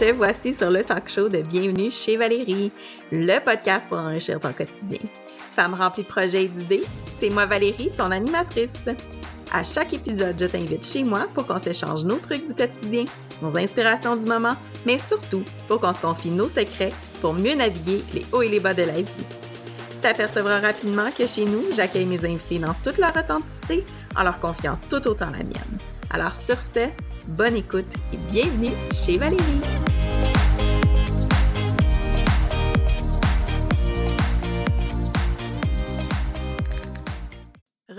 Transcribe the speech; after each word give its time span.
te 0.00 0.12
voici 0.12 0.54
sur 0.54 0.70
le 0.70 0.82
talk 0.82 1.10
show 1.10 1.28
de 1.28 1.42
Bienvenue 1.42 1.90
chez 1.90 2.16
Valérie, 2.16 2.72
le 3.12 3.38
podcast 3.38 3.86
pour 3.86 3.98
enrichir 3.98 4.40
ton 4.40 4.50
quotidien. 4.50 4.98
Femme 5.50 5.74
remplie 5.74 6.04
de 6.04 6.08
projets 6.08 6.44
et 6.44 6.48
d'idées, 6.48 6.84
c'est 7.18 7.28
moi 7.28 7.44
Valérie, 7.44 7.90
ton 7.94 8.10
animatrice. 8.10 8.72
À 9.52 9.62
chaque 9.62 9.92
épisode, 9.92 10.36
je 10.40 10.46
t'invite 10.46 10.86
chez 10.86 11.04
moi 11.04 11.26
pour 11.34 11.46
qu'on 11.46 11.58
s'échange 11.58 12.04
nos 12.04 12.16
trucs 12.16 12.46
du 12.46 12.54
quotidien, 12.54 13.04
nos 13.42 13.58
inspirations 13.58 14.16
du 14.16 14.24
moment, 14.24 14.56
mais 14.86 14.96
surtout 14.96 15.44
pour 15.68 15.80
qu'on 15.80 15.92
se 15.92 16.00
confie 16.00 16.30
nos 16.30 16.48
secrets 16.48 16.94
pour 17.20 17.34
mieux 17.34 17.54
naviguer 17.54 18.02
les 18.14 18.24
hauts 18.32 18.40
et 18.40 18.48
les 18.48 18.60
bas 18.60 18.72
de 18.72 18.84
la 18.84 19.02
vie. 19.02 19.26
Tu 19.90 19.98
t'apercevras 20.00 20.60
rapidement 20.60 21.10
que 21.10 21.26
chez 21.26 21.44
nous, 21.44 21.64
j'accueille 21.76 22.06
mes 22.06 22.24
invités 22.24 22.58
dans 22.58 22.74
toute 22.82 22.96
leur 22.96 23.14
authenticité 23.14 23.84
en 24.16 24.22
leur 24.22 24.40
confiant 24.40 24.78
tout 24.88 25.06
autant 25.06 25.28
la 25.28 25.44
mienne. 25.44 25.78
Alors 26.08 26.36
sur 26.36 26.56
ce, 26.56 26.88
bonne 27.28 27.56
écoute 27.56 27.86
et 28.12 28.16
bienvenue 28.32 28.72
chez 28.92 29.16
Valérie. 29.16 29.60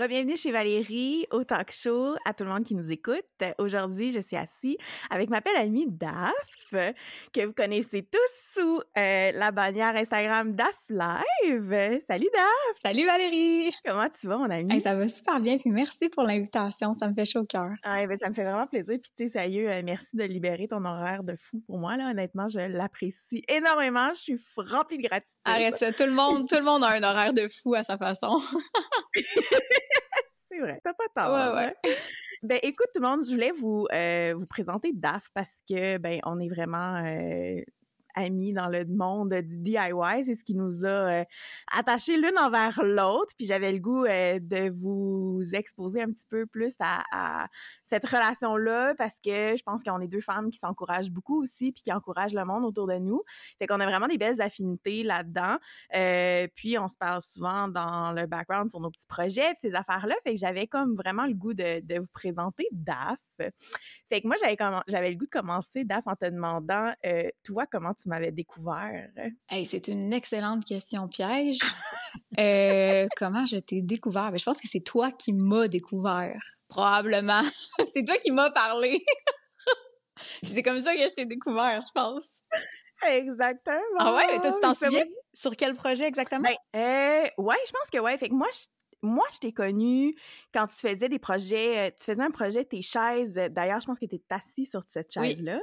Bienvenue 0.08 0.36
chez 0.36 0.50
Valérie 0.50 1.26
au 1.30 1.44
talk 1.44 1.70
show 1.70 2.16
à 2.24 2.34
tout 2.34 2.42
le 2.42 2.50
monde 2.50 2.64
qui 2.64 2.74
nous 2.74 2.90
écoute. 2.90 3.22
Aujourd'hui, 3.58 4.10
je 4.10 4.18
suis 4.18 4.36
assise 4.36 4.76
avec 5.10 5.30
ma 5.30 5.40
belle 5.40 5.56
amie 5.56 5.86
Daph, 5.86 6.32
que 7.32 7.46
vous 7.46 7.52
connaissez 7.52 8.02
tous 8.02 8.54
sous 8.54 8.80
euh, 8.98 9.30
la 9.32 9.52
bannière 9.52 9.94
Instagram 9.94 10.54
Daph 10.54 10.66
Live. 10.88 12.00
Salut 12.04 12.28
Daph! 12.32 12.74
Salut 12.74 13.06
Valérie! 13.06 13.70
Comment 13.84 14.08
tu 14.08 14.26
vas, 14.26 14.38
mon 14.38 14.50
amie? 14.50 14.80
ça 14.80 14.96
va 14.96 15.08
super 15.08 15.40
bien, 15.40 15.56
puis 15.56 15.70
merci 15.70 16.08
pour 16.08 16.24
l'invitation, 16.24 16.94
ça 16.94 17.08
me 17.08 17.14
fait 17.14 17.26
chaud 17.26 17.40
au 17.40 17.46
cœur. 17.46 17.70
Ah, 17.84 18.04
ben, 18.04 18.16
ça 18.16 18.28
me 18.28 18.34
fait 18.34 18.44
vraiment 18.44 18.66
plaisir, 18.66 18.98
puis 19.00 19.12
tu 19.16 19.26
sais, 19.26 19.30
sérieux, 19.30 19.70
euh, 19.70 19.82
merci 19.84 20.08
de 20.14 20.24
libérer 20.24 20.66
ton 20.66 20.84
horaire 20.84 21.22
de 21.22 21.36
fou 21.36 21.62
pour 21.66 21.78
moi, 21.78 21.96
là. 21.96 22.10
Honnêtement, 22.10 22.48
je 22.48 22.58
l'apprécie 22.58 23.44
énormément, 23.46 24.08
je 24.14 24.20
suis 24.20 24.36
remplie 24.56 24.96
de 24.96 25.06
gratitude. 25.06 25.36
Arrête 25.44 25.76
ça, 25.76 25.92
tout 25.92 26.06
le 26.06 26.12
monde, 26.12 26.48
tout 26.48 26.56
le 26.56 26.64
monde 26.64 26.82
a 26.82 26.88
un 26.88 27.02
horaire 27.04 27.32
de 27.32 27.46
fou 27.46 27.74
à 27.74 27.84
sa 27.84 27.96
façon. 27.96 28.40
t'as 30.82 30.94
pas 30.94 31.08
tort. 31.14 31.54
Ouais, 31.54 31.66
ouais. 31.66 31.76
Ben, 32.42 32.58
écoute, 32.64 32.88
tout 32.92 33.00
le 33.00 33.06
monde, 33.08 33.24
je 33.24 33.30
voulais 33.30 33.52
vous, 33.52 33.86
euh, 33.92 34.34
vous 34.36 34.46
présenter 34.46 34.92
DAF 34.92 35.28
parce 35.32 35.62
que, 35.68 35.96
ben, 35.98 36.18
on 36.24 36.40
est 36.40 36.48
vraiment 36.48 36.96
euh, 36.96 37.60
amis 38.14 38.52
dans 38.52 38.68
le 38.68 38.84
monde 38.84 39.34
du 39.34 39.56
DIY. 39.56 40.24
C'est 40.24 40.34
ce 40.34 40.44
qui 40.44 40.54
nous 40.54 40.84
a 40.84 40.88
euh, 40.88 41.24
attachés 41.72 42.16
l'une 42.16 42.38
envers 42.38 42.82
l'autre. 42.82 43.32
Puis 43.36 43.46
j'avais 43.46 43.72
le 43.72 43.78
goût 43.78 44.04
euh, 44.04 44.38
de 44.40 44.70
vous 44.70 45.42
exposer 45.52 46.02
un 46.02 46.10
petit 46.10 46.26
peu 46.28 46.46
plus 46.46 46.74
à, 46.80 47.46
cette 47.84 48.06
relation-là 48.06 48.94
parce 48.96 49.18
que 49.20 49.56
je 49.56 49.62
pense 49.62 49.82
qu'on 49.82 50.00
est 50.00 50.08
deux 50.08 50.20
femmes 50.20 50.50
qui 50.50 50.58
s'encouragent 50.58 51.10
beaucoup 51.10 51.42
aussi 51.42 51.72
puis 51.72 51.82
qui 51.82 51.92
encouragent 51.92 52.34
le 52.34 52.44
monde 52.44 52.64
autour 52.64 52.86
de 52.86 52.98
nous. 52.98 53.22
Fait 53.58 53.66
qu'on 53.66 53.80
a 53.80 53.86
vraiment 53.86 54.08
des 54.08 54.18
belles 54.18 54.40
affinités 54.40 55.02
là-dedans. 55.02 55.56
Euh, 55.94 56.46
puis 56.54 56.78
on 56.78 56.88
se 56.88 56.96
parle 56.96 57.22
souvent 57.22 57.68
dans 57.68 58.12
le 58.12 58.26
background 58.26 58.70
sur 58.70 58.80
nos 58.80 58.90
petits 58.90 59.06
projets 59.06 59.54
puis 59.54 59.70
ces 59.70 59.74
affaires-là. 59.74 60.14
Fait 60.24 60.34
que 60.34 60.38
j'avais 60.40 60.66
comme 60.66 60.94
vraiment 60.94 61.26
le 61.26 61.34
goût 61.34 61.54
de, 61.54 61.98
vous 61.98 62.06
présenter 62.12 62.66
DAF. 62.72 63.18
Fait 64.08 64.20
que 64.20 64.26
moi, 64.26 64.36
j'avais, 64.40 64.56
j'avais 64.88 65.10
le 65.10 65.16
goût 65.16 65.26
de 65.26 65.30
commencer, 65.30 65.84
DAF, 65.84 66.06
en 66.06 66.16
te 66.16 66.24
demandant, 66.24 66.92
toi, 67.42 67.66
comment 67.70 67.94
tu 67.94 68.01
tu 68.02 68.08
m'avais 68.08 68.32
découvert? 68.32 69.08
Hey, 69.48 69.66
c'est 69.66 69.88
une 69.88 70.12
excellente 70.12 70.64
question 70.64 71.08
piège. 71.08 71.58
Euh, 72.38 73.06
comment 73.16 73.46
je 73.46 73.56
t'ai 73.56 73.80
découvert? 73.80 74.32
Ben, 74.32 74.38
je 74.38 74.44
pense 74.44 74.60
que 74.60 74.68
c'est 74.68 74.80
toi 74.80 75.10
qui 75.12 75.32
m'as 75.32 75.68
découvert. 75.68 76.38
Probablement. 76.68 77.40
c'est 77.86 78.04
toi 78.04 78.16
qui 78.18 78.30
m'as 78.32 78.50
parlé. 78.50 79.02
c'est 80.42 80.62
comme 80.62 80.78
ça 80.78 80.94
que 80.94 81.00
je 81.00 81.14
t'ai 81.14 81.24
découvert, 81.24 81.80
je 81.80 81.90
pense. 81.94 82.40
Exactement. 83.06 83.78
Ah 83.98 84.16
ouais, 84.16 84.26
toi, 84.40 84.52
tu 84.52 84.60
t'en 84.60 84.74
souviens? 84.74 85.04
Sur 85.32 85.56
quel 85.56 85.74
projet 85.74 86.04
exactement? 86.04 86.48
Ben, 86.74 86.80
euh, 86.80 87.42
ouais, 87.42 87.56
je 87.66 87.72
pense 87.72 87.88
que 87.90 87.98
ouais. 87.98 88.18
Fait 88.18 88.28
que 88.28 88.34
moi, 88.34 88.48
je, 88.52 88.66
moi, 89.02 89.24
je 89.32 89.38
t'ai 89.38 89.52
connu 89.52 90.14
quand 90.54 90.66
tu 90.66 90.76
faisais 90.76 91.08
des 91.08 91.18
projets, 91.18 91.78
euh, 91.78 91.90
tu 91.98 92.04
faisais 92.04 92.22
un 92.22 92.30
projet, 92.30 92.64
tes 92.64 92.82
chaises. 92.82 93.34
D'ailleurs, 93.50 93.80
je 93.80 93.86
pense 93.86 93.98
que 93.98 94.06
tu 94.06 94.16
étais 94.16 94.34
assis 94.34 94.66
sur 94.66 94.82
cette 94.86 95.12
chaise-là. 95.12 95.60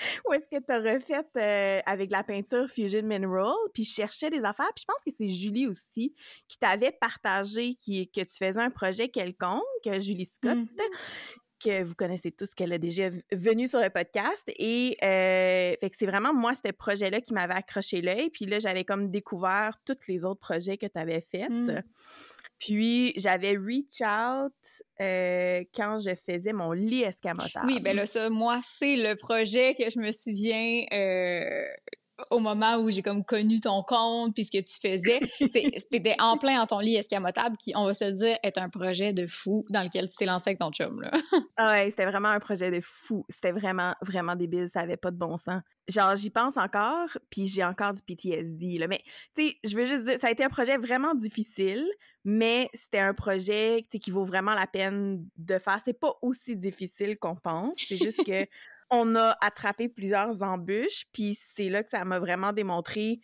Où 0.28 0.32
est-ce 0.32 0.48
que 0.48 0.62
tu 0.62 0.72
as 0.72 0.78
refait 0.78 1.24
euh, 1.36 1.80
avec 1.86 2.10
la 2.10 2.22
peinture 2.22 2.68
Fusion 2.68 3.02
Mineral, 3.02 3.54
puis 3.74 3.84
je 3.84 3.92
cherchais 3.92 4.30
des 4.30 4.44
affaires, 4.44 4.70
puis 4.74 4.82
je 4.82 4.86
pense 4.86 5.02
que 5.04 5.10
c'est 5.16 5.28
Julie 5.28 5.66
aussi 5.66 6.14
qui 6.48 6.58
t'avait 6.58 6.92
partagé 6.92 7.74
qui, 7.74 8.10
que 8.10 8.20
tu 8.20 8.36
faisais 8.36 8.60
un 8.60 8.70
projet 8.70 9.08
quelconque, 9.08 9.62
Julie 9.84 10.26
Scott, 10.26 10.58
mm-hmm. 10.58 11.36
que 11.62 11.82
vous 11.82 11.94
connaissez 11.94 12.30
tous, 12.30 12.54
qu'elle 12.54 12.72
a 12.72 12.78
déjà 12.78 13.10
venu 13.32 13.68
sur 13.68 13.80
le 13.80 13.90
podcast. 13.90 14.50
Et 14.58 14.96
euh, 15.02 15.74
fait 15.80 15.90
que 15.90 15.96
c'est 15.96 16.06
vraiment 16.06 16.34
moi, 16.34 16.52
ce 16.54 16.70
projet-là 16.72 17.20
qui 17.20 17.32
m'avait 17.34 17.54
accroché 17.54 18.00
l'œil. 18.00 18.30
Puis 18.30 18.46
là, 18.46 18.58
j'avais 18.58 18.84
comme 18.84 19.10
découvert 19.10 19.78
tous 19.84 19.98
les 20.08 20.24
autres 20.24 20.40
projets 20.40 20.78
que 20.78 20.86
tu 20.86 20.98
avais 20.98 21.26
faits. 21.30 21.50
Mm. 21.50 21.82
Puis 22.60 23.14
j'avais 23.16 23.56
reach 23.56 24.02
out 24.02 24.52
euh, 25.00 25.64
quand 25.74 25.98
je 25.98 26.14
faisais 26.14 26.52
mon 26.52 26.72
lit 26.72 27.02
escamotable. 27.02 27.66
Oui, 27.66 27.80
ben 27.80 27.96
là 27.96 28.04
ça, 28.04 28.28
moi 28.28 28.60
c'est 28.62 28.96
le 28.96 29.16
projet 29.16 29.74
que 29.74 29.90
je 29.90 29.98
me 29.98 30.12
souviens 30.12 30.84
euh, 30.92 31.64
au 32.30 32.40
moment 32.40 32.76
où 32.76 32.90
j'ai 32.90 33.02
comme 33.02 33.24
connu 33.24 33.60
ton 33.60 33.82
compte 33.82 34.34
puis 34.34 34.44
ce 34.44 34.50
que 34.50 34.62
tu 34.62 34.78
faisais, 34.80 35.20
c'était 35.92 36.16
en 36.20 36.36
plein 36.36 36.58
dans 36.58 36.66
ton 36.66 36.78
lit 36.78 36.96
escamotable 36.96 37.56
qui, 37.56 37.72
on 37.76 37.84
va 37.84 37.94
se 37.94 38.04
le 38.04 38.12
dire, 38.12 38.36
est 38.42 38.58
un 38.58 38.68
projet 38.68 39.12
de 39.12 39.26
fou 39.26 39.64
dans 39.70 39.82
lequel 39.82 40.08
tu 40.08 40.16
t'es 40.16 40.26
lancé 40.26 40.50
avec 40.50 40.58
ton 40.58 40.70
chum, 40.70 41.00
là. 41.00 41.10
ah 41.56 41.72
ouais, 41.72 41.90
c'était 41.90 42.06
vraiment 42.06 42.28
un 42.28 42.40
projet 42.40 42.70
de 42.70 42.80
fou. 42.82 43.24
C'était 43.28 43.52
vraiment, 43.52 43.94
vraiment 44.02 44.36
débile. 44.36 44.68
Ça 44.68 44.80
avait 44.80 44.96
pas 44.96 45.10
de 45.10 45.16
bon 45.16 45.36
sens. 45.36 45.62
Genre, 45.88 46.14
j'y 46.14 46.30
pense 46.30 46.56
encore, 46.56 47.08
puis 47.30 47.46
j'ai 47.46 47.64
encore 47.64 47.92
du 47.92 48.02
PTSD, 48.02 48.78
là. 48.78 48.86
Mais, 48.86 49.02
tu 49.36 49.48
sais, 49.48 49.56
je 49.64 49.76
veux 49.76 49.84
juste 49.84 50.04
dire, 50.04 50.18
ça 50.18 50.28
a 50.28 50.30
été 50.30 50.44
un 50.44 50.48
projet 50.48 50.76
vraiment 50.76 51.14
difficile, 51.14 51.84
mais 52.24 52.68
c'était 52.74 53.00
un 53.00 53.14
projet, 53.14 53.82
qui 53.90 54.10
vaut 54.10 54.24
vraiment 54.24 54.54
la 54.54 54.66
peine 54.66 55.26
de 55.36 55.58
faire. 55.58 55.80
C'est 55.84 55.98
pas 55.98 56.14
aussi 56.22 56.56
difficile 56.56 57.18
qu'on 57.18 57.36
pense. 57.36 57.76
C'est 57.78 57.96
juste 57.96 58.24
que 58.24 58.46
on 58.90 59.14
a 59.16 59.36
attrapé 59.40 59.88
plusieurs 59.88 60.42
embûches, 60.42 61.06
puis 61.12 61.34
c'est 61.34 61.68
là 61.68 61.82
que 61.82 61.90
ça 61.90 62.04
m'a 62.04 62.18
vraiment 62.18 62.52
démontré 62.52 63.20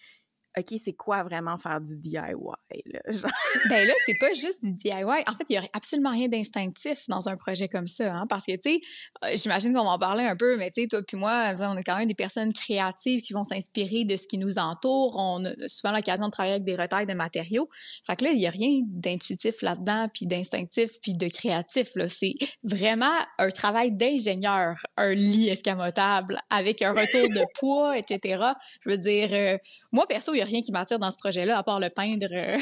OK, 0.58 0.78
c'est 0.82 0.94
quoi 0.94 1.22
vraiment 1.22 1.58
faire 1.58 1.80
du 1.80 1.96
DIY? 1.96 2.16
Là? 2.16 3.00
ben 3.68 3.86
là, 3.86 3.92
c'est 4.06 4.18
pas 4.18 4.32
juste 4.32 4.64
du 4.64 4.72
DIY. 4.72 5.02
En 5.04 5.34
fait, 5.34 5.44
il 5.50 5.56
y 5.56 5.58
aurait 5.58 5.70
absolument 5.74 6.10
rien 6.10 6.28
d'instinctif 6.28 7.04
dans 7.08 7.28
un 7.28 7.36
projet 7.36 7.68
comme 7.68 7.88
ça, 7.88 8.14
hein, 8.14 8.26
parce 8.26 8.46
que, 8.46 8.52
tu 8.52 8.70
sais, 8.70 8.80
euh, 9.24 9.36
j'imagine 9.36 9.74
qu'on 9.74 9.84
va 9.84 9.90
en 9.90 9.98
parler 9.98 10.24
un 10.24 10.34
peu, 10.34 10.56
mais 10.56 10.70
tu 10.70 10.82
sais, 10.82 10.88
toi 10.88 11.02
puis 11.06 11.18
moi, 11.18 11.54
on 11.60 11.76
est 11.76 11.84
quand 11.84 11.96
même 11.96 12.08
des 12.08 12.14
personnes 12.14 12.54
créatives 12.54 13.20
qui 13.20 13.34
vont 13.34 13.44
s'inspirer 13.44 14.04
de 14.04 14.16
ce 14.16 14.26
qui 14.26 14.38
nous 14.38 14.58
entoure. 14.58 15.16
On 15.16 15.44
a 15.44 15.50
souvent 15.68 15.94
l'occasion 15.94 16.26
de 16.26 16.30
travailler 16.30 16.54
avec 16.54 16.64
des 16.64 16.74
retails 16.74 17.06
de 17.06 17.14
matériaux. 17.14 17.68
Fait 18.06 18.16
que 18.16 18.24
là, 18.24 18.30
il 18.30 18.40
y 18.40 18.46
a 18.46 18.50
rien 18.50 18.80
d'intuitif 18.86 19.60
là-dedans, 19.60 20.08
puis 20.12 20.26
d'instinctif, 20.26 20.92
puis 21.02 21.12
de 21.12 21.28
créatif. 21.28 21.92
C'est 22.08 22.34
vraiment 22.62 23.18
un 23.38 23.50
travail 23.50 23.92
d'ingénieur, 23.92 24.76
un 24.96 25.12
lit 25.12 25.48
escamotable 25.48 26.38
avec 26.48 26.80
un 26.80 26.92
retour 26.92 27.28
de 27.28 27.44
poids, 27.58 27.98
etc. 27.98 28.42
Je 28.82 28.90
veux 28.90 28.98
dire, 28.98 29.28
euh, 29.32 29.58
moi, 29.92 30.06
perso, 30.06 30.32
il 30.32 30.38
y 30.38 30.42
a 30.42 30.45
rien 30.46 30.62
qui 30.62 30.72
m'attire 30.72 30.98
dans 30.98 31.10
ce 31.10 31.18
projet-là, 31.18 31.58
à 31.58 31.62
part 31.62 31.80
le 31.80 31.90
peindre. 31.90 32.26
Euh. 32.32 32.56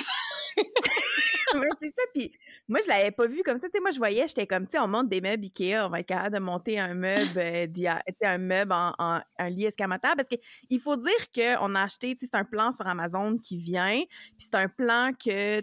c'est 1.79 1.91
ça. 1.91 2.03
Puis 2.15 2.33
moi, 2.69 2.81
je 2.83 2.89
l'avais 2.89 3.11
pas 3.11 3.27
vu 3.27 3.43
comme 3.43 3.59
ça. 3.59 3.67
Tu 3.69 3.73
sais, 3.73 3.81
moi, 3.81 3.91
je 3.91 3.99
voyais, 3.99 4.27
j'étais 4.27 4.47
comme, 4.47 4.67
tu 4.67 4.73
sais, 4.73 4.79
on 4.79 4.89
monte 4.89 5.09
des 5.09 5.21
meubles 5.21 5.45
Ikea, 5.45 5.85
on 5.85 5.89
va 5.89 6.01
être 6.01 6.07
capable 6.07 6.35
de 6.35 6.41
monter 6.41 6.79
un 6.79 6.95
meuble, 6.95 7.39
euh, 7.39 7.67
un 8.23 8.39
meuble 8.39 8.73
en, 8.73 9.21
un 9.39 9.49
lit 9.49 9.67
escamotable. 9.67 10.17
Parce 10.17 10.29
qu'il 10.29 10.81
faut 10.81 10.97
dire 10.97 11.13
qu'on 11.35 11.75
a 11.75 11.83
acheté, 11.83 12.15
tu 12.15 12.27
sais, 12.27 12.31
c'est 12.33 12.39
un 12.39 12.45
plan 12.45 12.73
sur 12.73 12.87
Amazon 12.87 13.39
qui 13.39 13.57
vient. 13.57 14.03
Puis 14.09 14.49
c'est 14.51 14.57
un 14.57 14.69
plan 14.69 15.11
que 15.13 15.61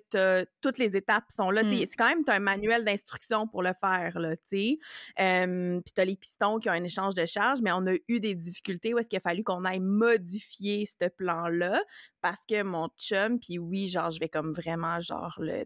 toutes 0.62 0.78
les 0.78 0.96
étapes 0.96 1.26
sont 1.30 1.50
là. 1.50 1.64
Mm. 1.64 1.86
C'est 1.86 1.96
quand 1.98 2.10
même, 2.10 2.24
tu 2.24 2.32
as 2.32 2.36
un 2.36 2.40
manuel 2.40 2.84
d'instruction 2.84 3.48
pour 3.48 3.64
le 3.64 3.74
faire, 3.80 4.20
là, 4.20 4.36
tu 4.36 4.44
sais. 4.46 4.80
puis 5.18 5.94
tu 5.96 6.02
as 6.02 6.06
les 6.06 6.16
pistons 6.16 6.60
qui 6.60 6.70
ont 6.70 6.74
un 6.74 6.84
échange 6.84 7.16
de 7.16 7.26
charge, 7.26 7.60
mais 7.62 7.72
on 7.72 7.86
a 7.88 7.96
eu 8.08 8.20
des 8.20 8.36
difficultés 8.36 8.94
où 8.94 9.00
est-ce 9.00 9.10
qu'il 9.10 9.18
a 9.18 9.22
fallu 9.22 9.44
qu'on 9.44 9.66
aille 9.66 9.80
modifier 9.80 10.86
ce 10.86 11.08
plan-là 11.08 11.82
parce 12.22 12.46
que 12.48 12.64
mon 12.64 12.90
chum, 12.98 13.40
puis 13.40 13.58
oui, 13.58 13.88
genre, 13.88 14.12
je 14.12 14.20
vais 14.20 14.30
comme 14.30 14.54
vraiment, 14.54 15.02
genre, 15.02 15.36
le. 15.40 15.66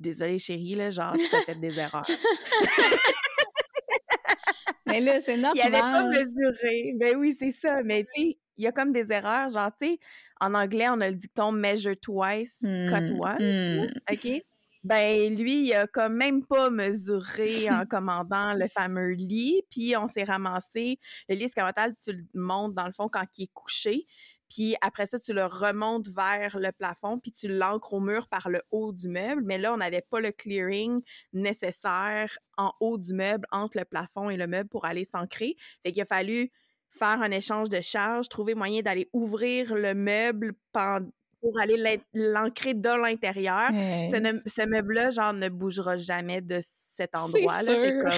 Désolée, 0.00 0.38
chérie, 0.38 0.74
là, 0.74 0.90
genre, 0.90 1.14
tu 1.14 1.34
as 1.34 1.42
fait 1.42 1.56
des 1.56 1.74
erreurs. 1.78 2.06
mais 4.86 5.00
là, 5.00 5.20
c'est 5.20 5.36
normal. 5.36 5.56
Il 5.56 5.62
avait 5.62 5.80
pas 5.80 6.04
mesuré. 6.04 6.92
Ben 6.96 7.16
oui, 7.16 7.34
c'est 7.38 7.52
ça. 7.52 7.82
Mais 7.82 8.04
tu 8.04 8.22
sais, 8.22 8.38
il 8.56 8.64
y 8.64 8.66
a 8.66 8.72
comme 8.72 8.92
des 8.92 9.10
erreurs. 9.10 9.50
Genre, 9.50 9.70
tu 9.80 9.86
sais, 9.86 9.98
en 10.40 10.54
anglais, 10.54 10.88
on 10.88 11.00
a 11.00 11.10
le 11.10 11.16
dicton 11.16 11.52
measure 11.52 11.98
twice, 12.00 12.58
cut 12.60 13.12
mmh, 13.12 13.20
one. 13.20 13.38
Mmh. 13.40 13.90
OK? 14.12 14.42
Ben, 14.84 15.36
lui, 15.36 15.66
il 15.66 15.74
a 15.74 15.86
comme 15.86 16.14
même 16.14 16.44
pas 16.44 16.70
mesuré 16.70 17.68
en 17.70 17.84
commandant 17.90 18.54
le 18.54 18.68
fameux 18.68 19.10
lit. 19.10 19.62
Puis, 19.70 19.96
on 19.96 20.06
s'est 20.06 20.24
ramassé. 20.24 20.98
Le 21.28 21.34
lit 21.34 21.44
escamotable, 21.44 21.94
tu 22.02 22.12
le 22.12 22.24
montes 22.34 22.74
dans 22.74 22.86
le 22.86 22.92
fond 22.92 23.08
quand 23.08 23.24
il 23.36 23.44
est 23.44 23.52
couché. 23.52 24.06
Puis 24.48 24.76
après 24.80 25.06
ça, 25.06 25.18
tu 25.18 25.32
le 25.32 25.44
remontes 25.44 26.08
vers 26.08 26.58
le 26.58 26.72
plafond, 26.72 27.18
puis 27.18 27.32
tu 27.32 27.48
l'ancres 27.48 27.92
au 27.92 28.00
mur 28.00 28.28
par 28.28 28.48
le 28.48 28.62
haut 28.70 28.92
du 28.92 29.08
meuble. 29.08 29.42
Mais 29.44 29.58
là, 29.58 29.74
on 29.74 29.76
n'avait 29.76 30.04
pas 30.08 30.20
le 30.20 30.32
clearing 30.32 31.02
nécessaire 31.32 32.38
en 32.56 32.72
haut 32.80 32.98
du 32.98 33.12
meuble, 33.14 33.46
entre 33.50 33.78
le 33.78 33.84
plafond 33.84 34.30
et 34.30 34.36
le 34.36 34.46
meuble 34.46 34.68
pour 34.68 34.84
aller 34.84 35.04
s'ancrer. 35.04 35.56
Fait 35.84 35.92
qu'il 35.92 36.02
a 36.02 36.06
fallu 36.06 36.50
faire 36.90 37.20
un 37.22 37.30
échange 37.30 37.68
de 37.68 37.80
charges, 37.80 38.28
trouver 38.28 38.54
moyen 38.54 38.80
d'aller 38.80 39.08
ouvrir 39.12 39.74
le 39.74 39.94
meuble 39.94 40.54
pour 40.72 41.60
aller 41.60 42.00
l'ancrer 42.14 42.74
de 42.74 42.88
l'intérieur. 42.88 43.68
Ce, 43.68 44.66
meuble-là, 44.66 45.10
genre, 45.10 45.34
ne 45.34 45.48
bougera 45.48 45.96
jamais 45.96 46.40
de 46.40 46.58
cet 46.62 47.16
endroit-là. 47.16 48.08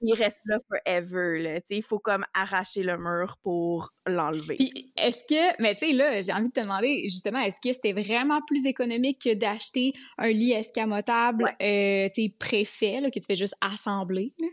Il 0.00 0.14
reste 0.14 0.40
là 0.46 0.58
forever. 0.68 1.42
Là. 1.42 1.60
il 1.70 1.82
faut 1.82 1.98
comme 1.98 2.24
arracher 2.34 2.82
le 2.82 2.96
mur 2.98 3.36
pour 3.42 3.90
l'enlever. 4.06 4.56
Puis 4.56 4.92
est-ce 4.96 5.24
que, 5.24 5.62
mais 5.62 5.74
tu 5.74 5.86
sais, 5.86 5.92
là, 5.92 6.20
j'ai 6.20 6.32
envie 6.32 6.48
de 6.48 6.52
te 6.52 6.60
demander, 6.60 7.02
justement, 7.04 7.38
est-ce 7.38 7.60
que 7.60 7.72
c'était 7.72 7.92
vraiment 7.92 8.40
plus 8.46 8.66
économique 8.66 9.20
que 9.22 9.34
d'acheter 9.34 9.92
un 10.18 10.28
lit 10.28 10.52
escamotable, 10.52 11.44
euh, 11.60 12.08
tu 12.14 12.22
sais, 12.22 12.34
préfet, 12.38 13.00
là, 13.00 13.10
que 13.10 13.18
tu 13.18 13.26
fais 13.26 13.36
juste 13.36 13.54
assembler? 13.60 14.34
Là? 14.38 14.48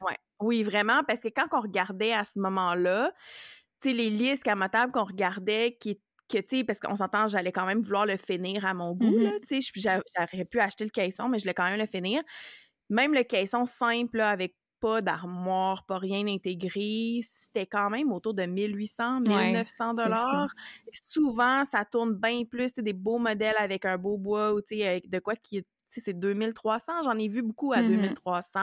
Ouais. 0.00 0.16
Oui, 0.40 0.62
vraiment, 0.62 1.02
parce 1.06 1.20
que 1.20 1.28
quand 1.28 1.46
on 1.52 1.60
regardait 1.60 2.12
à 2.12 2.24
ce 2.24 2.38
moment-là, 2.38 3.12
tu 3.80 3.90
sais, 3.90 3.94
les 3.94 4.10
lits 4.10 4.30
escamotables 4.30 4.92
qu'on 4.92 5.04
regardait 5.04 5.76
qui 5.78 6.00
que, 6.28 6.36
tu 6.38 6.58
sais, 6.58 6.64
parce 6.64 6.78
qu'on 6.78 6.94
s'entend, 6.94 7.26
j'allais 7.26 7.52
quand 7.52 7.64
même 7.64 7.80
vouloir 7.80 8.04
le 8.04 8.18
finir 8.18 8.66
à 8.66 8.74
mon 8.74 8.92
goût, 8.92 9.18
mm-hmm. 9.18 9.46
tu 9.48 9.62
sais, 9.62 9.72
j'aurais 9.74 10.44
pu 10.44 10.60
acheter 10.60 10.84
le 10.84 10.90
caisson, 10.90 11.26
mais 11.28 11.38
je 11.38 11.44
voulais 11.44 11.54
quand 11.54 11.68
même 11.68 11.78
le 11.78 11.86
finir. 11.86 12.22
Même 12.90 13.14
le 13.14 13.22
caisson 13.22 13.64
simple, 13.64 14.18
là, 14.18 14.28
avec 14.28 14.54
pas 14.80 15.02
d'armoire, 15.02 15.84
pas 15.84 15.98
rien 15.98 16.26
intégré, 16.26 17.20
c'était 17.22 17.66
quand 17.66 17.90
même 17.90 18.12
autour 18.12 18.34
de 18.34 18.44
1800, 18.44 19.20
1900 19.20 19.94
dollars. 19.94 20.54
Souvent, 20.92 21.64
ça 21.64 21.84
tourne 21.84 22.14
bien 22.14 22.44
plus, 22.44 22.72
des 22.74 22.92
beaux 22.92 23.18
modèles 23.18 23.56
avec 23.58 23.84
un 23.84 23.98
beau 23.98 24.16
bois 24.16 24.54
ou 24.54 24.60
de 24.60 25.18
quoi 25.18 25.36
qui, 25.36 25.64
c'est 25.86 26.18
2300. 26.18 27.02
J'en 27.04 27.18
ai 27.18 27.28
vu 27.28 27.42
beaucoup 27.42 27.72
à 27.72 27.82
2300. 27.82 28.60
Mmh 28.60 28.62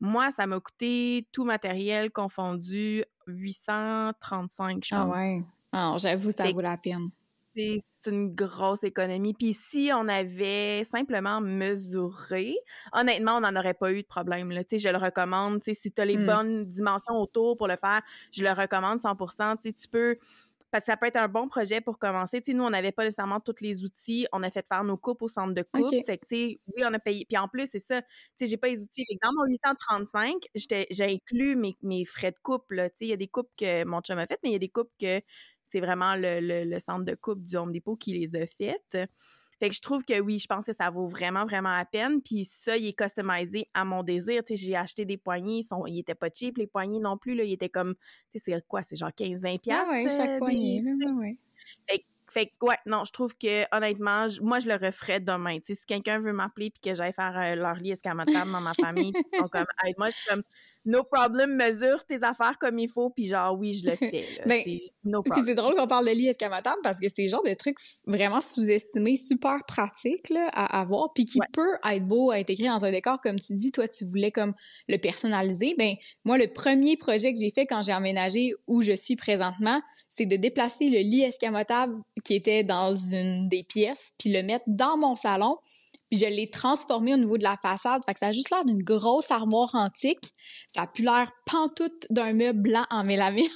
Moi, 0.00 0.30
ça 0.32 0.46
m'a 0.46 0.60
coûté 0.60 1.28
tout 1.32 1.44
matériel 1.44 2.10
confondu 2.10 3.04
835, 3.26 4.84
je 4.84 4.94
ah 4.94 5.04
pense. 5.04 5.14
Ah 5.16 5.20
ouais. 5.20 5.42
Alors, 5.72 5.98
j'avoue, 5.98 6.30
ça 6.30 6.50
vaut 6.50 6.60
la 6.60 6.78
peine 6.78 7.10
c'est 8.00 8.10
une 8.10 8.34
grosse 8.34 8.82
économie. 8.84 9.34
Puis 9.34 9.54
si 9.54 9.90
on 9.94 10.08
avait 10.08 10.84
simplement 10.84 11.40
mesuré, 11.40 12.54
honnêtement, 12.92 13.36
on 13.36 13.40
n'en 13.40 13.56
aurait 13.56 13.74
pas 13.74 13.92
eu 13.92 14.02
de 14.02 14.06
problème. 14.06 14.50
Là. 14.50 14.62
je 14.70 14.88
le 14.88 14.98
recommande. 14.98 15.62
Si 15.64 15.92
tu 15.92 16.00
as 16.00 16.04
les 16.04 16.16
mmh. 16.16 16.26
bonnes 16.26 16.64
dimensions 16.66 17.16
autour 17.16 17.56
pour 17.56 17.68
le 17.68 17.76
faire, 17.76 18.02
je 18.32 18.42
le 18.42 18.52
recommande 18.52 19.00
100% 19.00 19.58
Tu 19.60 19.88
peux 19.88 20.18
parce 20.70 20.84
que 20.84 20.92
ça 20.92 20.96
peut 20.96 21.06
être 21.06 21.16
un 21.16 21.28
bon 21.28 21.48
projet 21.48 21.80
pour 21.80 21.98
commencer. 21.98 22.42
nous, 22.48 22.62
on 22.62 22.70
n'avait 22.70 22.92
pas 22.92 23.04
nécessairement 23.04 23.40
tous 23.40 23.56
les 23.60 23.84
outils. 23.84 24.26
On 24.32 24.42
a 24.42 24.50
fait 24.50 24.66
faire 24.66 24.84
nos 24.84 24.96
coupes 24.96 25.22
au 25.22 25.28
centre 25.28 25.54
de 25.54 25.62
coupe. 25.62 25.94
Fait 26.04 26.18
que, 26.18 26.26
oui, 26.30 26.58
on 26.84 26.92
a 26.92 26.98
payé. 26.98 27.24
Puis 27.26 27.38
en 27.38 27.48
plus, 27.48 27.68
c'est 27.70 27.78
ça. 27.78 28.02
Tu 28.02 28.08
sais, 28.36 28.46
j'ai 28.46 28.56
pas 28.58 28.68
les 28.68 28.82
outils. 28.82 29.04
Dans 29.22 29.32
mon 29.32 29.46
835, 29.46 30.34
j'ai 30.54 31.04
inclus 31.04 31.56
mes, 31.56 31.76
mes, 31.82 32.04
frais 32.04 32.32
de 32.32 32.36
coupe. 32.42 32.66
Il 33.00 33.08
y 33.08 33.12
a 33.12 33.16
des 33.16 33.28
coupes 33.28 33.50
que 33.56 33.84
mon 33.84 34.00
chum 34.00 34.18
a 34.18 34.26
faites, 34.26 34.40
mais 34.42 34.50
il 34.50 34.52
y 34.52 34.56
a 34.56 34.60
des 34.60 34.68
coupes 34.68 34.92
que 35.00 35.22
c'est 35.68 35.80
vraiment 35.80 36.14
le, 36.16 36.78
centre 36.80 37.04
de 37.04 37.14
coupe 37.14 37.44
du 37.44 37.56
Home 37.56 37.72
Depot 37.72 37.96
qui 37.96 38.18
les 38.18 38.36
a 38.36 38.46
faites. 38.46 39.08
Fait 39.58 39.68
que 39.68 39.74
je 39.74 39.80
trouve 39.80 40.04
que 40.04 40.20
oui, 40.20 40.38
je 40.38 40.46
pense 40.46 40.66
que 40.66 40.72
ça 40.72 40.88
vaut 40.88 41.08
vraiment, 41.08 41.44
vraiment 41.44 41.76
la 41.76 41.84
peine. 41.84 42.22
Puis 42.22 42.44
ça, 42.44 42.76
il 42.76 42.86
est 42.86 42.92
customisé 42.92 43.68
à 43.74 43.84
mon 43.84 44.04
désir. 44.04 44.44
Tu 44.44 44.56
sais, 44.56 44.64
j'ai 44.64 44.76
acheté 44.76 45.04
des 45.04 45.16
poignées, 45.16 45.58
ils, 45.58 45.64
sont, 45.64 45.84
ils 45.86 45.98
étaient 45.98 46.14
pas 46.14 46.28
cheap, 46.32 46.58
les 46.58 46.68
poignées 46.68 47.00
non 47.00 47.18
plus. 47.18 47.34
Là, 47.34 47.42
ils 47.42 47.54
étaient 47.54 47.68
comme, 47.68 47.94
tu 48.32 48.38
sais, 48.38 48.52
c'est 48.52 48.68
quoi? 48.68 48.84
C'est 48.84 48.96
genre 48.96 49.10
15-20$. 49.10 49.58
Ah 49.72 49.86
ouais, 49.90 50.08
chaque 50.08 50.30
euh, 50.30 50.38
poignée. 50.38 50.80
ouais. 51.16 51.36
Fait, 51.88 52.04
fait 52.30 52.46
que, 52.46 52.66
ouais, 52.66 52.76
non, 52.86 53.04
je 53.04 53.12
trouve 53.12 53.36
que, 53.36 53.64
honnêtement, 53.74 54.26
moi, 54.42 54.60
je 54.60 54.68
le 54.68 54.74
referais 54.74 55.18
demain. 55.18 55.58
Tu 55.58 55.66
sais, 55.66 55.74
si 55.74 55.86
quelqu'un 55.86 56.20
veut 56.20 56.32
m'appeler 56.32 56.70
puis 56.70 56.80
que 56.80 56.94
j'aille 56.94 57.12
faire 57.12 57.36
euh, 57.36 57.56
leur 57.56 57.74
lit 57.74 57.90
escamotable 57.90 58.52
dans 58.52 58.60
ma 58.60 58.74
famille, 58.74 59.12
ils 59.32 59.38
sont 59.38 59.48
comme, 59.48 59.66
moi, 59.96 60.10
je 60.10 60.14
suis 60.14 60.28
comme, 60.28 60.42
no 60.84 61.04
problem, 61.04 61.54
mesure 61.54 62.04
tes 62.06 62.22
affaires 62.22 62.56
comme 62.60 62.78
il 62.78 62.88
faut, 62.88 63.10
puis 63.10 63.26
genre, 63.26 63.58
oui, 63.58 63.74
je 63.74 63.86
le 63.86 63.96
fais. 63.96 64.24
ben, 64.46 64.62
Puis 64.62 65.42
c'est 65.44 65.54
drôle 65.54 65.74
qu'on 65.74 65.86
parle 65.86 66.06
de 66.06 66.12
lit 66.12 66.28
escamotable 66.28 66.80
parce 66.82 67.00
que 67.00 67.06
c'est 67.14 67.22
le 67.22 67.28
genre 67.28 67.42
de 67.42 67.54
truc 67.54 67.76
vraiment 68.06 68.40
sous-estimé, 68.40 69.16
super 69.16 69.64
pratique 69.66 70.30
là, 70.30 70.48
à 70.52 70.80
avoir, 70.80 71.12
puis 71.12 71.24
qui 71.24 71.38
peut 71.52 71.76
être 71.84 72.06
beau 72.06 72.30
à 72.30 72.36
intégrer 72.36 72.68
dans 72.68 72.84
un 72.84 72.90
décor, 72.90 73.20
comme 73.20 73.38
tu 73.38 73.54
dis, 73.54 73.72
toi, 73.72 73.88
tu 73.88 74.04
voulais 74.04 74.30
comme 74.30 74.54
le 74.88 74.96
personnaliser. 74.98 75.74
Ben, 75.78 75.94
moi, 76.24 76.38
le 76.38 76.46
premier 76.46 76.96
projet 76.96 77.32
que 77.32 77.40
j'ai 77.40 77.50
fait 77.50 77.66
quand 77.66 77.82
j'ai 77.82 77.94
emménagé 77.94 78.52
où 78.66 78.82
je 78.82 78.92
suis 78.92 79.16
présentement, 79.16 79.80
c'est 80.08 80.26
de 80.26 80.36
déplacer 80.36 80.88
le 80.88 80.98
lit 80.98 81.22
escamotable 81.22 81.94
qui 82.24 82.34
était 82.34 82.64
dans 82.64 82.94
une 82.94 83.48
des 83.48 83.62
pièces, 83.62 84.12
puis 84.18 84.32
le 84.32 84.42
mettre 84.42 84.64
dans 84.66 84.96
mon 84.96 85.16
salon, 85.16 85.58
puis 86.10 86.18
je 86.18 86.26
l'ai 86.26 86.48
transformé 86.48 87.14
au 87.14 87.16
niveau 87.16 87.36
de 87.38 87.42
la 87.42 87.56
façade. 87.56 88.02
Fait 88.04 88.14
que 88.14 88.20
ça 88.20 88.28
a 88.28 88.32
juste 88.32 88.50
l'air 88.50 88.64
d'une 88.64 88.82
grosse 88.82 89.30
armoire 89.30 89.74
antique. 89.74 90.32
Ça 90.68 90.82
a 90.82 90.86
plus 90.86 91.04
l'air 91.04 91.30
pantoute 91.44 92.06
d'un 92.10 92.32
meuble 92.32 92.62
blanc 92.62 92.84
en 92.90 93.04
mélamine. 93.04 93.46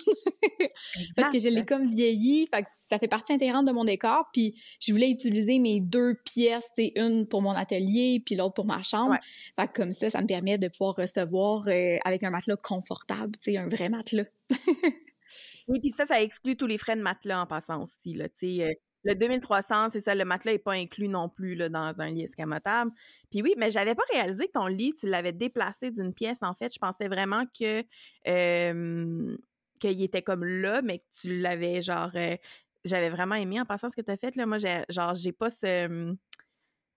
Parce 1.17 1.31
que 1.31 1.39
je 1.39 1.49
l'ai 1.49 1.65
comme 1.65 1.89
vieilli. 1.89 2.47
Fait 2.53 2.63
que 2.63 2.69
ça 2.75 2.99
fait 2.99 3.09
partie 3.09 3.33
intégrante 3.33 3.67
de 3.67 3.73
mon 3.73 3.85
décor. 3.85 4.27
Puis 4.33 4.55
je 4.81 4.93
voulais 4.93 5.11
utiliser 5.11 5.59
mes 5.59 5.81
deux 5.81 6.15
pièces, 6.25 6.69
c'est 6.75 6.93
une 6.97 7.27
pour 7.27 7.43
mon 7.43 7.53
atelier 7.53 8.23
puis 8.25 8.35
l'autre 8.35 8.55
pour 8.55 8.67
ma 8.67 8.83
chambre. 8.83 9.17
Fait 9.59 9.69
que 9.69 9.73
comme 9.73 9.93
ça, 9.93 10.11
ça 10.11 10.21
me 10.21 10.27
permet 10.27 10.59
de 10.59 10.69
pouvoir 10.69 10.97
recevoir 10.97 11.67
euh, 11.69 11.97
avec 12.05 12.23
un 12.23 12.31
matelas 12.31 12.57
confortable, 12.57 13.33
tu 13.43 13.53
sais, 13.53 13.59
un 13.59 13.69
vrai 13.69 13.89
matelas. 13.89 14.25
oui, 15.69 15.81
puis 15.81 15.91
ça, 15.91 16.05
ça 16.05 16.21
exclut 16.21 16.57
tous 16.57 16.67
les 16.67 16.79
frais 16.79 16.97
de 16.97 17.03
matelas 17.03 17.41
en 17.41 17.47
passant 17.47 17.83
aussi, 17.83 18.15
là, 18.15 18.29
tu 18.29 18.57
sais. 18.59 18.79
Euh, 19.07 19.11
le 19.11 19.15
2300, 19.15 19.89
c'est 19.91 20.01
ça, 20.01 20.15
le 20.15 20.25
matelas 20.25 20.53
n'est 20.53 20.59
pas 20.59 20.73
inclus 20.73 21.09
non 21.09 21.29
plus 21.29 21.55
là, 21.55 21.69
dans 21.69 22.01
un 22.01 22.11
lit 22.11 22.25
escamotable. 22.25 22.91
Puis 23.31 23.43
oui, 23.43 23.55
mais 23.59 23.71
j'avais 23.71 23.95
pas 23.95 24.05
réalisé 24.13 24.47
que 24.47 24.53
ton 24.53 24.67
lit, 24.67 24.95
tu 24.95 25.09
l'avais 25.09 25.33
déplacé 25.33 25.91
d'une 25.91 26.15
pièce. 26.15 26.43
En 26.43 26.55
fait, 26.55 26.73
je 26.73 26.79
pensais 26.79 27.09
vraiment 27.09 27.45
que 27.47 27.85
qu'il 29.83 30.03
était 30.03 30.23
comme 30.23 30.45
là, 30.45 30.81
mais 30.83 31.01
que 31.01 31.05
tu 31.21 31.39
l'avais 31.41 31.83
genre. 31.83 32.11
Euh, 32.15 32.37
j'avais 32.85 33.11
vraiment 33.11 33.35
aimé 33.35 33.61
en 33.61 33.65
passant 33.65 33.89
ce 33.89 33.97
que 33.97 34.01
tu 34.01 34.11
as 34.11 34.17
fait. 34.17 34.35
Là. 34.37 34.47
Moi, 34.47 34.59
j'ai, 34.59 34.85
genre, 34.89 35.15
j'ai 35.15 35.33
pas 35.33 35.51
ce. 35.51 36.15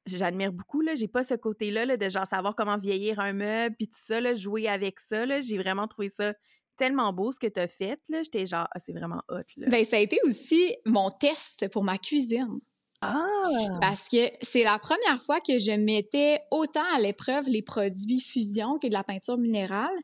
J'admire 0.06 0.54
beaucoup, 0.54 0.81
là. 0.81 0.94
J'ai 0.94 1.08
pas 1.08 1.24
ce 1.24 1.34
côté-là 1.34 1.86
là, 1.86 1.98
de 1.98 2.10
genre 2.10 2.28
savoir 2.28 2.56
comment 2.56 2.78
vieillir 2.78 3.19
un 3.19 3.34
meuble, 3.34 3.75
puis 3.75 3.88
tout 3.88 4.00
ça, 4.00 4.22
là, 4.22 4.36
jouer 4.36 4.68
avec 4.68 5.00
ça. 5.00 5.25
Là. 5.25 5.42
J'ai 5.42 5.58
vraiment 5.58 5.88
trouvé 5.88 6.10
ça 6.10 6.34
tellement 6.77 7.13
beau 7.13 7.31
ce 7.31 7.39
que 7.39 7.48
tu 7.48 7.60
as 7.60 7.68
fait. 7.68 8.00
Là. 8.10 8.24
J'étais 8.24 8.45
genre, 8.45 8.68
ah, 8.72 8.80
c'est 8.80 8.94
vraiment 8.94 9.22
hot. 9.30 9.42
Là. 9.57 9.68
Ben, 9.69 9.83
ça 9.86 9.98
a 9.98 10.00
été 10.00 10.19
aussi 10.25 10.74
mon 10.86 11.10
test 11.10 11.68
pour 11.69 11.83
ma 11.83 11.98
cuisine. 11.98 12.60
Ah! 13.01 13.77
Parce 13.82 14.10
que 14.10 14.32
c'est 14.41 14.63
la 14.63 14.79
première 14.79 15.22
fois 15.22 15.39
que 15.39 15.60
je 15.60 15.72
mettais 15.72 16.39
autant 16.50 16.86
à 16.96 17.00
l'épreuve 17.00 17.48
les 17.48 17.62
produits 17.62 18.20
fusion 18.20 18.79
que 18.79 18.88
de 18.88 18.94
la 18.94 19.03
peinture 19.03 19.38
minérale. 19.38 19.96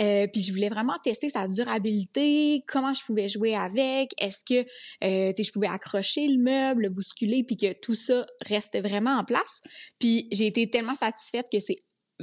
Euh, 0.00 0.26
puis 0.32 0.42
je 0.42 0.52
voulais 0.52 0.68
vraiment 0.68 0.96
tester 1.02 1.28
sa 1.28 1.48
durabilité, 1.48 2.64
comment 2.66 2.94
je 2.94 3.04
pouvais 3.04 3.28
jouer 3.28 3.54
avec, 3.54 4.12
est-ce 4.18 4.44
que 4.44 4.66
euh, 5.04 5.32
je 5.36 5.52
pouvais 5.52 5.68
accrocher 5.68 6.26
le 6.28 6.38
meuble, 6.38 6.82
le 6.82 6.90
bousculer, 6.90 7.44
puis 7.44 7.56
que 7.56 7.72
tout 7.80 7.96
ça 7.96 8.24
restait 8.46 8.80
vraiment 8.80 9.18
en 9.18 9.24
place. 9.24 9.60
Puis 9.98 10.28
j'ai 10.32 10.46
été 10.46 10.70
tellement 10.70 10.94
satisfaite 10.94 11.46
que 11.52 11.60
c'est 11.60 11.82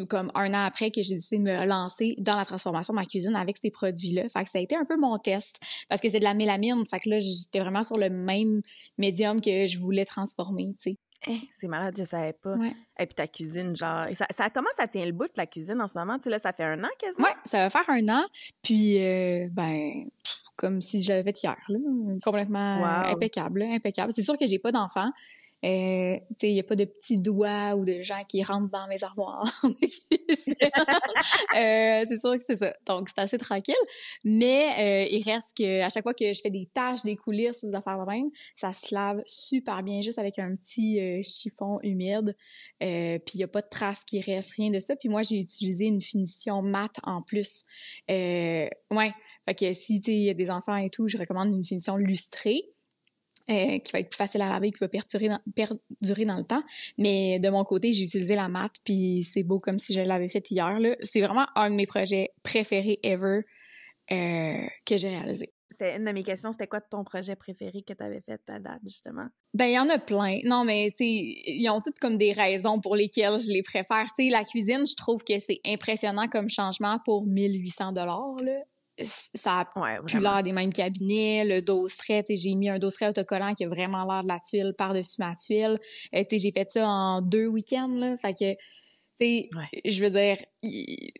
comme 0.09 0.31
un 0.35 0.53
an 0.53 0.65
après 0.65 0.91
que 0.91 1.01
j'ai 1.01 1.15
décidé 1.15 1.37
de 1.37 1.43
me 1.43 1.65
lancer 1.65 2.15
dans 2.17 2.35
la 2.35 2.45
transformation 2.45 2.93
de 2.93 2.99
ma 2.99 3.05
cuisine 3.05 3.35
avec 3.35 3.57
ces 3.57 3.71
produits-là. 3.71 4.27
Fait 4.29 4.43
que 4.43 4.49
ça 4.49 4.59
a 4.59 4.61
été 4.61 4.75
un 4.75 4.83
peu 4.83 4.97
mon 4.97 5.17
test 5.17 5.59
parce 5.89 6.01
que 6.01 6.09
c'est 6.09 6.19
de 6.19 6.23
la 6.25 6.33
mélamine. 6.33 6.83
Fait 6.89 6.99
que 6.99 7.09
là, 7.09 7.19
j'étais 7.19 7.59
vraiment 7.59 7.83
sur 7.83 7.97
le 7.97 8.09
même 8.09 8.61
médium 8.97 9.39
que 9.39 9.67
je 9.67 9.77
voulais 9.77 10.05
transformer, 10.05 10.75
tu 10.79 10.91
sais. 10.91 10.97
Eh, 11.27 11.39
c'est 11.51 11.67
malade, 11.67 11.95
je 11.97 12.03
savais 12.03 12.33
pas. 12.33 12.55
Et 12.99 13.05
puis 13.05 13.15
ta 13.15 13.27
cuisine, 13.27 13.75
genre, 13.75 14.05
ça, 14.15 14.27
ça, 14.29 14.49
comment 14.49 14.69
ça 14.77 14.87
tient 14.87 15.05
le 15.05 15.11
bout 15.11 15.25
de 15.25 15.33
la 15.37 15.47
cuisine 15.47 15.81
en 15.81 15.87
ce 15.87 15.97
moment? 15.97 16.17
Tu 16.17 16.25
sais, 16.25 16.29
là, 16.29 16.39
ça 16.39 16.53
fait 16.53 16.63
un 16.63 16.83
an 16.83 16.89
quasiment? 16.99 17.27
Oui, 17.27 17.33
ça 17.45 17.57
va 17.59 17.69
faire 17.69 17.89
un 17.89 18.07
an. 18.09 18.23
Puis, 18.61 19.03
euh, 19.03 19.47
ben, 19.51 20.07
comme 20.55 20.81
si 20.81 21.01
je 21.01 21.09
l'avais 21.09 21.23
fait 21.23 21.43
hier, 21.43 21.57
là. 21.67 21.79
Complètement 22.23 22.85
impeccable, 23.05 23.63
impeccable. 23.63 24.11
C'est 24.11 24.23
sûr 24.23 24.37
que 24.37 24.45
j'ai 24.45 24.59
pas 24.59 24.71
d'enfants. 24.71 25.09
Euh, 25.63 26.17
il 26.43 26.53
n'y 26.53 26.59
a 26.59 26.63
pas 26.63 26.75
de 26.75 26.85
petits 26.85 27.17
doigts 27.17 27.75
ou 27.75 27.85
de 27.85 28.01
gens 28.01 28.23
qui 28.27 28.43
rentrent 28.43 28.69
dans 28.69 28.87
mes 28.87 29.03
armoires. 29.03 29.51
euh, 29.63 32.05
c'est 32.07 32.19
sûr 32.19 32.37
que 32.37 32.43
c'est 32.43 32.57
ça. 32.57 32.73
Donc, 32.85 33.09
c'est 33.09 33.19
assez 33.19 33.37
tranquille. 33.37 33.73
Mais 34.23 34.67
euh, 34.77 35.07
il 35.11 35.23
reste 35.23 35.57
que 35.57 35.81
à 35.81 35.89
chaque 35.89 36.03
fois 36.03 36.13
que 36.13 36.33
je 36.33 36.41
fais 36.41 36.51
des 36.51 36.69
tâches, 36.73 37.03
des 37.03 37.15
coulisses, 37.15 37.63
des 37.63 37.75
affaires 37.75 37.97
de 37.97 38.05
même, 38.05 38.29
ça 38.53 38.73
se 38.73 38.93
lave 38.93 39.21
super 39.25 39.81
bien 39.81 40.01
juste 40.01 40.19
avec 40.19 40.39
un 40.39 40.55
petit 40.55 40.99
euh, 40.99 41.21
chiffon 41.23 41.79
humide. 41.81 42.35
Puis 42.79 43.33
il 43.33 43.37
n'y 43.37 43.43
a 43.43 43.47
pas 43.47 43.61
de 43.61 43.69
traces 43.69 44.03
qui 44.03 44.21
restent, 44.21 44.51
rien 44.51 44.69
de 44.69 44.79
ça. 44.79 44.95
Puis 44.95 45.09
moi, 45.09 45.23
j'ai 45.23 45.39
utilisé 45.39 45.85
une 45.85 46.01
finition 46.01 46.61
mate 46.61 46.97
en 47.03 47.21
plus. 47.21 47.63
ouais. 48.09 49.13
Fait 49.45 49.53
que 49.53 49.73
si, 49.73 50.01
il 50.07 50.23
y 50.23 50.29
a 50.29 50.33
des 50.33 50.49
enfants 50.49 50.75
et 50.75 50.89
tout, 50.89 51.07
je 51.07 51.17
recommande 51.17 51.53
une 51.53 51.63
finition 51.63 51.97
lustrée. 51.97 52.63
Euh, 53.47 53.77
qui 53.77 53.91
va 53.91 53.99
être 53.99 54.09
plus 54.09 54.17
facile 54.17 54.41
à 54.41 54.49
laver, 54.49 54.71
qui 54.71 54.79
va 54.79 54.87
perdurer 54.87 55.27
dans, 55.27 55.39
perdurer 55.53 56.25
dans 56.25 56.37
le 56.37 56.43
temps. 56.43 56.63
Mais 56.97 57.37
de 57.37 57.49
mon 57.49 57.63
côté, 57.63 57.93
j'ai 57.93 58.05
utilisé 58.05 58.33
la 58.33 58.47
mat, 58.47 58.71
puis 58.83 59.23
c'est 59.23 59.43
beau 59.43 59.59
comme 59.59 59.77
si 59.77 59.93
je 59.93 60.01
l'avais 60.01 60.27
fait 60.29 60.49
hier. 60.49 60.79
C'est 61.03 61.21
vraiment 61.21 61.45
un 61.55 61.69
de 61.69 61.75
mes 61.75 61.85
projets 61.85 62.31
préférés 62.41 62.99
ever 63.03 63.41
euh, 64.11 64.65
que 64.83 64.97
j'ai 64.97 65.09
réalisé. 65.09 65.53
c'est 65.77 65.95
une 65.95 66.05
de 66.05 66.11
mes 66.11 66.23
questions, 66.23 66.53
c'était 66.53 66.65
quoi 66.65 66.81
ton 66.81 67.03
projet 67.03 67.35
préféré 67.35 67.83
que 67.83 67.93
tu 67.93 68.03
avais 68.03 68.21
fait 68.21 68.41
à 68.47 68.59
date, 68.59 68.81
justement? 68.83 69.27
Ben, 69.53 69.65
il 69.65 69.73
y 69.73 69.79
en 69.79 69.89
a 69.89 69.99
plein. 69.99 70.39
Non, 70.45 70.65
mais, 70.65 70.89
tu 70.97 71.05
sais, 71.05 71.35
ils 71.45 71.69
ont 71.69 71.81
toutes 71.81 71.99
comme 71.99 72.17
des 72.17 72.33
raisons 72.33 72.79
pour 72.79 72.95
lesquelles 72.95 73.39
je 73.39 73.49
les 73.49 73.61
préfère. 73.61 74.05
Tu 74.17 74.25
sais, 74.25 74.29
la 74.31 74.43
cuisine, 74.43 74.87
je 74.87 74.95
trouve 74.95 75.23
que 75.23 75.37
c'est 75.37 75.59
impressionnant 75.67 76.27
comme 76.27 76.49
changement 76.49 76.97
pour 77.05 77.27
1800 77.27 77.91
dollars, 77.91 78.37
là. 78.41 78.63
Ça 78.97 79.61
a 79.61 79.79
ouais, 79.79 79.99
plus 80.05 80.19
l'air 80.19 80.41
des 80.41 80.53
mêmes 80.53 80.71
cabinets, 80.71 81.43
le 81.45 81.61
dosseret, 81.61 82.23
j'ai 82.29 82.55
mis 82.55 82.69
un 82.69 82.79
dosseret 82.79 83.09
autocollant 83.09 83.53
qui 83.53 83.65
a 83.65 83.67
vraiment 83.67 84.05
l'air 84.05 84.23
de 84.23 84.27
la 84.29 84.39
tuile 84.39 84.73
par-dessus 84.77 85.17
ma 85.19 85.35
tuile. 85.35 85.75
Euh, 86.15 86.23
j'ai 86.31 86.51
fait 86.51 86.69
ça 86.69 86.87
en 86.87 87.21
deux 87.21 87.47
week-ends, 87.47 87.93
là. 87.95 88.15
Fait 88.17 88.33
que, 88.33 88.53
tu 89.19 89.49
je 89.85 90.01
veux 90.03 90.09
dire, 90.09 90.37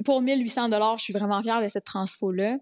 pour 0.06 0.22
1800 0.22 0.70
dollars, 0.70 0.98
je 0.98 1.04
suis 1.04 1.14
vraiment 1.14 1.42
fière 1.42 1.62
de 1.62 1.70
cette 1.70 1.86
transfo-là. 1.86 2.58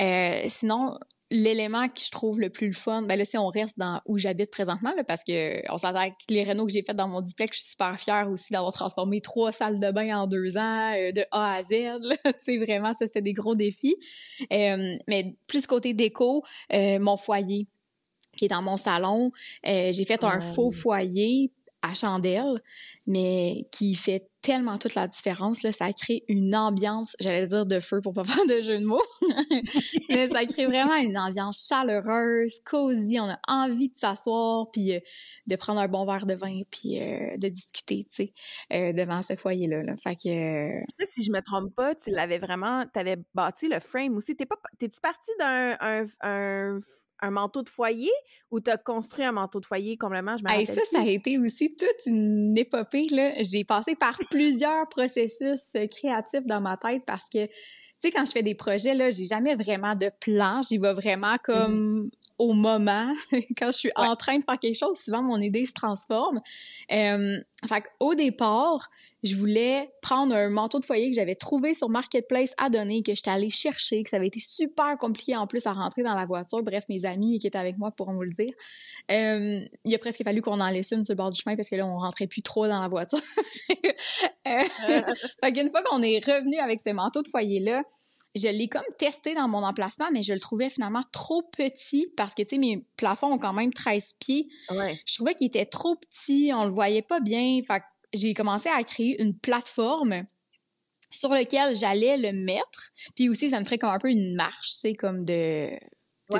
Euh, 0.00 0.40
sinon, 0.46 0.98
l'élément 1.34 1.88
que 1.88 2.00
je 2.00 2.10
trouve 2.10 2.38
le 2.38 2.48
plus 2.48 2.68
le 2.68 2.74
fun, 2.74 3.02
ben 3.02 3.18
là, 3.18 3.24
si 3.24 3.36
on 3.36 3.48
reste 3.48 3.78
dans 3.78 4.00
où 4.06 4.18
j'habite 4.18 4.50
présentement, 4.50 4.92
là, 4.96 5.02
parce 5.02 5.24
que 5.24 5.60
on 5.72 5.78
s'attend 5.78 6.08
que 6.10 6.32
les 6.32 6.44
rénaux 6.44 6.64
que 6.64 6.72
j'ai 6.72 6.82
fait 6.82 6.94
dans 6.94 7.08
mon 7.08 7.20
duplex, 7.20 7.56
je 7.56 7.62
suis 7.62 7.70
super 7.72 7.98
fière 7.98 8.30
aussi 8.30 8.52
d'avoir 8.52 8.72
transformé 8.72 9.20
trois 9.20 9.50
salles 9.50 9.80
de 9.80 9.90
bain 9.90 10.16
en 10.16 10.26
deux 10.28 10.56
ans, 10.56 10.92
euh, 10.94 11.10
de 11.10 11.24
A 11.32 11.54
à 11.54 11.62
Z. 11.62 11.72
Sais, 12.38 12.56
vraiment, 12.58 12.92
ça, 12.94 13.06
c'était 13.06 13.20
des 13.20 13.32
gros 13.32 13.56
défis. 13.56 13.96
Euh, 14.52 14.94
mais 15.08 15.36
plus 15.48 15.66
côté 15.66 15.92
déco, 15.92 16.44
euh, 16.72 16.98
mon 17.00 17.16
foyer 17.16 17.66
qui 18.36 18.46
est 18.46 18.48
dans 18.48 18.62
mon 18.62 18.76
salon, 18.76 19.30
j'ai 19.64 20.04
fait 20.04 20.24
un 20.24 20.40
faux 20.40 20.70
foyer 20.70 21.52
à 21.82 21.94
chandelle 21.94 22.54
mais 23.06 23.68
qui 23.70 23.94
fait 23.94 24.28
tellement 24.44 24.76
toute 24.76 24.94
la 24.94 25.08
différence. 25.08 25.62
Là, 25.62 25.72
ça 25.72 25.90
crée 25.92 26.22
une 26.28 26.54
ambiance, 26.54 27.16
j'allais 27.18 27.46
dire 27.46 27.64
de 27.64 27.80
feu 27.80 28.02
pour 28.02 28.12
pas 28.12 28.24
faire 28.24 28.46
de 28.46 28.60
jeu 28.60 28.78
de 28.78 28.84
mots, 28.84 29.02
mais 30.10 30.28
ça 30.28 30.44
crée 30.44 30.66
vraiment 30.66 30.96
une 30.96 31.16
ambiance 31.16 31.66
chaleureuse, 31.66 32.60
cosy. 32.64 33.18
On 33.18 33.30
a 33.30 33.38
envie 33.48 33.88
de 33.88 33.96
s'asseoir, 33.96 34.70
puis 34.70 34.94
euh, 34.94 35.00
de 35.46 35.56
prendre 35.56 35.80
un 35.80 35.88
bon 35.88 36.04
verre 36.04 36.26
de 36.26 36.34
vin, 36.34 36.60
puis 36.70 37.00
euh, 37.00 37.36
de 37.38 37.48
discuter, 37.48 38.06
tu 38.10 38.16
sais, 38.16 38.32
euh, 38.74 38.92
devant 38.92 39.22
ce 39.22 39.34
foyer-là. 39.34 39.82
Là. 39.82 39.96
Fait 39.96 40.14
que... 40.14 41.04
Si 41.06 41.22
je 41.22 41.32
me 41.32 41.40
trompe 41.40 41.74
pas, 41.74 41.94
tu 41.94 42.10
l'avais 42.10 42.38
vraiment, 42.38 42.84
tu 42.92 42.98
avais 42.98 43.16
bâti 43.34 43.68
le 43.68 43.80
frame 43.80 44.14
aussi. 44.16 44.36
T'es 44.36 44.46
pas, 44.46 44.56
t'es-tu 44.78 45.00
parti 45.00 45.30
d'un 45.38 45.76
un 45.80 46.04
un 46.20 46.80
manteau 47.22 47.62
de 47.62 47.68
foyer 47.68 48.10
ou 48.50 48.60
tu 48.60 48.70
as 48.70 48.76
construit 48.76 49.24
un 49.24 49.32
manteau 49.32 49.60
de 49.60 49.66
foyer 49.66 49.96
complètement? 49.96 50.36
Je 50.36 50.64
ça, 50.66 50.80
ça 50.90 51.00
a 51.00 51.06
été 51.06 51.38
aussi 51.38 51.74
toute 51.74 52.06
une 52.06 52.56
épopée. 52.56 53.06
J'ai 53.40 53.64
passé 53.64 53.94
par 53.94 54.18
plusieurs 54.30 54.88
processus 54.88 55.74
euh, 55.76 55.86
créatifs 55.86 56.46
dans 56.46 56.60
ma 56.60 56.76
tête 56.76 57.02
parce 57.06 57.28
que, 57.32 57.46
tu 57.46 57.52
sais, 57.96 58.10
quand 58.10 58.26
je 58.26 58.32
fais 58.32 58.42
des 58.42 58.54
projets, 58.54 58.94
là, 58.94 59.10
j'ai 59.10 59.26
jamais 59.26 59.54
vraiment 59.54 59.94
de 59.94 60.10
plan. 60.20 60.60
J'y 60.62 60.78
vais 60.78 60.94
vraiment 60.94 61.36
comme... 61.42 62.10
au 62.38 62.52
moment, 62.52 63.12
quand 63.58 63.66
je 63.66 63.78
suis 63.78 63.92
en 63.96 64.16
train 64.16 64.38
de 64.38 64.44
faire 64.44 64.58
quelque 64.58 64.78
chose, 64.78 64.98
souvent 64.98 65.22
mon 65.22 65.40
idée 65.40 65.66
se 65.66 65.72
transforme. 65.72 66.40
Euh, 66.92 67.38
fait 67.66 67.84
au 68.00 68.14
départ, 68.14 68.90
je 69.24 69.36
voulais 69.36 69.90
prendre 70.02 70.34
un 70.34 70.50
manteau 70.50 70.78
de 70.78 70.84
foyer 70.84 71.08
que 71.08 71.16
j'avais 71.16 71.34
trouvé 71.34 71.72
sur 71.72 71.88
Marketplace 71.88 72.54
à 72.58 72.68
donner, 72.68 73.02
que 73.02 73.14
j'étais 73.14 73.30
allée 73.30 73.48
chercher, 73.48 74.02
que 74.02 74.10
ça 74.10 74.16
avait 74.16 74.26
été 74.26 74.38
super 74.38 74.98
compliqué 74.98 75.34
en 75.34 75.46
plus 75.46 75.66
à 75.66 75.72
rentrer 75.72 76.02
dans 76.02 76.14
la 76.14 76.26
voiture. 76.26 76.62
Bref, 76.62 76.84
mes 76.90 77.06
amis 77.06 77.38
qui 77.38 77.46
étaient 77.46 77.58
avec 77.58 77.78
moi 77.78 77.90
pourront 77.90 78.14
vous 78.14 78.22
le 78.22 78.32
dire. 78.32 78.52
Euh, 79.10 79.60
il 79.86 79.94
a 79.94 79.98
presque 79.98 80.22
fallu 80.22 80.42
qu'on 80.42 80.60
en 80.60 80.68
laisse 80.68 80.90
une 80.90 81.04
sur 81.04 81.14
le 81.14 81.16
bord 81.16 81.30
du 81.30 81.40
chemin 81.40 81.56
parce 81.56 81.70
que 81.70 81.76
là, 81.76 81.86
on 81.86 81.96
rentrait 81.96 82.26
plus 82.26 82.42
trop 82.42 82.68
dans 82.68 82.82
la 82.82 82.88
voiture. 82.88 83.18
euh, 83.70 84.62
fait 85.42 85.52
qu'une 85.54 85.70
fois 85.70 85.82
qu'on 85.82 86.02
est 86.02 86.18
revenu 86.24 86.58
avec 86.58 86.80
ce 86.80 86.90
manteau 86.90 87.22
de 87.22 87.28
foyer-là, 87.28 87.82
je 88.34 88.48
l'ai 88.48 88.68
comme 88.68 88.82
testé 88.98 89.34
dans 89.34 89.48
mon 89.48 89.62
emplacement, 89.62 90.06
mais 90.12 90.22
je 90.22 90.34
le 90.34 90.40
trouvais 90.40 90.68
finalement 90.68 91.04
trop 91.12 91.42
petit 91.42 92.08
parce 92.16 92.34
que, 92.34 92.42
tu 92.42 92.50
sais, 92.50 92.58
mes 92.58 92.84
plafonds 92.96 93.32
ont 93.32 93.38
quand 93.38 93.52
même 93.52 93.72
13 93.72 94.14
pieds. 94.18 94.48
Ouais. 94.70 95.00
Je 95.06 95.14
trouvais 95.14 95.34
qu'il 95.34 95.46
était 95.46 95.66
trop 95.66 95.96
petit, 95.96 96.50
on 96.54 96.64
le 96.64 96.72
voyait 96.72 97.02
pas 97.02 97.20
bien. 97.20 97.60
Fait 97.66 97.82
j'ai 98.12 98.32
commencé 98.34 98.68
à 98.68 98.82
créer 98.84 99.20
une 99.20 99.36
plateforme 99.36 100.24
sur 101.10 101.28
laquelle 101.30 101.76
j'allais 101.76 102.16
le 102.16 102.32
mettre. 102.32 102.90
Puis 103.14 103.28
aussi, 103.28 103.50
ça 103.50 103.60
me 103.60 103.64
ferait 103.64 103.78
comme 103.78 103.90
un 103.90 103.98
peu 103.98 104.10
une 104.10 104.34
marche, 104.34 104.74
tu 104.74 104.80
sais, 104.80 104.92
comme 104.92 105.24
de... 105.24 105.70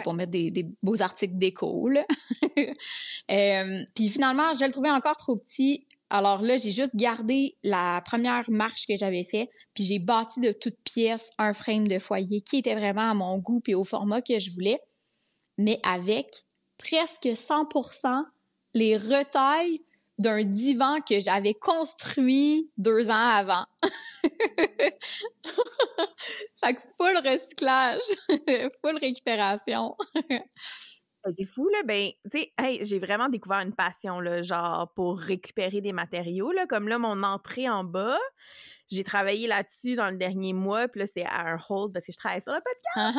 pour 0.03 0.15
mettre 0.15 0.31
des, 0.31 0.67
beaux 0.83 1.01
articles 1.03 1.37
d'écho, 1.37 1.89
euh, 2.59 3.85
puis 3.95 4.09
finalement, 4.09 4.53
je 4.53 4.65
le 4.65 4.73
trouvais 4.73 4.91
encore 4.91 5.17
trop 5.17 5.37
petit. 5.37 5.87
Alors 6.15 6.43
là, 6.43 6.57
j'ai 6.59 6.71
juste 6.71 6.95
gardé 6.95 7.57
la 7.65 8.01
première 8.07 8.49
marche 8.49 8.87
que 8.87 8.95
j'avais 8.95 9.25
fait, 9.25 9.51
puis 9.75 9.83
j'ai 9.83 9.99
bâti 9.99 10.39
de 10.39 10.53
toutes 10.53 10.79
pièces 10.85 11.31
un 11.39 11.53
frame 11.53 11.89
de 11.89 11.99
foyer 11.99 12.41
qui 12.41 12.59
était 12.59 12.77
vraiment 12.77 13.11
à 13.11 13.15
mon 13.15 13.37
goût 13.39 13.61
et 13.67 13.75
au 13.75 13.83
format 13.83 14.23
que 14.23 14.39
je 14.39 14.53
voulais, 14.53 14.79
mais 15.59 15.81
avec 15.83 16.29
presque 16.79 17.25
100% 17.25 18.23
les 18.75 18.97
retailles 18.97 19.83
d'un 20.19 20.45
divan 20.45 21.01
que 21.01 21.19
j'avais 21.19 21.55
construit 21.55 22.71
deux 22.77 23.11
ans 23.11 23.15
avant. 23.15 23.67
fait 24.23 25.01
que 26.75 26.81
full 26.97 27.17
recyclage, 27.25 28.03
full 28.81 28.99
récupération. 29.01 29.97
C'est 31.37 31.45
fou, 31.45 31.69
là. 31.69 31.83
Ben, 31.85 32.11
tu 32.31 32.39
sais, 32.39 32.79
j'ai 32.83 32.99
vraiment 32.99 33.29
découvert 33.29 33.61
une 33.61 33.75
passion, 33.75 34.21
là, 34.21 34.43
genre, 34.43 34.93
pour 34.95 35.19
récupérer 35.19 35.81
des 35.81 35.93
matériaux, 35.93 36.53
là. 36.53 36.67
Comme 36.67 36.89
là, 36.89 36.99
mon 36.99 37.23
entrée 37.23 37.69
en 37.69 37.85
bas, 37.85 38.19
j'ai 38.91 39.05
travaillé 39.05 39.47
là-dessus 39.47 39.97
dans 39.97 40.11
le 40.11 40.17
dernier 40.17 40.53
mois, 40.53 40.89
puis 40.89 41.01
là, 41.01 41.07
c'est 41.07 41.25
à 41.25 41.49
un 41.49 41.59
hold 41.69 41.93
parce 41.93 42.07
que 42.07 42.13
je 42.13 42.19
travaille 42.19 42.43
sur 42.43 42.53
le 42.53 42.61
podcast. 42.61 43.19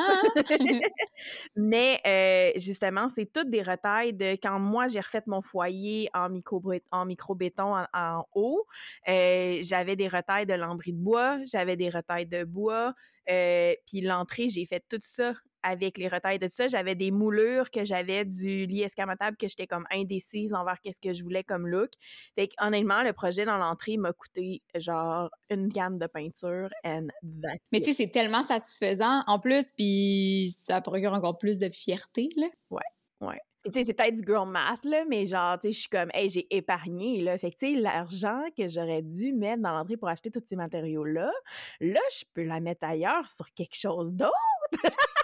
Uh-huh. 0.58 0.82
Mais 1.56 2.00
euh, 2.06 2.60
justement, 2.60 3.10
c'est 3.10 3.32
toutes 3.32 3.50
des 3.50 3.64
retailles 3.64 4.14
de 4.14 4.34
quand 4.34 4.60
moi, 4.60 4.88
j'ai 4.88 5.00
refait 5.00 5.24
mon 5.26 5.42
foyer 5.42 6.10
en, 6.14 6.30
micro 6.30 6.62
en 6.92 7.06
micro-béton 7.06 7.76
en, 7.94 8.26
haut, 8.36 8.68
euh, 9.08 9.60
j'avais 9.62 9.96
des 9.96 10.08
retailles 10.08 10.46
de 10.46 10.54
lambris 10.54 10.94
de 10.94 11.00
bois, 11.00 11.40
j'avais 11.46 11.76
des 11.76 11.90
retailles 11.90 12.28
de 12.28 12.44
bois, 12.44 12.94
euh, 13.30 13.74
puis 13.88 14.02
l'entrée, 14.02 14.48
j'ai 14.50 14.66
fait 14.66 14.84
tout 14.88 15.00
ça 15.02 15.34
avec 15.66 15.98
les 15.98 16.08
retailles 16.08 16.40
de 16.40 16.46
tout 16.46 16.56
ça. 16.56 16.68
J'avais 16.68 16.96
des 16.96 17.12
moulures 17.12 17.72
que 17.72 17.84
j'avais 17.84 18.24
du 18.24 18.68
lit 18.68 18.84
escamotable 18.84 19.36
que 19.36 19.48
j'étais 19.48 19.68
comme 19.68 19.86
indécise 19.92 20.54
envers 20.54 20.80
qu'est-ce 20.82 21.02
que 21.02 21.12
je 21.12 21.24
voulais 21.24 21.44
comme 21.44 21.68
look. 21.68 21.90
Fait 22.36 22.50
honnêtement, 22.62 23.02
le 23.02 23.14
projet 23.14 23.46
dans 23.46 23.58
l'entrée 23.58 23.98
m'a 23.98 24.14
coûté 24.14 24.62
genre 24.76 25.30
une 25.50 25.68
gamme 25.68 25.98
de 25.98 26.06
peinture 26.08 26.70
and 26.86 27.08
that's 27.42 27.72
Mais 27.72 27.80
tu 27.80 27.86
sais, 27.86 27.94
c'est 27.94 28.12
tellement 28.12 28.44
satisfaisant 28.44 29.22
en 29.26 29.40
plus, 29.40 29.66
puis 29.76 30.56
ça 30.66 30.80
procure 30.82 31.14
encore 31.14 31.38
plus 31.38 31.58
de 31.58 31.70
fierté, 31.70 32.30
là. 32.38 32.48
Ouais, 32.70 32.82
ouais. 33.22 33.42
Tu 33.66 33.72
sais, 33.72 33.84
c'est 33.84 33.94
peut-être 33.94 34.14
du 34.14 34.24
girl 34.24 34.48
math, 34.48 34.86
là, 34.86 35.06
mais 35.10 35.26
genre, 35.26 35.58
tu 35.58 35.70
sais, 35.70 35.72
je 35.72 35.80
suis 35.80 35.90
comme, 35.90 36.12
hey, 36.14 36.30
j'ai 36.30 36.46
épargné, 36.56 37.22
là. 37.22 37.36
Fait 37.40 37.50
que, 37.50 37.56
tu 37.58 37.74
sais, 37.74 37.80
l'argent 37.80 38.44
que 38.56 38.68
j'aurais 38.68 39.02
dû 39.02 39.34
mettre 39.34 39.64
dans 39.64 39.72
l'entrée 39.72 39.98
pour 39.98 40.08
acheter 40.08 40.30
tous 40.30 40.44
ces 40.46 40.56
matériaux-là, 40.56 41.32
là, 41.80 42.00
je 42.16 42.24
peux 42.36 42.44
la 42.44 42.60
mettre 42.60 42.86
ailleurs 42.86 43.28
sur 43.28 43.52
quelque 43.56 43.76
chose 43.76 44.14
d'autre. 44.14 44.32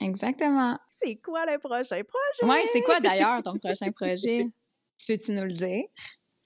Exactement. 0.00 0.78
C'est 0.90 1.16
quoi 1.16 1.44
le 1.46 1.58
prochain 1.58 2.02
projet? 2.02 2.42
Oui, 2.42 2.68
c'est 2.72 2.82
quoi 2.82 3.00
d'ailleurs 3.00 3.42
ton 3.42 3.56
prochain 3.58 3.90
projet? 3.92 4.46
Peux-tu 5.06 5.32
nous 5.32 5.44
le 5.44 5.52
dire? 5.52 5.84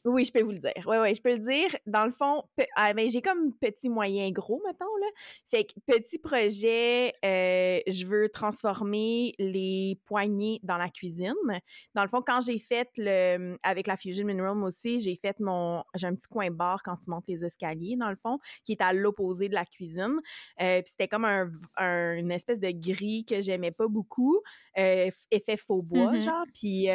Oui, 0.09 0.25
je 0.25 0.33
peux 0.33 0.43
vous 0.43 0.53
le 0.53 0.59
dire. 0.59 0.73
Oui, 0.87 0.97
oui, 0.99 1.15
je 1.15 1.21
peux 1.21 1.33
le 1.33 1.39
dire. 1.39 1.77
Dans 1.87 2.05
le 2.05 2.11
fond, 2.11 2.43
ah, 2.77 2.93
ben, 2.95 3.09
j'ai 3.11 3.21
comme 3.21 3.53
petit, 3.55 3.89
moyen, 3.89 4.31
gros, 4.31 4.61
mettons, 4.67 4.97
là. 5.01 5.07
Fait 5.47 5.65
que 5.65 5.75
petit 5.87 6.19
projet, 6.19 7.13
euh, 7.25 7.81
je 7.87 8.07
veux 8.07 8.29
transformer 8.29 9.35
les 9.39 10.01
poignées 10.07 10.61
dans 10.63 10.79
la 10.79 10.89
cuisine. 10.89 11.35
Dans 11.95 12.03
le 12.03 12.09
fond, 12.09 12.23
quand 12.27 12.41
j'ai 12.41 12.59
fait 12.59 12.89
le, 12.97 13.57
avec 13.63 13.87
la 13.87 13.97
Fusion 13.97 14.25
Mineral 14.25 14.57
aussi, 14.63 14.99
j'ai 15.01 15.17
fait 15.17 15.39
mon, 15.41 15.85
j'ai 15.95 16.07
un 16.07 16.15
petit 16.15 16.29
coin 16.29 16.51
bar 16.51 16.83
quand 16.83 16.97
tu 16.97 17.11
montes 17.11 17.25
les 17.29 17.45
escaliers, 17.45 17.97
dans 17.97 18.11
le 18.11 18.17
fond, 18.17 18.39
qui 18.65 18.73
est 18.73 18.81
à 18.81 18.93
l'opposé 18.93 19.49
de 19.49 19.55
la 19.55 19.67
cuisine. 19.67 20.21
Euh, 20.61 20.81
puis 20.81 20.91
c'était 20.91 21.09
comme 21.09 21.27
un, 21.27 21.51
une 22.17 22.33
espèce 22.33 22.59
de 22.59 22.71
gris 22.71 23.25
que 23.25 23.43
j'aimais 23.43 23.73
pas 23.73 23.89
beaucoup, 23.89 24.41
euh, 24.79 25.11
effet 25.31 25.57
faux 25.57 25.83
bois, 25.83 26.13
mm-hmm. 26.13 26.23
genre. 26.23 26.45
Puis, 26.55 26.87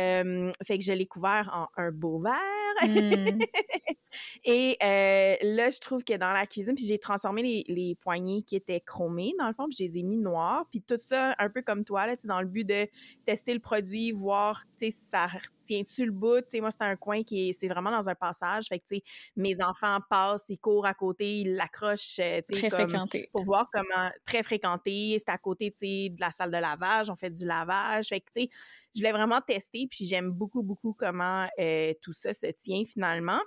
fait 0.66 0.78
que 0.78 0.84
je 0.84 0.94
l'ai 0.94 1.06
couvert 1.06 1.52
en 1.54 1.82
un 1.82 1.92
beau 1.92 2.20
verre. 2.20 2.34
Mm. 2.82 3.03
et 4.44 4.78
euh, 4.82 5.36
là, 5.42 5.70
je 5.70 5.80
trouve 5.80 6.04
que 6.04 6.16
dans 6.16 6.32
la 6.32 6.46
cuisine, 6.46 6.76
puis 6.76 6.86
j'ai 6.86 7.00
transformé 7.00 7.64
les, 7.68 7.96
poignées 8.02 8.44
qui 8.44 8.56
étaient 8.56 8.82
chromées, 8.82 9.34
dans 9.40 9.48
le 9.48 9.54
fond, 9.54 9.66
puis 9.68 9.78
je 9.78 9.92
les 9.92 10.00
ai 10.00 10.04
mis 10.04 10.18
noirs. 10.18 10.66
Puis 10.72 10.82
tout 10.82 10.98
ça, 11.00 11.36
un 11.40 11.50
peu 11.50 11.62
comme 11.62 11.84
toi, 11.84 12.08
là, 12.08 12.16
dans 12.24 12.42
le 12.42 12.48
but 12.48 12.66
de 12.66 12.88
tester 13.26 13.54
le 13.54 13.60
produit, 13.60 14.12
voir, 14.12 14.64
sais, 14.78 14.92
ça 14.92 15.28
tient-tu 15.64 16.06
le 16.06 16.12
bout? 16.12 16.44
Moi, 16.54 16.72
c'est 16.72 16.82
un 16.82 16.96
coin 16.96 17.24
qui 17.24 17.50
est, 17.50 17.68
vraiment 17.68 17.92
dans 17.92 18.10
un 18.10 18.16
passage. 18.16 18.68
Fait 18.68 18.80
que, 18.80 18.86
tu 18.88 18.96
sais, 18.98 19.04
mes 19.36 19.62
enfants 19.62 20.00
passent, 20.10 20.46
ils 20.50 20.58
courent 20.58 20.86
à 20.86 20.94
côté, 20.94 21.40
ils 21.40 21.56
l'accrochent, 21.56 22.20
euh, 22.20 22.42
tu 22.48 22.58
sais, 22.58 22.70
Très 22.70 22.86
fréquenté. 22.86 23.30
Pour 23.32 23.44
voir 23.44 23.70
comment, 23.72 24.12
très 24.26 24.44
fréquenté. 24.44 25.18
C'est 25.20 25.32
à 25.32 25.38
côté, 25.38 25.72
tu 25.72 25.78
sais, 25.80 26.10
de 26.10 26.20
la 26.20 26.32
salle 26.32 26.52
de 26.52 26.58
lavage. 26.58 27.10
On 27.10 27.16
fait 27.16 27.32
du 27.32 27.46
lavage. 27.46 28.10
Fait 28.10 28.22
que, 28.22 28.30
tu 28.36 28.44
sais, 28.44 28.50
je 28.96 29.00
voulais 29.02 29.12
vraiment 29.12 29.42
tester, 29.42 29.88
puis 29.90 30.06
j'aime 30.06 30.32
beaucoup, 30.32 30.62
beaucoup 30.62 30.94
comment 30.94 31.48
euh, 31.60 31.94
tout 32.02 32.14
ça 32.14 32.34
se 32.34 32.48
tient 32.48 32.84
finalement. 32.86 33.40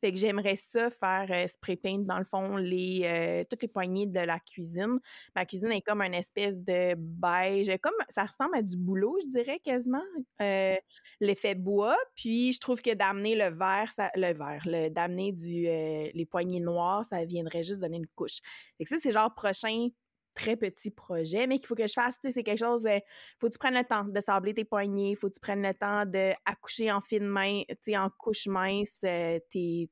Fait 0.00 0.12
que 0.12 0.18
j'aimerais 0.18 0.56
ça 0.56 0.90
faire 0.90 1.26
euh, 1.30 1.46
spray 1.46 1.76
paint 1.76 1.98
dans 1.98 2.18
le 2.18 2.24
fond 2.24 2.56
les 2.56 3.02
euh, 3.04 3.44
toutes 3.48 3.62
les 3.62 3.68
poignées 3.68 4.06
de 4.06 4.20
la 4.20 4.38
cuisine. 4.40 4.98
Ma 5.36 5.44
cuisine 5.44 5.72
est 5.72 5.82
comme 5.82 6.02
une 6.02 6.14
espèce 6.14 6.62
de 6.62 6.94
beige, 6.96 7.70
comme 7.82 7.94
ça 8.08 8.24
ressemble 8.24 8.56
à 8.56 8.62
du 8.62 8.76
boulot, 8.76 9.18
je 9.22 9.28
dirais 9.28 9.60
quasiment. 9.60 10.02
Euh, 10.40 10.76
l'effet 11.20 11.54
bois, 11.54 11.96
puis 12.14 12.52
je 12.52 12.60
trouve 12.60 12.80
que 12.80 12.94
d'amener 12.94 13.34
le 13.34 13.50
vert, 13.50 13.90
le 14.14 14.32
vert, 14.32 14.90
d'amener 14.90 15.32
du 15.32 15.62
les 15.62 16.26
poignées 16.30 16.60
noires, 16.60 17.04
ça 17.04 17.24
viendrait 17.24 17.62
juste 17.62 17.80
donner 17.80 17.98
une 17.98 18.06
couche. 18.08 18.38
Fait 18.78 18.84
ça 18.84 18.96
c'est 18.98 19.10
genre 19.10 19.34
prochain 19.34 19.88
très 20.34 20.56
petit 20.56 20.90
projet, 20.90 21.46
mais 21.46 21.58
qu'il 21.58 21.66
faut 21.66 21.74
que 21.74 21.86
je 21.86 21.92
fasse, 21.92 22.16
c'est 22.22 22.42
quelque 22.42 22.58
chose, 22.58 22.84
il 22.84 23.02
faut 23.38 23.48
que 23.48 23.52
tu 23.52 23.58
prennes 23.58 23.74
le 23.74 23.84
temps 23.84 24.04
de 24.04 24.20
sabler 24.20 24.54
tes 24.54 24.64
poignets, 24.64 25.14
faut 25.14 25.28
que 25.28 25.34
tu 25.34 25.40
prennes 25.40 25.62
le 25.62 25.74
temps 25.74 26.06
d'accoucher 26.06 26.92
en 26.92 27.00
fine 27.00 27.26
main, 27.26 27.62
tu 27.68 27.76
sais, 27.82 27.96
en 27.96 28.10
couche 28.10 28.46
mince, 28.46 29.00
euh, 29.04 29.38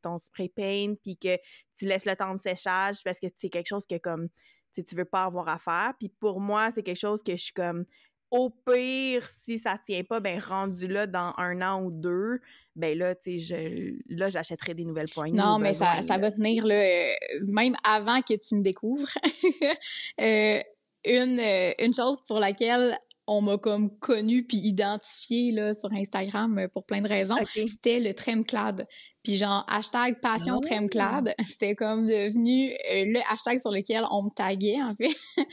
ton 0.03 0.19
spray 0.19 0.49
paint, 0.49 0.95
puis 1.03 1.17
que 1.17 1.37
tu 1.77 1.87
laisses 1.87 2.07
le 2.07 2.17
temps 2.17 2.35
de 2.35 2.41
séchage 2.41 3.03
parce 3.05 3.21
que 3.21 3.27
c'est 3.37 3.51
quelque 3.51 3.69
chose 3.69 3.87
que 3.87 3.99
comme, 3.99 4.29
tu 4.73 4.85
tu 4.85 4.95
veux 4.95 5.05
pas 5.05 5.25
avoir 5.25 5.49
à 5.49 5.59
faire. 5.59 5.95
Puis 5.99 6.09
pour 6.09 6.41
moi, 6.41 6.71
c'est 6.73 6.83
quelque 6.83 6.99
chose 6.99 7.23
que 7.23 7.33
je 7.33 7.43
suis 7.43 7.53
comme, 7.53 7.85
au 8.31 8.51
pire, 8.51 9.27
si 9.29 9.59
ça 9.59 9.79
tient 9.83 10.05
pas, 10.05 10.21
ben 10.21 10.39
rendu 10.39 10.87
là 10.87 11.07
dans 11.07 11.33
un 11.39 11.63
an 11.63 11.83
ou 11.83 11.91
deux, 11.91 12.41
ben 12.77 12.97
là, 12.97 13.15
tu 13.15 13.39
sais, 13.39 13.95
là, 14.09 14.29
j'achèterai 14.29 14.75
des 14.75 14.85
nouvelles 14.85 15.09
poignées. 15.13 15.39
Non, 15.39 15.59
mais 15.59 15.75
ça, 15.75 16.01
ça 16.07 16.17
va 16.19 16.31
tenir 16.31 16.65
là, 16.65 16.77
euh, 16.77 17.13
même 17.47 17.75
avant 17.85 18.21
que 18.23 18.35
tu 18.35 18.55
me 18.55 18.63
découvres. 18.63 19.13
Euh, 20.21 20.61
une, 21.05 21.39
euh, 21.39 21.73
une 21.79 21.95
chose 21.95 22.23
pour 22.27 22.41
laquelle 22.41 22.99
on 23.27 23.41
m'a 23.41 23.57
comme 23.57 23.97
connu 23.99 24.45
puis 24.45 24.57
identifié 24.57 25.53
là 25.53 25.75
sur 25.75 25.93
Instagram 25.93 26.67
pour 26.73 26.85
plein 26.85 27.01
de 27.01 27.09
raisons, 27.09 27.37
c'était 27.47 28.01
le 28.01 28.15
Tremclad. 28.15 28.87
Puis 29.23 29.37
genre 29.37 29.65
hashtag 29.69 30.21
passion 30.21 30.57
oh! 30.59 30.61
Tremclad, 30.61 31.35
c'était 31.47 31.75
comme 31.75 32.07
devenu 32.07 32.71
le 32.71 33.21
hashtag 33.33 33.61
sur 33.61 33.71
lequel 33.71 34.05
on 34.11 34.25
me 34.25 34.31
taguait 34.31 34.83
en 34.83 34.95
fait 34.95 35.15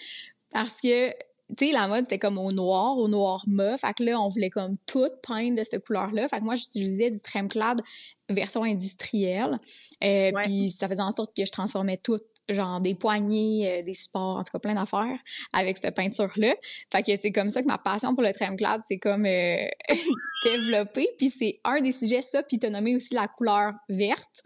parce 0.51 0.81
que 0.81 1.11
tu 1.57 1.67
sais, 1.67 1.71
la 1.71 1.87
mode, 1.87 2.05
c'était 2.05 2.19
comme 2.19 2.37
au 2.37 2.51
noir, 2.51 2.97
au 2.97 3.07
noir 3.07 3.43
mauve. 3.47 3.77
Fait 3.77 3.93
que 3.93 4.03
là, 4.03 4.19
on 4.19 4.29
voulait 4.29 4.49
comme 4.49 4.77
tout 4.85 5.09
peindre 5.21 5.57
de 5.57 5.63
cette 5.63 5.85
couleur-là. 5.85 6.27
Fait 6.27 6.39
que 6.39 6.43
moi, 6.43 6.55
j'utilisais 6.55 7.09
du 7.11 7.21
Tremclad 7.21 7.81
version 8.29 8.63
industrielle. 8.63 9.59
Euh, 10.03 10.31
Puis 10.43 10.71
ça 10.71 10.87
faisait 10.87 11.01
en 11.01 11.11
sorte 11.11 11.35
que 11.35 11.45
je 11.45 11.51
transformais 11.51 11.97
tout 11.97 12.19
genre 12.49 12.79
des 12.79 12.95
poignées, 12.95 13.79
euh, 13.79 13.81
des 13.81 13.93
supports, 13.93 14.37
en 14.37 14.43
tout 14.43 14.51
cas 14.51 14.59
plein 14.59 14.75
d'affaires 14.75 15.17
avec 15.53 15.77
cette 15.77 15.95
peinture-là. 15.95 16.55
Fait 16.91 17.03
que 17.03 17.15
c'est 17.15 17.31
comme 17.31 17.49
ça 17.49 17.61
que 17.61 17.67
ma 17.67 17.77
passion 17.77 18.13
pour 18.13 18.23
le 18.23 18.31
Tremclad 18.31 18.81
s'est 18.87 18.99
comme 18.99 19.25
euh, 19.25 19.67
développée. 20.45 21.09
Puis 21.17 21.29
c'est 21.29 21.59
un 21.63 21.81
des 21.81 21.91
sujets, 21.91 22.21
ça, 22.21 22.43
puis 22.43 22.59
t'as 22.59 22.69
nommé 22.69 22.95
aussi 22.95 23.13
la 23.13 23.27
couleur 23.27 23.73
verte. 23.89 24.43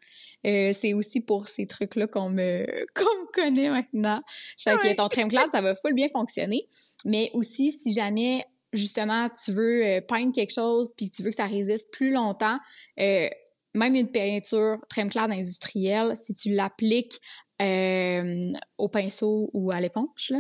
Euh, 0.48 0.72
c'est 0.74 0.94
aussi 0.94 1.20
pour 1.20 1.50
ces 1.50 1.68
trucs-là 1.68 2.08
qu'on 2.08 2.30
me, 2.30 2.66
qu'on 2.96 3.26
connaît 3.34 3.70
maintenant. 3.70 4.22
Fait 4.58 4.78
que 4.78 4.96
ton 4.96 5.10
Tremclad, 5.10 5.52
ça 5.52 5.62
va 5.62 5.76
full 5.76 5.94
bien 5.94 6.08
fonctionner. 6.08 6.68
Mais 7.06 7.30
aussi, 7.34 7.74
si 7.74 7.92
jamais, 7.92 8.46
justement, 8.72 9.28
tu 9.44 9.52
veux 9.52 10.00
peindre 10.08 10.32
quelque 10.34 10.54
chose 10.54 10.94
puis 10.96 11.10
tu 11.10 11.24
veux 11.24 11.32
que 11.32 11.36
ça 11.36 11.46
résiste 11.46 11.92
plus 11.92 12.12
longtemps, 12.12 12.58
euh, 13.00 13.28
même 13.76 13.96
une 13.96 14.12
peinture 14.12 14.78
Tremclad 14.90 15.32
industrielle, 15.32 16.16
si 16.16 16.34
tu 16.34 16.52
l'appliques 16.52 17.20
au 18.78 18.90
pinceau 18.90 19.50
ou 19.54 19.72
à 19.72 19.80
l'éponge, 19.80 20.32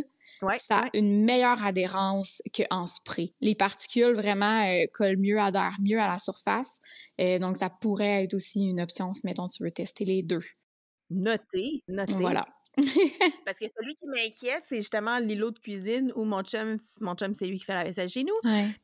là, 0.42 0.58
ça 0.58 0.80
a 0.80 0.90
une 0.94 1.26
meilleure 1.26 1.64
adhérence 1.64 2.42
qu'en 2.56 2.86
spray. 2.86 3.34
Les 3.42 3.56
particules 3.56 4.14
vraiment 4.14 4.66
euh, 4.66 4.86
collent 4.94 5.18
mieux, 5.18 5.40
adhèrent 5.40 5.78
mieux 5.82 6.00
à 6.00 6.08
la 6.08 6.20
surface. 6.20 6.80
Euh, 7.20 7.40
donc, 7.40 7.58
ça 7.58 7.70
pourrait 7.70 8.24
être 8.24 8.34
aussi 8.34 8.62
une 8.62 8.80
option 8.80 9.14
si, 9.14 9.26
mettons, 9.26 9.48
tu 9.48 9.64
veux 9.64 9.72
tester 9.72 10.06
les 10.06 10.24
deux. 10.24 10.44
Noté, 11.10 11.84
noté. 11.88 12.14
Voilà. 12.14 12.46
Parce 13.46 13.60
que 13.60 13.66
celui 13.78 13.96
qui 13.96 14.06
m'inquiète, 14.06 14.64
c'est 14.66 14.78
justement 14.78 15.20
l'îlot 15.20 15.52
de 15.52 15.60
cuisine 15.60 16.12
où 16.16 16.24
mon 16.24 16.44
chum, 16.44 16.78
mon 17.00 17.16
chum 17.16 17.34
c'est 17.34 17.46
lui 17.46 17.58
qui 17.60 17.66
fait 17.66 17.74
la 17.74 17.84
vaisselle 17.84 18.10
chez 18.10 18.24
nous. 18.24 18.36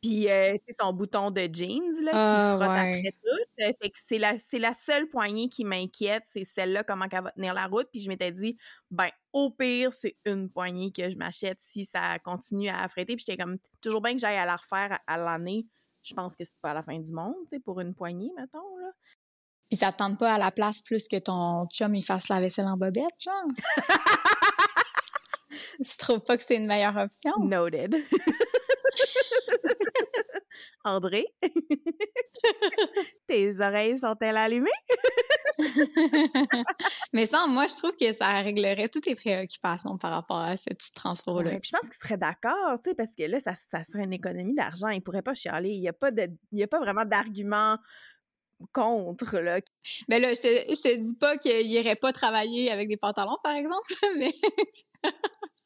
Puis 0.01 0.29
euh, 0.29 0.57
c'est 0.67 0.75
son 0.79 0.93
bouton 0.93 1.31
de 1.31 1.49
jeans 1.51 2.03
là, 2.03 2.11
qui 2.11 2.17
ah, 2.17 2.53
frotte 2.55 2.69
après 2.69 3.13
tout. 3.23 3.63
Euh, 3.63 3.71
fait 3.81 3.89
que 3.89 3.97
c'est 4.03 4.17
la, 4.17 4.37
c'est 4.37 4.59
la 4.59 4.73
seule 4.73 5.07
poignée 5.07 5.49
qui 5.49 5.63
m'inquiète, 5.63 6.23
c'est 6.25 6.43
celle-là, 6.43 6.83
comment 6.83 7.05
elle 7.11 7.23
va 7.23 7.31
tenir 7.31 7.53
la 7.53 7.67
route. 7.67 7.87
Puis 7.91 8.01
je 8.01 8.09
m'étais 8.09 8.31
dit, 8.31 8.57
ben 8.91 9.09
au 9.33 9.51
pire, 9.51 9.91
c'est 9.93 10.15
une 10.25 10.49
poignée 10.49 10.91
que 10.91 11.09
je 11.09 11.15
m'achète 11.15 11.59
si 11.61 11.85
ça 11.85 12.19
continue 12.19 12.69
à 12.69 12.83
affréter. 12.83 13.15
Puis 13.15 13.25
j'étais 13.27 13.41
comme, 13.41 13.57
toujours 13.81 14.01
bien 14.01 14.13
que 14.13 14.19
j'aille 14.19 14.37
à 14.37 14.45
la 14.45 14.55
refaire 14.55 14.99
à, 15.05 15.17
l'année. 15.17 15.67
Je 16.03 16.13
pense 16.13 16.35
que 16.35 16.45
c'est 16.45 16.57
pas 16.61 16.71
à 16.71 16.73
la 16.75 16.83
fin 16.83 16.99
du 16.99 17.11
monde, 17.11 17.35
tu 17.49 17.55
sais, 17.55 17.59
pour 17.59 17.79
une 17.81 17.95
poignée, 17.95 18.31
mettons, 18.37 18.77
là. 18.77 18.91
Ça 19.75 19.91
tente 19.91 20.17
pas 20.17 20.33
à 20.33 20.37
la 20.37 20.51
place 20.51 20.81
plus 20.81 21.07
que 21.07 21.17
ton 21.17 21.67
chum 21.67 21.95
il 21.95 22.03
fasse 22.03 22.29
la 22.29 22.39
vaisselle 22.39 22.65
en 22.65 22.77
bobette, 22.77 23.19
genre? 23.19 23.47
tu 25.83 25.97
trouves 25.97 26.21
pas 26.21 26.37
que 26.37 26.43
c'est 26.43 26.55
une 26.55 26.67
meilleure 26.67 26.95
option? 26.95 27.33
Noted. 27.39 27.95
André, 30.85 31.25
tes 33.27 33.59
oreilles 33.59 33.97
sont-elles 33.97 34.37
allumées? 34.37 34.69
Mais 37.11 37.25
ça, 37.25 37.47
moi, 37.47 37.65
je 37.65 37.75
trouve 37.75 37.93
que 37.99 38.13
ça 38.13 38.27
réglerait 38.41 38.89
toutes 38.89 39.05
tes 39.05 39.15
préoccupations 39.15 39.97
par 39.97 40.11
rapport 40.11 40.37
à 40.37 40.57
ce 40.57 40.69
petit 40.69 40.91
transport-là. 40.93 41.57
je 41.63 41.71
pense 41.71 41.89
qu'il 41.89 41.99
serait 41.99 42.17
d'accord, 42.17 42.79
tu 42.83 42.89
sais, 42.89 42.95
parce 42.95 43.15
que 43.15 43.23
là, 43.23 43.39
ça, 43.39 43.55
ça 43.55 43.83
serait 43.83 44.03
une 44.03 44.13
économie 44.13 44.53
d'argent. 44.53 44.89
Il 44.89 45.01
pourrait 45.01 45.23
pas 45.23 45.33
chialer. 45.33 45.71
Il 45.71 45.81
n'y 45.81 45.89
a, 45.89 45.93
pas 45.93 46.11
de, 46.11 46.29
il 46.51 46.59
y 46.59 46.63
a 46.63 46.67
pas 46.67 46.79
vraiment 46.79 47.05
d'argument 47.05 47.79
contre, 48.73 49.39
là. 49.39 49.59
Mais 50.09 50.19
là, 50.19 50.33
je 50.33 50.41
te, 50.41 50.47
je 50.47 50.81
te 50.81 50.95
dis 50.95 51.15
pas 51.15 51.37
qu'il 51.37 51.67
irait 51.67 51.95
pas 51.95 52.11
travailler 52.11 52.71
avec 52.71 52.87
des 52.87 52.97
pantalons, 52.97 53.37
par 53.43 53.55
exemple, 53.55 53.93
mais 54.17 54.31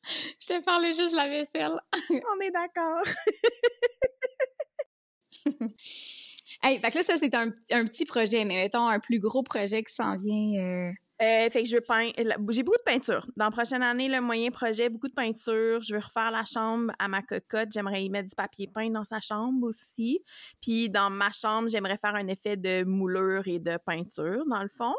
je 0.07 0.47
te 0.47 0.63
parlais 0.63 0.93
juste 0.93 1.11
de 1.11 1.15
la 1.15 1.29
vaisselle. 1.29 1.79
On 2.09 2.39
est 2.41 2.51
d'accord. 2.51 3.03
hey, 6.63 6.79
fait 6.79 6.91
que 6.91 6.97
là, 6.97 7.03
ça, 7.03 7.17
c'est 7.17 7.35
un, 7.35 7.49
un, 7.71 7.85
petit 7.85 8.05
projet, 8.05 8.45
mais 8.45 8.55
mettons 8.55 8.87
un 8.87 8.99
plus 8.99 9.19
gros 9.19 9.43
projet 9.43 9.83
qui 9.83 9.93
s'en 9.93 10.15
vient. 10.15 10.61
Euh, 10.61 10.91
euh, 11.21 11.49
fait 11.49 11.63
que 11.63 11.69
je 11.69 11.77
peins. 11.77 12.11
J'ai 12.49 12.63
beaucoup 12.63 12.77
de 12.77 12.83
peinture. 12.85 13.27
Dans 13.35 13.45
la 13.45 13.51
prochaine 13.51 13.83
année, 13.83 14.07
le 14.07 14.21
moyen 14.21 14.51
projet, 14.51 14.87
beaucoup 14.87 15.09
de 15.09 15.13
peinture. 15.13 15.81
Je 15.81 15.93
veux 15.93 15.99
refaire 15.99 16.31
la 16.31 16.45
chambre 16.45 16.93
à 16.97 17.09
ma 17.09 17.21
cocotte. 17.21 17.69
J'aimerais 17.73 18.03
y 18.03 18.09
mettre 18.09 18.29
du 18.29 18.35
papier 18.35 18.67
peint 18.67 18.89
dans 18.89 19.03
sa 19.03 19.19
chambre 19.19 19.67
aussi. 19.67 20.23
Puis 20.61 20.89
dans 20.89 21.09
ma 21.09 21.29
chambre, 21.31 21.67
j'aimerais 21.67 21.97
faire 21.97 22.15
un 22.15 22.27
effet 22.27 22.55
de 22.55 22.85
moulure 22.85 23.47
et 23.47 23.59
de 23.59 23.77
peinture, 23.85 24.45
dans 24.49 24.63
le 24.63 24.69
fond. 24.69 24.95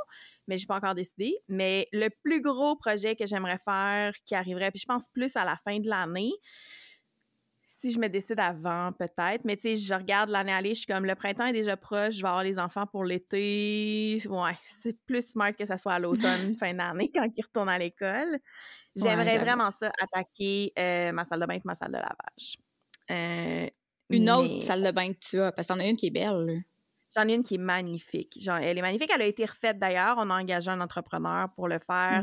Mais 0.46 0.58
j'ai 0.58 0.66
pas 0.66 0.76
encore 0.76 0.94
décidé. 0.94 1.34
Mais 1.48 1.88
le 1.92 2.08
plus 2.22 2.42
gros 2.42 2.76
projet 2.76 3.16
que 3.16 3.24
j'aimerais 3.24 3.58
faire, 3.64 4.12
qui 4.26 4.34
arriverait, 4.34 4.70
puis 4.70 4.80
je 4.80 4.86
pense 4.86 5.06
plus 5.14 5.36
à 5.36 5.46
la 5.46 5.56
fin 5.64 5.78
de 5.78 5.88
l'année, 5.88 6.32
si 7.72 7.92
je 7.92 8.00
me 8.00 8.08
décide 8.08 8.40
avant, 8.40 8.90
peut-être. 8.92 9.44
Mais 9.44 9.54
tu 9.54 9.62
sais, 9.62 9.76
je 9.76 9.94
regarde 9.94 10.28
l'année 10.28 10.52
aller, 10.52 10.70
je 10.70 10.80
suis 10.80 10.86
comme 10.86 11.04
le 11.04 11.14
printemps 11.14 11.46
est 11.46 11.52
déjà 11.52 11.76
proche, 11.76 12.16
je 12.16 12.22
vais 12.22 12.28
avoir 12.28 12.42
les 12.42 12.58
enfants 12.58 12.84
pour 12.84 13.04
l'été. 13.04 14.20
Ouais, 14.28 14.58
c'est 14.66 14.98
plus 15.06 15.30
smart 15.30 15.52
que 15.52 15.64
ça 15.64 15.78
soit 15.78 15.92
à 15.92 15.98
l'automne, 16.00 16.52
fin 16.60 16.74
d'année, 16.74 17.12
quand 17.14 17.24
ils 17.36 17.42
retournent 17.42 17.68
à 17.68 17.78
l'école. 17.78 18.38
J'aimerais 18.96 19.38
vraiment 19.38 19.70
ça, 19.70 19.92
attaquer 20.02 20.72
euh, 20.76 21.12
ma 21.12 21.24
salle 21.24 21.40
de 21.40 21.46
bain 21.46 21.54
et 21.54 21.60
ma 21.64 21.76
salle 21.76 21.92
de 21.92 21.98
lavage. 21.98 22.58
Euh, 23.12 23.70
une 24.10 24.30
autre 24.30 24.64
salle 24.64 24.82
de 24.82 24.90
bain 24.90 25.12
que 25.12 25.18
tu 25.20 25.38
as, 25.38 25.52
parce 25.52 25.68
que 25.68 25.72
t'en 25.72 25.78
as 25.78 25.86
une 25.86 25.96
qui 25.96 26.08
est 26.08 26.10
belle. 26.10 26.58
J'en 27.16 27.28
ai 27.28 27.34
une 27.34 27.44
qui 27.44 27.54
est 27.54 27.58
magnifique. 27.58 28.36
Genre, 28.40 28.56
elle 28.56 28.78
est 28.78 28.82
magnifique. 28.82 29.10
Elle 29.14 29.22
a 29.22 29.26
été 29.26 29.44
refaite 29.44 29.78
d'ailleurs. 29.78 30.16
On 30.18 30.28
a 30.30 30.40
engagé 30.40 30.70
un 30.70 30.80
entrepreneur 30.80 31.48
pour 31.54 31.68
le 31.68 31.78
faire. 31.78 32.20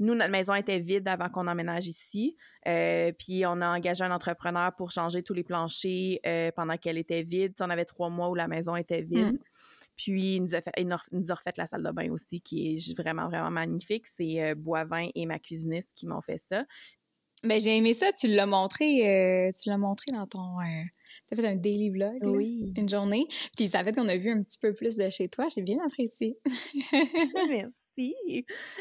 Nous, 0.00 0.14
notre 0.14 0.30
maison 0.30 0.54
était 0.54 0.78
vide 0.78 1.08
avant 1.08 1.28
qu'on 1.28 1.46
emménage 1.48 1.86
ici. 1.86 2.36
Euh, 2.66 3.12
puis 3.12 3.44
on 3.46 3.60
a 3.60 3.68
engagé 3.68 4.04
un 4.04 4.12
entrepreneur 4.12 4.74
pour 4.76 4.90
changer 4.90 5.22
tous 5.22 5.34
les 5.34 5.42
planchers 5.42 6.20
euh, 6.26 6.50
pendant 6.54 6.76
qu'elle 6.76 6.98
était 6.98 7.22
vide. 7.22 7.54
on 7.60 7.70
avait 7.70 7.84
trois 7.84 8.08
mois 8.08 8.28
où 8.28 8.34
la 8.34 8.48
maison 8.48 8.76
était 8.76 9.02
vide. 9.02 9.34
Mm. 9.34 9.38
Puis 9.96 10.36
il 10.36 10.42
nous, 10.42 10.54
a 10.54 10.60
fait, 10.60 10.70
il 10.78 10.86
nous 10.86 11.32
a 11.32 11.34
refait 11.34 11.52
la 11.56 11.66
salle 11.66 11.82
de 11.82 11.90
bain 11.90 12.08
aussi, 12.12 12.40
qui 12.40 12.74
est 12.74 12.96
vraiment, 12.96 13.26
vraiment 13.26 13.50
magnifique. 13.50 14.06
C'est 14.06 14.40
euh, 14.42 14.54
Boivin 14.54 15.08
et 15.16 15.26
ma 15.26 15.40
cuisiniste 15.40 15.88
qui 15.96 16.06
m'ont 16.06 16.20
fait 16.20 16.38
ça. 16.38 16.64
Ben, 17.42 17.60
j'ai 17.60 17.76
aimé 17.76 17.94
ça. 17.94 18.12
Tu 18.12 18.28
l'as 18.28 18.46
montré, 18.46 19.52
tu 19.60 19.68
l'as 19.68 19.78
montré 19.78 20.06
dans 20.12 20.26
ton. 20.26 20.58
tu 21.28 21.34
as 21.34 21.36
fait 21.36 21.46
un 21.46 21.56
daily 21.56 21.90
vlog. 21.90 22.18
Oui. 22.24 22.72
une 22.76 22.88
journée. 22.88 23.26
Puis 23.56 23.68
ça 23.68 23.82
fait 23.84 23.92
qu'on 23.92 24.08
a 24.08 24.16
vu 24.16 24.30
un 24.30 24.42
petit 24.42 24.58
peu 24.58 24.74
plus 24.74 24.96
de 24.96 25.08
chez 25.10 25.28
toi. 25.28 25.46
J'ai 25.52 25.62
bien 25.62 25.78
apprécié. 25.84 26.36
Merci. 27.48 27.76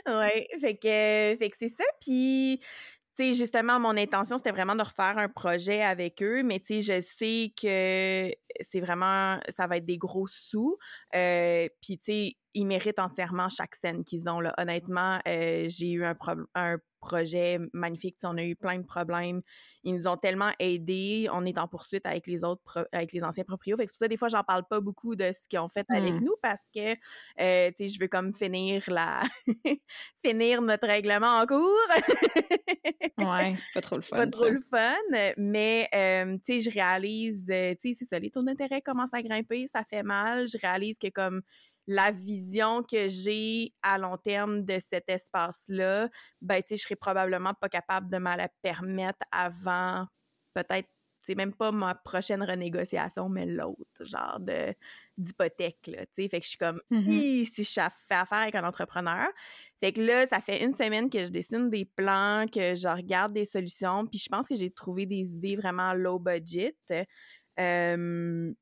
Ouais, 0.08 0.48
fait 0.62 0.76
que, 0.78 1.36
fait 1.40 1.50
que 1.50 1.58
c'est 1.58 1.70
ça. 1.70 1.84
Puis, 2.02 2.60
tu 3.16 3.24
sais, 3.24 3.34
justement, 3.34 3.80
mon 3.80 3.98
intention, 3.98 4.38
c'était 4.38 4.52
vraiment 4.52 4.76
de 4.76 4.84
refaire 4.84 5.18
un 5.18 5.30
projet 5.30 5.82
avec 5.84 6.22
eux, 6.24 6.44
mais 6.44 6.60
tu 6.60 6.82
sais, 6.82 7.02
je 7.02 7.02
sais 7.02 7.54
que 7.60 8.32
c'est 8.62 8.80
vraiment, 8.80 9.40
ça 9.50 9.68
va 9.68 9.78
être 9.78 9.86
des 9.86 9.98
gros 9.98 10.28
sous. 10.28 10.78
Euh, 11.16 11.68
puis, 11.82 11.98
tu 11.98 12.06
sais, 12.06 12.38
ils 12.58 12.66
méritent 12.66 13.00
entièrement 13.00 13.50
chaque 13.50 13.76
scène 13.76 14.04
qu'ils 14.04 14.28
ont. 14.30 14.40
Là. 14.40 14.54
Honnêtement, 14.58 15.20
j'ai 15.26 15.92
eu 15.92 16.04
un, 16.04 16.16
un 16.56 16.78
projet 17.00 17.60
magnifique. 17.74 18.18
on 18.24 18.38
a 18.38 18.44
eu 18.44 18.56
plein 18.56 18.78
de 18.78 18.86
problèmes. 18.86 19.42
Ils 19.84 19.94
nous 19.94 20.08
ont 20.08 20.18
tellement 20.18 20.52
aidés. 20.60 21.28
On 21.32 21.46
est 21.46 21.58
en 21.58 21.68
poursuite 21.68 22.06
avec 22.06 22.28
les 22.28 22.44
autres, 22.44 22.88
avec 22.92 23.14
les 23.14 23.24
anciens 23.24 23.44
proprios. 23.44 23.78
Fait 23.78 23.86
que 23.86 23.92
pour 23.92 23.98
ça, 23.98 24.08
des 24.08 24.18
fois, 24.18 24.28
j'en 24.28 24.44
parle 24.44 24.64
pas 24.70 24.82
beaucoup 24.82 25.16
de 25.16 25.32
ce 25.34 25.48
qu'ils 25.48 25.60
ont 25.60 25.70
fait 25.70 25.86
avec 25.90 26.14
mmh. 26.14 26.24
nous 26.24 26.36
parce 26.42 26.64
que, 26.74 26.94
euh, 27.40 27.70
tu 27.70 27.88
sais, 27.88 27.88
je 27.88 28.00
veux 28.00 28.08
comme 28.08 28.34
finir 28.34 28.84
la, 28.88 29.22
finir 30.26 30.62
notre 30.62 30.88
règlement 30.88 31.40
en 31.40 31.46
cours. 31.46 31.62
ouais, 33.20 33.56
c'est 33.58 33.74
pas 33.74 33.82
trop 33.82 33.96
le 33.96 34.02
fun. 34.02 34.18
Pas 34.18 34.28
trop 34.28 34.50
le 34.50 34.62
fun. 34.70 35.34
Mais, 35.38 35.88
euh, 35.94 36.38
tu 36.46 36.60
sais, 36.60 36.70
je 36.70 36.74
réalise, 36.74 37.48
euh, 37.50 37.74
tu 37.80 37.90
sais, 37.90 38.00
c'est 38.00 38.06
ça, 38.10 38.20
les 38.20 38.32
taux 38.32 38.44
d'intérêt 38.44 38.82
commencent 38.82 39.14
à 39.14 39.22
grimper, 39.22 39.68
ça 39.74 39.84
fait 39.90 40.04
mal. 40.04 40.48
Je 40.50 40.58
réalise 40.58 40.98
que 40.98 41.10
comme 41.10 41.42
la 41.88 42.12
vision 42.12 42.84
que 42.84 43.08
j'ai 43.08 43.74
à 43.82 43.98
long 43.98 44.18
terme 44.18 44.64
de 44.66 44.78
cet 44.80 45.10
espace-là, 45.10 46.10
ben, 46.42 46.62
tu 46.62 46.70
sais, 46.70 46.76
je 46.76 46.84
serais 46.84 46.96
probablement 46.96 47.54
pas 47.54 47.70
capable 47.70 48.10
de 48.10 48.18
me 48.18 48.36
la 48.36 48.50
permettre 48.62 49.20
avant 49.32 50.06
peut-être, 50.54 50.90
c'est 51.24 51.36
même 51.36 51.54
pas 51.54 51.72
ma 51.72 51.94
prochaine 51.94 52.42
renégociation, 52.42 53.30
mais 53.30 53.46
l'autre, 53.46 54.06
genre 54.06 54.40
de 54.40 54.74
d'hypothèque, 55.18 55.88
là, 55.88 56.06
tu 56.06 56.24
sais. 56.24 56.30
Fait 56.30 56.40
que 56.40 56.46
je 56.46 56.50
suis 56.50 56.58
comme, 56.58 56.80
mmh 56.92 57.44
si 57.46 57.64
je 57.64 57.72
fais 57.74 58.16
affaire 58.16 58.38
avec 58.40 58.56
un 58.56 58.64
entrepreneur. 58.64 59.28
Fait 59.80 59.92
que 59.92 60.02
là, 60.02 60.28
ça 60.28 60.40
fait 60.40 60.64
une 60.64 60.74
semaine 60.76 61.10
que 61.10 61.26
je 61.26 61.32
dessine 61.32 61.70
des 61.70 61.86
plans, 61.86 62.46
que 62.52 62.76
je 62.76 62.88
regarde 62.88 63.34
des 63.34 63.46
solutions, 63.46 64.06
puis 64.06 64.20
je 64.20 64.30
pense 64.30 64.48
que 64.48 64.56
j'ai 64.56 64.70
trouvé 64.70 65.06
des 65.06 65.34
idées 65.34 65.56
vraiment 65.56 65.94
low 65.94 66.20
budget. 66.20 66.76
Euh, 67.60 68.54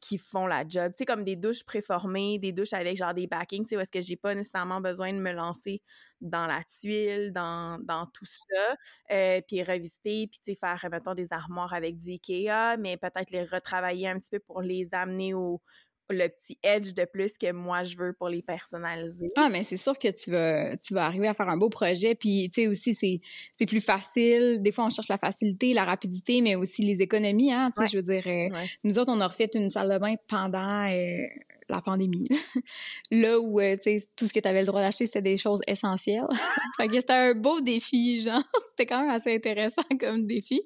qui 0.00 0.18
font 0.18 0.46
la 0.46 0.64
job. 0.66 0.92
Tu 0.92 0.98
sais, 0.98 1.04
comme 1.06 1.24
des 1.24 1.36
douches 1.36 1.64
préformées, 1.64 2.38
des 2.38 2.52
douches 2.52 2.72
avec 2.72 2.96
genre 2.96 3.14
des 3.14 3.26
backings, 3.26 3.64
tu 3.64 3.70
sais, 3.70 3.76
où 3.76 3.80
est-ce 3.80 3.90
que 3.92 4.00
j'ai 4.00 4.16
pas 4.16 4.34
nécessairement 4.34 4.80
besoin 4.80 5.12
de 5.12 5.18
me 5.18 5.32
lancer 5.32 5.82
dans 6.20 6.46
la 6.46 6.62
tuile, 6.64 7.32
dans, 7.32 7.78
dans 7.82 8.06
tout 8.06 8.24
ça, 8.26 8.76
euh, 9.12 9.40
puis 9.46 9.62
revisiter, 9.62 10.26
puis 10.28 10.40
tu 10.40 10.52
sais, 10.52 10.56
faire, 10.56 10.84
mettons, 10.90 11.14
des 11.14 11.32
armoires 11.32 11.72
avec 11.72 11.96
du 11.96 12.10
Ikea, 12.10 12.76
mais 12.78 12.96
peut-être 12.96 13.30
les 13.30 13.44
retravailler 13.44 14.08
un 14.08 14.18
petit 14.18 14.30
peu 14.30 14.40
pour 14.40 14.60
les 14.62 14.88
amener 14.92 15.34
au, 15.34 15.60
le 16.10 16.28
petit 16.28 16.58
edge 16.62 16.94
de 16.94 17.04
plus 17.04 17.36
que 17.38 17.52
moi 17.52 17.84
je 17.84 17.96
veux 17.96 18.12
pour 18.12 18.28
les 18.28 18.42
personnaliser. 18.42 19.30
Ah, 19.36 19.48
mais 19.50 19.62
c'est 19.62 19.76
sûr 19.76 19.98
que 19.98 20.08
tu 20.08 20.30
vas, 20.30 20.76
tu 20.76 20.94
vas 20.94 21.06
arriver 21.06 21.28
à 21.28 21.34
faire 21.34 21.48
un 21.48 21.56
beau 21.56 21.68
projet. 21.68 22.14
Puis, 22.14 22.48
tu 22.52 22.62
sais, 22.62 22.68
aussi, 22.68 22.94
c'est 22.94 23.66
plus 23.66 23.80
facile. 23.80 24.60
Des 24.60 24.72
fois, 24.72 24.86
on 24.86 24.90
cherche 24.90 25.08
la 25.08 25.18
facilité, 25.18 25.74
la 25.74 25.84
rapidité, 25.84 26.40
mais 26.40 26.54
aussi 26.54 26.82
les 26.82 27.02
économies. 27.02 27.52
Hein, 27.52 27.70
tu 27.74 27.82
sais, 27.82 27.90
je 27.90 27.96
veux 27.96 28.02
dire, 28.02 28.22
euh, 28.26 28.48
nous 28.84 28.98
autres, 28.98 29.12
on 29.12 29.20
a 29.20 29.26
refait 29.26 29.50
une 29.54 29.70
salle 29.70 29.90
de 29.90 29.98
bain 29.98 30.14
pendant 30.28 30.88
euh, 30.90 31.26
la 31.70 31.80
pandémie. 31.80 32.24
là 33.10 33.38
où, 33.38 33.60
euh, 33.60 33.76
tu 33.76 33.98
sais, 33.98 34.06
tout 34.16 34.26
ce 34.26 34.32
que 34.32 34.40
tu 34.40 34.48
avais 34.48 34.60
le 34.60 34.66
droit 34.66 34.80
d'acheter, 34.80 35.06
c'était 35.06 35.22
des 35.22 35.36
choses 35.36 35.60
essentielles. 35.66 36.26
fait 36.76 36.88
que 36.88 36.94
c'était 36.94 37.12
un 37.12 37.34
beau 37.34 37.60
défi, 37.60 38.20
genre. 38.20 38.42
c'était 38.70 38.86
quand 38.86 39.00
même 39.00 39.10
assez 39.10 39.34
intéressant 39.34 39.82
comme 40.00 40.26
défi. 40.26 40.60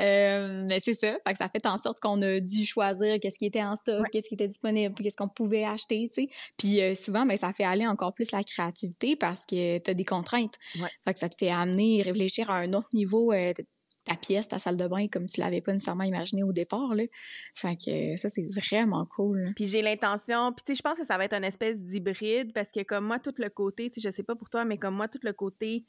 Euh, 0.00 0.64
mais 0.68 0.80
c'est 0.80 0.94
ça. 0.94 1.18
Fait 1.26 1.32
que 1.32 1.38
ça 1.38 1.48
fait 1.48 1.66
en 1.66 1.76
sorte 1.76 2.00
qu'on 2.00 2.20
a 2.22 2.40
dû 2.40 2.64
choisir 2.64 3.18
qu'est-ce 3.20 3.38
qui 3.38 3.46
était 3.46 3.62
en 3.62 3.76
stock, 3.76 4.06
qu'est-ce 4.10 4.28
qui 4.28 4.34
était 4.34 4.48
disponible, 4.48 4.94
qu'est-ce 4.94 5.16
qu'on 5.16 5.28
pouvait 5.28 5.64
acheter, 5.64 6.08
tu 6.12 6.22
sais. 6.22 6.28
Puis 6.56 6.80
euh, 6.80 6.94
souvent, 6.94 7.26
ben, 7.26 7.36
ça 7.36 7.52
fait 7.52 7.64
aller 7.64 7.86
encore 7.86 8.14
plus 8.14 8.30
la 8.32 8.42
créativité 8.42 9.16
parce 9.16 9.44
que 9.46 9.78
tu 9.78 9.90
as 9.90 9.94
des 9.94 10.04
contraintes. 10.04 10.54
Fait 11.04 11.14
que 11.14 11.20
ça 11.20 11.28
te 11.28 11.36
fait 11.38 11.50
amener, 11.50 12.02
réfléchir 12.02 12.50
à 12.50 12.56
un 12.56 12.72
autre 12.72 12.88
niveau 12.92 13.32
ta 14.08 14.16
pièce, 14.16 14.48
ta 14.48 14.58
salle 14.58 14.76
de 14.76 14.86
bain 14.86 15.06
comme 15.08 15.26
tu 15.26 15.40
l'avais 15.40 15.60
pas 15.60 15.72
nécessairement 15.72 16.04
imaginé 16.04 16.42
au 16.42 16.52
départ 16.52 16.94
là. 16.94 17.04
Fait 17.54 17.76
que 17.76 18.16
ça 18.16 18.28
c'est 18.28 18.46
vraiment 18.46 19.06
cool. 19.06 19.52
Puis 19.54 19.66
j'ai 19.66 19.82
l'intention, 19.82 20.52
puis 20.52 20.64
tu 20.64 20.72
sais 20.72 20.76
je 20.78 20.82
pense 20.82 20.98
que 20.98 21.04
ça 21.04 21.16
va 21.18 21.24
être 21.24 21.34
une 21.34 21.44
espèce 21.44 21.80
d'hybride 21.80 22.52
parce 22.52 22.72
que 22.72 22.82
comme 22.82 23.06
moi 23.06 23.18
tout 23.18 23.34
le 23.38 23.50
côté, 23.50 23.90
tu 23.90 24.00
sais 24.00 24.08
je 24.08 24.14
sais 24.14 24.22
pas 24.22 24.34
pour 24.34 24.50
toi 24.50 24.64
mais 24.64 24.76
comme 24.76 24.94
moi 24.94 25.08
tout 25.08 25.20
le 25.22 25.32
côté 25.32 25.84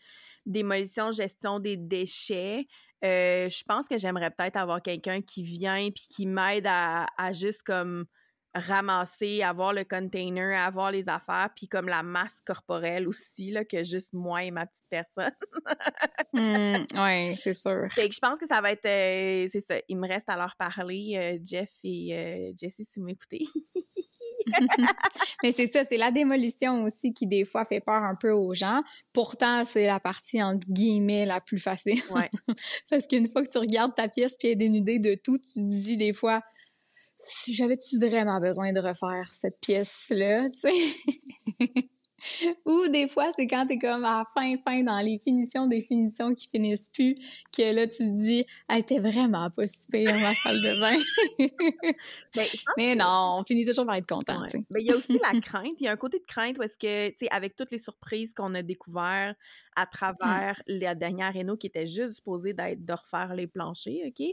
démolition, 0.45 1.11
gestion 1.11 1.59
des 1.59 1.77
déchets, 1.77 2.65
euh, 3.03 3.47
je 3.49 3.63
pense 3.63 3.87
que 3.87 3.97
j'aimerais 3.97 4.31
peut-être 4.31 4.57
avoir 4.57 4.81
quelqu'un 4.81 5.21
qui 5.21 5.43
vient 5.43 5.89
puis 5.91 6.07
qui 6.09 6.25
m'aide 6.25 6.67
à 6.67 7.07
juste 7.33 7.63
comme 7.63 8.05
ramasser, 8.53 9.43
avoir 9.43 9.73
le 9.73 9.83
container, 9.83 10.59
avoir 10.65 10.91
les 10.91 11.07
affaires, 11.07 11.49
puis 11.55 11.67
comme 11.67 11.87
la 11.87 12.03
masse 12.03 12.39
corporelle 12.45 13.07
aussi, 13.07 13.51
là, 13.51 13.63
que 13.63 13.83
juste 13.83 14.13
moi 14.13 14.43
et 14.43 14.51
ma 14.51 14.65
petite 14.65 14.85
personne. 14.89 15.33
mmh, 16.33 16.85
oui, 16.95 17.37
c'est 17.37 17.53
sûr. 17.53 17.87
Fait 17.91 18.09
que 18.09 18.15
je 18.15 18.19
pense 18.19 18.39
que 18.39 18.47
ça 18.47 18.61
va 18.61 18.71
être... 18.71 18.85
Euh, 18.85 19.47
c'est 19.51 19.61
ça, 19.61 19.75
il 19.87 19.97
me 19.97 20.07
reste 20.07 20.29
à 20.29 20.35
leur 20.35 20.55
parler, 20.57 21.13
euh, 21.15 21.39
Jeff 21.43 21.69
et 21.83 22.15
euh, 22.15 22.51
Jessie, 22.59 22.85
si 22.85 22.99
vous 22.99 23.05
m'écoutez. 23.05 23.45
Mais 25.43 25.51
c'est 25.51 25.67
ça, 25.67 25.83
c'est 25.83 25.97
la 25.97 26.11
démolition 26.11 26.83
aussi 26.83 27.13
qui, 27.13 27.27
des 27.27 27.45
fois, 27.45 27.65
fait 27.65 27.81
peur 27.81 28.03
un 28.03 28.15
peu 28.15 28.31
aux 28.31 28.53
gens. 28.53 28.81
Pourtant, 29.13 29.65
c'est 29.65 29.85
la 29.85 29.99
partie, 29.99 30.41
entre 30.41 30.67
guillemets, 30.67 31.25
la 31.25 31.41
plus 31.41 31.59
facile. 31.59 31.99
Ouais. 32.11 32.29
Parce 32.89 33.07
qu'une 33.07 33.29
fois 33.29 33.43
que 33.43 33.51
tu 33.51 33.57
regardes 33.57 33.95
ta 33.95 34.07
pièce 34.07 34.35
puis 34.37 34.47
elle 34.47 34.53
est 34.53 34.57
dénudée 34.57 34.99
de 34.99 35.15
tout, 35.15 35.37
tu 35.37 35.61
te 35.61 35.67
dis 35.67 35.97
des 35.97 36.13
fois 36.13 36.41
j'avais-tu 37.47 37.97
vraiment 37.97 38.39
besoin 38.39 38.71
de 38.73 38.79
refaire 38.79 39.27
cette 39.33 39.59
pièce-là, 39.59 40.49
tu 40.49 40.59
sais? 40.59 41.89
Ou 42.65 42.87
des 42.89 43.07
fois, 43.07 43.31
c'est 43.31 43.47
quand 43.47 43.65
t'es 43.67 43.77
comme 43.77 44.05
à 44.05 44.25
fin, 44.35 44.55
fin 44.65 44.83
dans 44.83 44.99
les 44.99 45.19
finitions 45.19 45.67
des 45.67 45.81
finitions 45.81 46.33
qui 46.33 46.47
finissent 46.47 46.89
plus, 46.89 47.15
que 47.55 47.73
là, 47.75 47.87
tu 47.87 47.97
te 47.97 48.17
dis, 48.17 48.45
elle 48.67 48.79
était 48.79 48.99
vraiment 48.99 49.49
pas 49.49 49.67
si 49.67 49.87
pire, 49.89 50.19
ma 50.19 50.35
salle 50.35 50.61
de 50.61 50.79
bain. 50.79 50.95
Ben, 52.35 52.45
mais, 52.77 52.95
non, 52.95 53.39
on 53.39 53.43
finit 53.43 53.65
toujours 53.65 53.87
par 53.87 53.95
être 53.95 54.07
content, 54.07 54.41
Mais 54.53 54.61
ben, 54.69 54.79
il 54.81 54.85
y 54.85 54.91
a 54.91 54.95
aussi 54.95 55.19
la 55.19 55.39
crainte. 55.41 55.73
Il 55.79 55.85
y 55.85 55.87
a 55.87 55.91
un 55.91 55.97
côté 55.97 56.19
de 56.19 56.25
crainte 56.25 56.57
parce 56.57 56.75
que, 56.77 57.09
tu 57.09 57.15
sais, 57.19 57.27
avec 57.31 57.55
toutes 57.55 57.71
les 57.71 57.79
surprises 57.79 58.33
qu'on 58.33 58.53
a 58.53 58.61
découvertes 58.61 59.35
à 59.75 59.85
mmh. 59.85 59.89
travers 59.91 60.61
la 60.67 60.93
dernière 60.93 61.33
réno 61.33 61.57
qui 61.57 61.67
était 61.67 61.87
juste 61.87 62.15
supposée 62.15 62.53
d'être 62.53 62.85
de 62.85 62.93
refaire 62.93 63.33
les 63.33 63.47
planchers, 63.47 64.07
OK? 64.07 64.25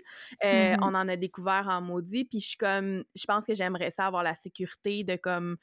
Euh, 0.45 0.77
mmh 0.77 0.77
on 0.83 0.95
en 0.95 1.09
a 1.09 1.17
découvert 1.17 1.67
en 1.69 1.81
maudit, 1.81 2.25
puis 2.25 2.41
je 2.41 2.49
suis 2.49 2.57
comme, 2.57 3.03
je 3.15 3.25
pense 3.25 3.47
que 3.47 3.55
j'aimerais 3.55 3.91
ça 3.91 4.07
avoir 4.07 4.23
la 4.23 4.35
sécurité 4.35 5.05
de 5.05 5.17
comme 5.17 5.57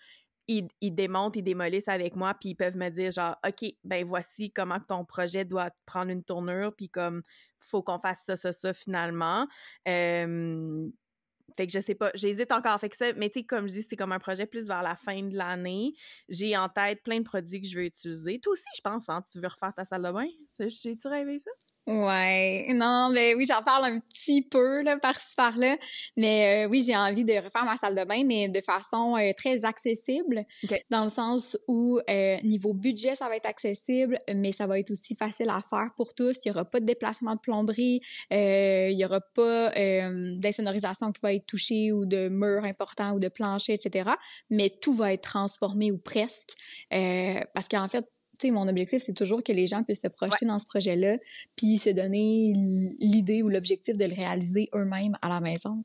ils, 0.48 0.68
démontent, 0.82 1.36
ils 1.36 1.44
démolissent 1.44 1.88
avec 1.88 2.16
moi, 2.16 2.34
puis 2.34 2.50
ils 2.50 2.56
peuvent 2.56 2.78
me 2.78 2.90
dire 2.90 3.12
genre, 3.12 3.38
OK, 3.48 3.72
ben 3.84 4.04
voici 4.04 4.52
comment 4.52 4.80
ton 4.80 5.06
projet 5.06 5.46
doit 5.46 5.70
prendre 5.86 6.12
une 6.12 6.24
tournure, 6.24 6.74
puis 6.76 6.90
comme, 6.90 7.24
faut 7.60 7.82
qu'on 7.82 8.00
fasse 8.00 8.24
ça, 8.26 8.36
ça, 8.36 8.52
ça 8.52 8.74
finalement. 8.74 9.48
fait 9.86 11.68
que 11.68 11.72
je 11.72 11.80
sais 11.80 11.96
pas, 11.96 12.12
j'hésite 12.16 12.52
encore. 12.52 12.80
Fait 12.80 12.90
que 12.90 12.98
ça, 12.98 13.14
mais 13.14 13.30
tu 13.30 13.40
sais, 13.40 13.46
comme 13.46 13.68
je 13.68 13.74
dis, 13.74 13.86
c'est 13.88 13.96
comme 13.96 14.12
un 14.12 14.20
projet 14.20 14.46
plus 14.46 14.68
vers 14.68 14.84
la 14.84 14.96
fin 14.96 15.22
de 15.24 15.36
l'année. 15.36 15.94
J'ai 16.30 16.58
en 16.58 16.70
tête 16.70 17.04
plein 17.04 17.20
de 17.20 17.24
produits 17.24 17.62
que 17.62 17.68
je 17.68 17.78
veux 17.78 17.86
utiliser. 17.86 18.40
Toi 18.40 18.54
aussi, 18.54 18.64
je 18.76 18.82
pense, 18.82 19.10
hein, 19.10 19.24
tu 19.32 19.40
veux 19.40 19.48
refaire 19.48 19.74
ta 19.74 19.86
salle 19.86 20.04
de 20.04 20.12
bain? 20.12 20.28
J'ai-tu 20.60 21.08
rêvé 21.08 21.40
ça? 21.40 21.52
Ouais, 21.86 22.68
non, 22.70 23.10
mais 23.12 23.36
oui, 23.36 23.46
j'en 23.46 23.62
parle 23.62 23.84
un 23.84 24.00
petit 24.00 24.42
peu 24.42 24.82
là 24.84 24.98
par-ci 24.98 25.36
par-là, 25.36 25.78
mais 26.16 26.66
euh, 26.66 26.70
oui, 26.70 26.82
j'ai 26.82 26.96
envie 26.96 27.26
de 27.26 27.34
refaire 27.34 27.66
ma 27.66 27.76
salle 27.76 27.94
de 27.94 28.06
bain, 28.06 28.24
mais 28.26 28.48
de 28.48 28.62
façon 28.62 29.18
euh, 29.18 29.34
très 29.36 29.66
accessible, 29.66 30.46
dans 30.90 31.04
le 31.04 31.10
sens 31.10 31.58
où 31.68 32.00
euh, 32.10 32.38
niveau 32.44 32.74
budget, 32.74 33.18
ça 33.18 33.28
va 33.28 33.36
être 33.36 33.48
accessible, 33.48 34.18
mais 34.34 34.54
ça 34.54 34.66
va 34.66 34.80
être 34.80 34.92
aussi 34.92 35.14
facile 35.18 35.50
à 35.50 35.60
faire 35.60 35.90
pour 35.98 36.14
tous. 36.14 36.38
Il 36.46 36.48
y 36.48 36.52
aura 36.52 36.64
pas 36.64 36.80
de 36.80 36.86
déplacement 36.86 37.36
de 37.36 37.42
plomberie, 37.42 38.00
il 38.32 38.98
y 38.98 39.04
aura 39.04 39.20
pas 39.20 39.72
d'insonorisation 39.72 41.12
qui 41.12 41.20
va 41.22 41.34
être 41.34 41.46
touchée 41.46 41.92
ou 41.92 42.06
de 42.06 42.30
murs 42.30 42.64
importants 42.64 43.12
ou 43.12 43.20
de 43.20 43.28
plancher, 43.28 43.74
etc. 43.74 44.10
Mais 44.50 44.70
tout 44.70 44.94
va 44.94 45.12
être 45.12 45.24
transformé 45.24 45.92
ou 45.92 45.98
presque, 45.98 46.54
parce 46.90 47.68
qu'en 47.68 47.90
fait 47.90 48.06
mon 48.46 48.68
objectif, 48.68 49.02
c'est 49.02 49.14
toujours 49.14 49.44
que 49.44 49.52
les 49.52 49.68
gens 49.68 49.84
puissent 49.84 50.02
se 50.02 50.08
projeter 50.08 50.46
dans 50.46 50.60
ce 50.60 50.66
projet-là, 50.66 51.18
puis 51.56 51.78
se 51.78 51.90
donner 51.90 52.54
l'idée 53.00 53.42
ou 53.42 53.50
l'objectif 53.50 53.96
de 53.96 54.06
le 54.06 54.14
réaliser 54.14 54.70
eux-mêmes 54.76 55.18
à 55.22 55.30
la 55.30 55.40
maison, 55.40 55.82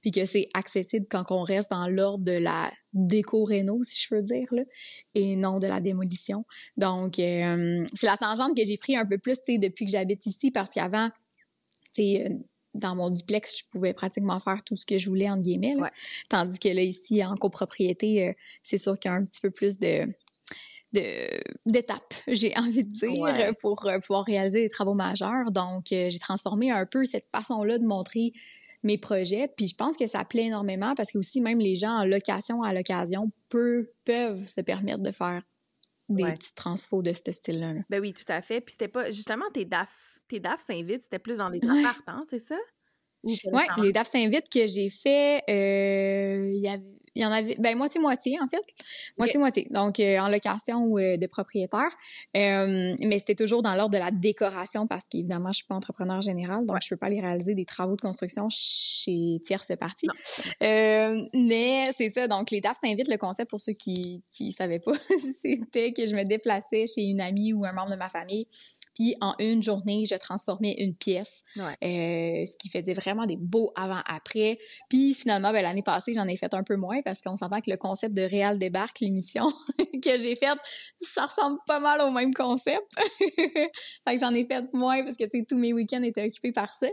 puis 0.00 0.10
que 0.10 0.24
c'est 0.24 0.48
accessible 0.54 1.06
quand 1.08 1.24
on 1.30 1.42
reste 1.42 1.70
dans 1.70 1.88
l'ordre 1.88 2.24
de 2.24 2.32
la 2.32 2.70
déco-réno, 2.92 3.82
si 3.84 4.00
je 4.00 4.08
peux 4.08 4.22
dire, 4.22 4.48
là, 4.52 4.62
et 5.14 5.36
non 5.36 5.58
de 5.58 5.66
la 5.66 5.80
démolition. 5.80 6.44
Donc, 6.76 7.18
euh, 7.18 7.84
c'est 7.94 8.06
la 8.06 8.16
tangente 8.16 8.56
que 8.56 8.64
j'ai 8.64 8.78
pris 8.78 8.96
un 8.96 9.04
peu 9.04 9.18
plus, 9.18 9.36
depuis 9.46 9.84
que 9.84 9.92
j'habite 9.92 10.24
ici, 10.26 10.50
parce 10.50 10.70
qu'avant, 10.70 11.10
tu 11.94 12.02
euh, 12.02 12.28
dans 12.74 12.94
mon 12.94 13.10
duplex, 13.10 13.58
je 13.58 13.64
pouvais 13.70 13.92
pratiquement 13.92 14.38
faire 14.40 14.62
tout 14.64 14.76
ce 14.76 14.86
que 14.86 14.98
je 14.98 15.08
voulais, 15.08 15.28
entre 15.28 15.42
guillemets. 15.42 15.76
Tandis 16.28 16.58
que 16.58 16.68
là, 16.68 16.82
ici, 16.82 17.24
en 17.24 17.34
copropriété, 17.34 18.28
euh, 18.28 18.32
c'est 18.62 18.78
sûr 18.78 18.98
qu'il 18.98 19.10
y 19.10 19.14
a 19.14 19.16
un 19.16 19.24
petit 19.24 19.40
peu 19.40 19.50
plus 19.50 19.78
de 19.78 20.06
d'étapes, 20.92 22.14
j'ai 22.26 22.52
envie 22.56 22.84
de 22.84 22.90
dire, 22.90 23.54
pour 23.60 23.86
euh, 23.86 23.98
pouvoir 23.98 24.24
réaliser 24.24 24.62
des 24.62 24.68
travaux 24.68 24.94
majeurs. 24.94 25.50
Donc, 25.50 25.92
euh, 25.92 26.08
j'ai 26.10 26.18
transformé 26.18 26.70
un 26.70 26.86
peu 26.86 27.04
cette 27.04 27.28
façon-là 27.30 27.78
de 27.78 27.84
montrer 27.84 28.32
mes 28.82 28.98
projets. 28.98 29.48
Puis 29.56 29.68
je 29.68 29.74
pense 29.74 29.96
que 29.96 30.06
ça 30.06 30.24
plaît 30.24 30.46
énormément 30.46 30.94
parce 30.94 31.12
que 31.12 31.18
aussi 31.18 31.40
même 31.40 31.58
les 31.58 31.76
gens 31.76 31.98
en 31.98 32.04
location 32.04 32.62
à 32.62 32.72
l'occasion 32.72 33.30
peuvent, 33.48 33.88
peuvent 34.04 34.46
se 34.46 34.60
permettre 34.60 35.02
de 35.02 35.10
faire 35.10 35.42
des 36.08 36.24
petits 36.24 36.54
transfos 36.54 37.02
de 37.02 37.12
ce 37.12 37.32
style-là. 37.32 37.74
Ben 37.90 38.00
oui, 38.00 38.14
tout 38.14 38.30
à 38.32 38.40
fait. 38.40 38.60
Puis 38.60 38.72
c'était 38.72 38.88
pas 38.88 39.10
justement 39.10 39.44
tes 39.52 39.64
DAF, 39.64 39.90
tes 40.26 40.40
DAF 40.40 40.64
s'invitent, 40.64 41.02
c'était 41.02 41.18
plus 41.18 41.36
dans 41.36 41.48
les 41.48 41.60
appartements, 41.62 42.22
c'est 42.28 42.38
ça? 42.38 42.56
Oui, 43.24 43.34
les 43.82 43.92
DAF 43.92 44.10
s'invitent 44.10 44.48
que 44.48 44.66
j'ai 44.66 44.90
fait, 44.90 45.42
euh, 45.50 46.50
il 46.54 46.62
y 46.62 46.68
avait 46.68 46.97
il 47.14 47.22
y 47.22 47.26
en 47.26 47.32
avait, 47.32 47.56
ben 47.58 47.76
moitié-moitié 47.76 48.38
en 48.42 48.48
fait, 48.48 48.64
moitié-moitié. 49.18 49.66
Donc 49.70 50.00
euh, 50.00 50.18
en 50.18 50.28
location 50.28 50.84
ou 50.84 50.98
euh, 50.98 51.16
de 51.16 51.26
propriétaire, 51.26 51.90
euh, 52.36 52.94
mais 53.00 53.18
c'était 53.18 53.34
toujours 53.34 53.62
dans 53.62 53.74
l'ordre 53.74 53.92
de 53.92 53.98
la 53.98 54.10
décoration 54.10 54.86
parce 54.86 55.04
qu'évidemment 55.04 55.52
je 55.52 55.58
suis 55.58 55.66
pas 55.66 55.74
entrepreneur 55.74 56.20
général, 56.20 56.66
donc 56.66 56.78
je 56.82 56.88
peux 56.88 56.96
pas 56.96 57.06
aller 57.06 57.20
réaliser 57.20 57.54
des 57.54 57.64
travaux 57.64 57.96
de 57.96 58.00
construction 58.00 58.48
chez 58.50 59.40
tierce 59.44 59.72
partie. 59.78 60.08
mais 60.60 61.90
c'est 61.96 62.10
ça, 62.10 62.28
donc 62.28 62.50
les 62.50 62.60
DAF 62.60 62.78
s'invitent. 62.82 63.08
Le 63.08 63.16
concept 63.16 63.50
pour 63.50 63.60
ceux 63.60 63.72
qui 63.72 64.22
qui 64.28 64.50
savaient 64.50 64.80
pas, 64.80 64.92
c'était 65.40 65.92
que 65.92 66.06
je 66.06 66.14
me 66.14 66.24
déplaçais 66.24 66.86
chez 66.86 67.02
une 67.02 67.20
amie 67.20 67.52
ou 67.52 67.64
un 67.64 67.72
membre 67.72 67.92
de 67.92 67.96
ma 67.96 68.08
famille 68.08 68.46
puis 68.98 69.14
en 69.20 69.32
une 69.38 69.62
journée, 69.62 70.06
je 70.06 70.16
transformais 70.16 70.74
une 70.78 70.92
pièce, 70.92 71.44
euh, 71.56 71.64
ce 71.80 72.56
qui 72.56 72.68
faisait 72.68 72.94
vraiment 72.94 73.26
des 73.26 73.36
beaux 73.36 73.70
avant-après. 73.76 74.58
Puis 74.88 75.14
finalement, 75.14 75.52
ben, 75.52 75.62
l'année 75.62 75.84
passée, 75.84 76.14
j'en 76.14 76.26
ai 76.26 76.36
fait 76.36 76.52
un 76.52 76.64
peu 76.64 76.74
moins 76.74 77.00
parce 77.02 77.20
qu'on 77.22 77.36
s'entend 77.36 77.60
que 77.60 77.70
le 77.70 77.76
concept 77.76 78.12
de 78.12 78.22
Réal 78.22 78.58
débarque, 78.58 78.98
l'émission 78.98 79.46
que 80.02 80.18
j'ai 80.18 80.34
faite, 80.34 80.58
ça 80.98 81.26
ressemble 81.26 81.58
pas 81.64 81.78
mal 81.78 82.00
au 82.00 82.10
même 82.10 82.34
concept. 82.34 82.82
fait 83.20 83.70
que 84.14 84.18
j'en 84.18 84.34
ai 84.34 84.44
fait 84.44 84.64
moins 84.72 85.04
parce 85.04 85.16
que 85.16 85.26
tous 85.44 85.56
mes 85.56 85.72
week-ends 85.72 86.02
étaient 86.02 86.26
occupés 86.26 86.52
par 86.52 86.74
ça. 86.74 86.88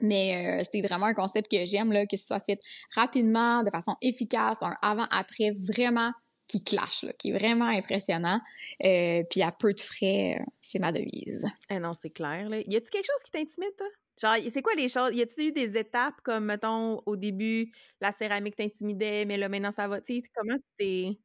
Mais 0.00 0.60
euh, 0.60 0.62
c'était 0.62 0.86
vraiment 0.86 1.06
un 1.06 1.14
concept 1.14 1.50
que 1.50 1.66
j'aime, 1.66 1.90
là, 1.90 2.06
que 2.06 2.16
ce 2.16 2.26
soit 2.26 2.38
fait 2.38 2.60
rapidement, 2.94 3.64
de 3.64 3.70
façon 3.70 3.96
efficace, 4.00 4.58
un 4.60 4.76
avant-après 4.80 5.50
vraiment 5.66 6.12
qui 6.48 6.62
clash, 6.62 7.02
là, 7.02 7.12
qui 7.12 7.30
est 7.30 7.38
vraiment 7.38 7.66
impressionnant. 7.66 8.40
Euh, 8.84 9.22
puis 9.28 9.42
à 9.42 9.52
peu 9.52 9.72
de 9.72 9.80
frais, 9.80 10.38
euh, 10.38 10.44
c'est 10.60 10.78
ma 10.78 10.92
devise. 10.92 11.46
Eh 11.70 11.78
non, 11.78 11.94
c'est 11.94 12.10
clair. 12.10 12.48
Là. 12.48 12.60
Y 12.60 12.76
a-tu 12.76 12.90
quelque 12.90 13.06
chose 13.06 13.22
qui 13.24 13.30
t'intimide, 13.32 13.74
toi? 13.76 13.88
Genre, 14.20 14.36
c'est 14.50 14.62
quoi 14.62 14.74
les 14.74 14.88
choses? 14.88 15.14
Y 15.14 15.22
a-tu 15.22 15.48
eu 15.48 15.52
des 15.52 15.76
étapes 15.76 16.20
comme, 16.22 16.46
mettons, 16.46 17.02
au 17.04 17.16
début, 17.16 17.72
la 18.00 18.12
céramique 18.12 18.56
t'intimidait, 18.56 19.24
mais 19.26 19.36
là, 19.36 19.48
maintenant, 19.48 19.72
ça 19.72 19.88
va? 19.88 20.00
Tu 20.00 20.20
sais, 20.20 20.28
comment 20.34 20.56
tu 20.56 20.64
t'es... 20.78 21.18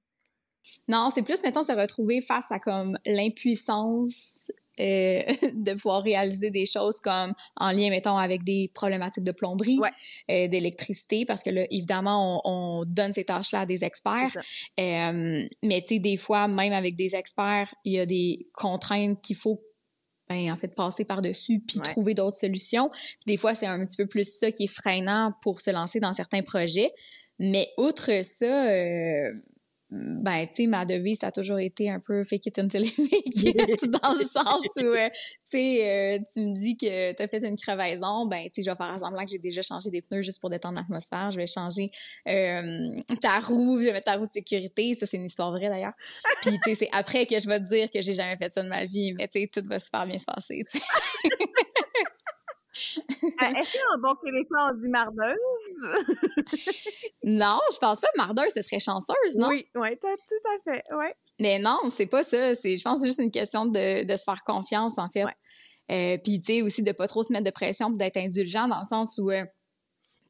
Non, 0.87 1.09
c'est 1.09 1.23
plus, 1.23 1.41
mettons, 1.41 1.63
se 1.63 1.71
retrouver 1.71 2.21
face 2.21 2.51
à 2.51 2.59
comme 2.59 2.97
l'impuissance 3.05 4.51
euh, 4.79 5.21
de 5.53 5.73
pouvoir 5.73 6.03
réaliser 6.03 6.49
des 6.49 6.65
choses 6.65 6.97
comme 7.01 7.33
en 7.57 7.71
lien, 7.71 7.89
mettons, 7.89 8.17
avec 8.17 8.43
des 8.43 8.71
problématiques 8.73 9.23
de 9.23 9.31
plomberie, 9.31 9.79
euh, 10.29 10.47
d'électricité, 10.47 11.25
parce 11.25 11.43
que 11.43 11.49
là, 11.49 11.65
évidemment, 11.69 12.41
on, 12.45 12.85
donne 12.85 13.13
ces 13.13 13.25
tâches-là 13.25 13.61
à 13.61 13.65
des 13.65 13.83
experts. 13.83 14.35
Euh, 14.79 15.45
mais 15.63 15.81
tu 15.81 15.95
sais, 15.95 15.99
des 15.99 16.17
fois, 16.17 16.47
même 16.47 16.73
avec 16.73 16.95
des 16.95 17.15
experts, 17.15 17.73
il 17.85 17.93
y 17.93 17.99
a 17.99 18.05
des 18.05 18.47
contraintes 18.53 19.21
qu'il 19.21 19.35
faut 19.35 19.61
ben, 20.29 20.51
en 20.51 20.55
fait, 20.55 20.73
passer 20.73 21.03
par-dessus 21.03 21.61
puis 21.67 21.79
trouver 21.79 22.13
d'autres 22.13 22.37
solutions. 22.37 22.89
Des 23.27 23.35
fois, 23.35 23.53
c'est 23.53 23.65
un 23.65 23.85
petit 23.85 23.97
peu 23.97 24.07
plus 24.07 24.37
ça 24.37 24.51
qui 24.51 24.63
est 24.63 24.73
freinant 24.73 25.33
pour 25.41 25.59
se 25.59 25.69
lancer 25.69 25.99
dans 25.99 26.13
certains 26.13 26.41
projets. 26.41 26.91
Mais 27.37 27.67
outre 27.77 28.09
ça, 28.23 28.67
ben, 29.91 30.47
tu 30.47 30.55
sais, 30.55 30.67
ma 30.67 30.85
devise, 30.85 31.19
ça 31.19 31.27
a 31.27 31.31
toujours 31.31 31.59
été 31.59 31.89
un 31.89 31.99
peu 31.99 32.23
fake 32.23 32.45
it 32.45 32.59
until 32.59 32.85
you 32.85 32.91
make 32.97 33.35
it, 33.35 33.89
dans 33.89 34.13
le 34.13 34.23
sens 34.23 34.65
où, 34.77 34.85
euh, 34.85 35.09
tu 35.09 35.19
sais, 35.43 36.15
euh, 36.15 36.19
tu 36.33 36.39
me 36.39 36.55
dis 36.57 36.77
que 36.77 37.11
t'as 37.11 37.27
fait 37.27 37.45
une 37.45 37.57
crevaison, 37.57 38.25
ben, 38.25 38.45
tu 38.45 38.51
sais, 38.55 38.61
je 38.63 38.71
vais 38.71 38.77
faire 38.77 38.95
semblant 38.97 39.25
que 39.25 39.31
j'ai 39.31 39.39
déjà 39.39 39.61
changé 39.61 39.89
des 39.89 40.01
pneus 40.01 40.21
juste 40.21 40.39
pour 40.39 40.49
détendre 40.49 40.77
l'atmosphère, 40.77 41.31
je 41.31 41.37
vais 41.37 41.47
changer 41.47 41.89
euh, 42.29 42.87
ta 43.19 43.41
roue, 43.41 43.81
je 43.81 43.87
vais 43.87 43.91
mettre 43.91 44.05
ta 44.05 44.15
roue 44.15 44.27
de 44.27 44.31
sécurité, 44.31 44.93
ça, 44.93 45.05
c'est 45.05 45.17
une 45.17 45.25
histoire 45.25 45.51
vraie 45.51 45.67
d'ailleurs. 45.67 45.93
Puis, 46.41 46.51
tu 46.63 46.69
sais, 46.69 46.75
c'est 46.75 46.89
après 46.93 47.25
que 47.25 47.37
je 47.37 47.47
vais 47.47 47.59
te 47.59 47.65
dire 47.65 47.91
que 47.91 48.01
j'ai 48.01 48.13
jamais 48.13 48.37
fait 48.37 48.53
ça 48.53 48.63
de 48.63 48.69
ma 48.69 48.85
vie, 48.85 49.13
mais 49.13 49.27
tu 49.27 49.41
sais, 49.41 49.49
tout 49.53 49.67
va 49.67 49.77
super 49.79 50.07
bien 50.07 50.17
se 50.17 50.25
passer, 50.25 50.63
Euh, 52.73 53.59
est-ce 53.59 53.77
qu'en 53.77 53.99
bon 54.01 54.15
québécois, 54.15 54.71
on 54.71 54.77
dit 54.77 54.87
mardeuse? 54.87 55.87
non, 57.23 57.59
je 57.71 57.77
pense 57.79 57.99
pas 57.99 58.07
mardeuse, 58.15 58.53
ce 58.53 58.61
serait 58.61 58.79
chanceuse, 58.79 59.35
non? 59.35 59.49
Oui, 59.49 59.67
oui, 59.75 59.97
tout 59.99 60.07
à 60.09 60.71
fait, 60.71 60.83
ouais. 60.95 61.13
Mais 61.39 61.59
non, 61.59 61.79
c'est 61.89 62.05
pas 62.05 62.23
ça. 62.23 62.55
C'est, 62.55 62.77
je 62.77 62.83
pense 62.83 62.95
que 62.95 63.01
c'est 63.01 63.07
juste 63.07 63.19
une 63.19 63.31
question 63.31 63.65
de, 63.65 64.05
de 64.05 64.17
se 64.17 64.23
faire 64.23 64.43
confiance, 64.45 64.97
en 64.97 65.09
fait. 65.09 65.25
Euh, 65.91 66.17
puis, 66.23 66.39
tu 66.39 66.53
sais, 66.53 66.61
aussi 66.61 66.83
de 66.83 66.91
pas 66.91 67.07
trop 67.07 67.23
se 67.23 67.33
mettre 67.33 67.45
de 67.45 67.51
pression 67.51 67.89
d'être 67.89 68.17
indulgent 68.17 68.67
dans 68.67 68.79
le 68.79 68.87
sens 68.87 69.17
où... 69.17 69.31
Euh, 69.31 69.43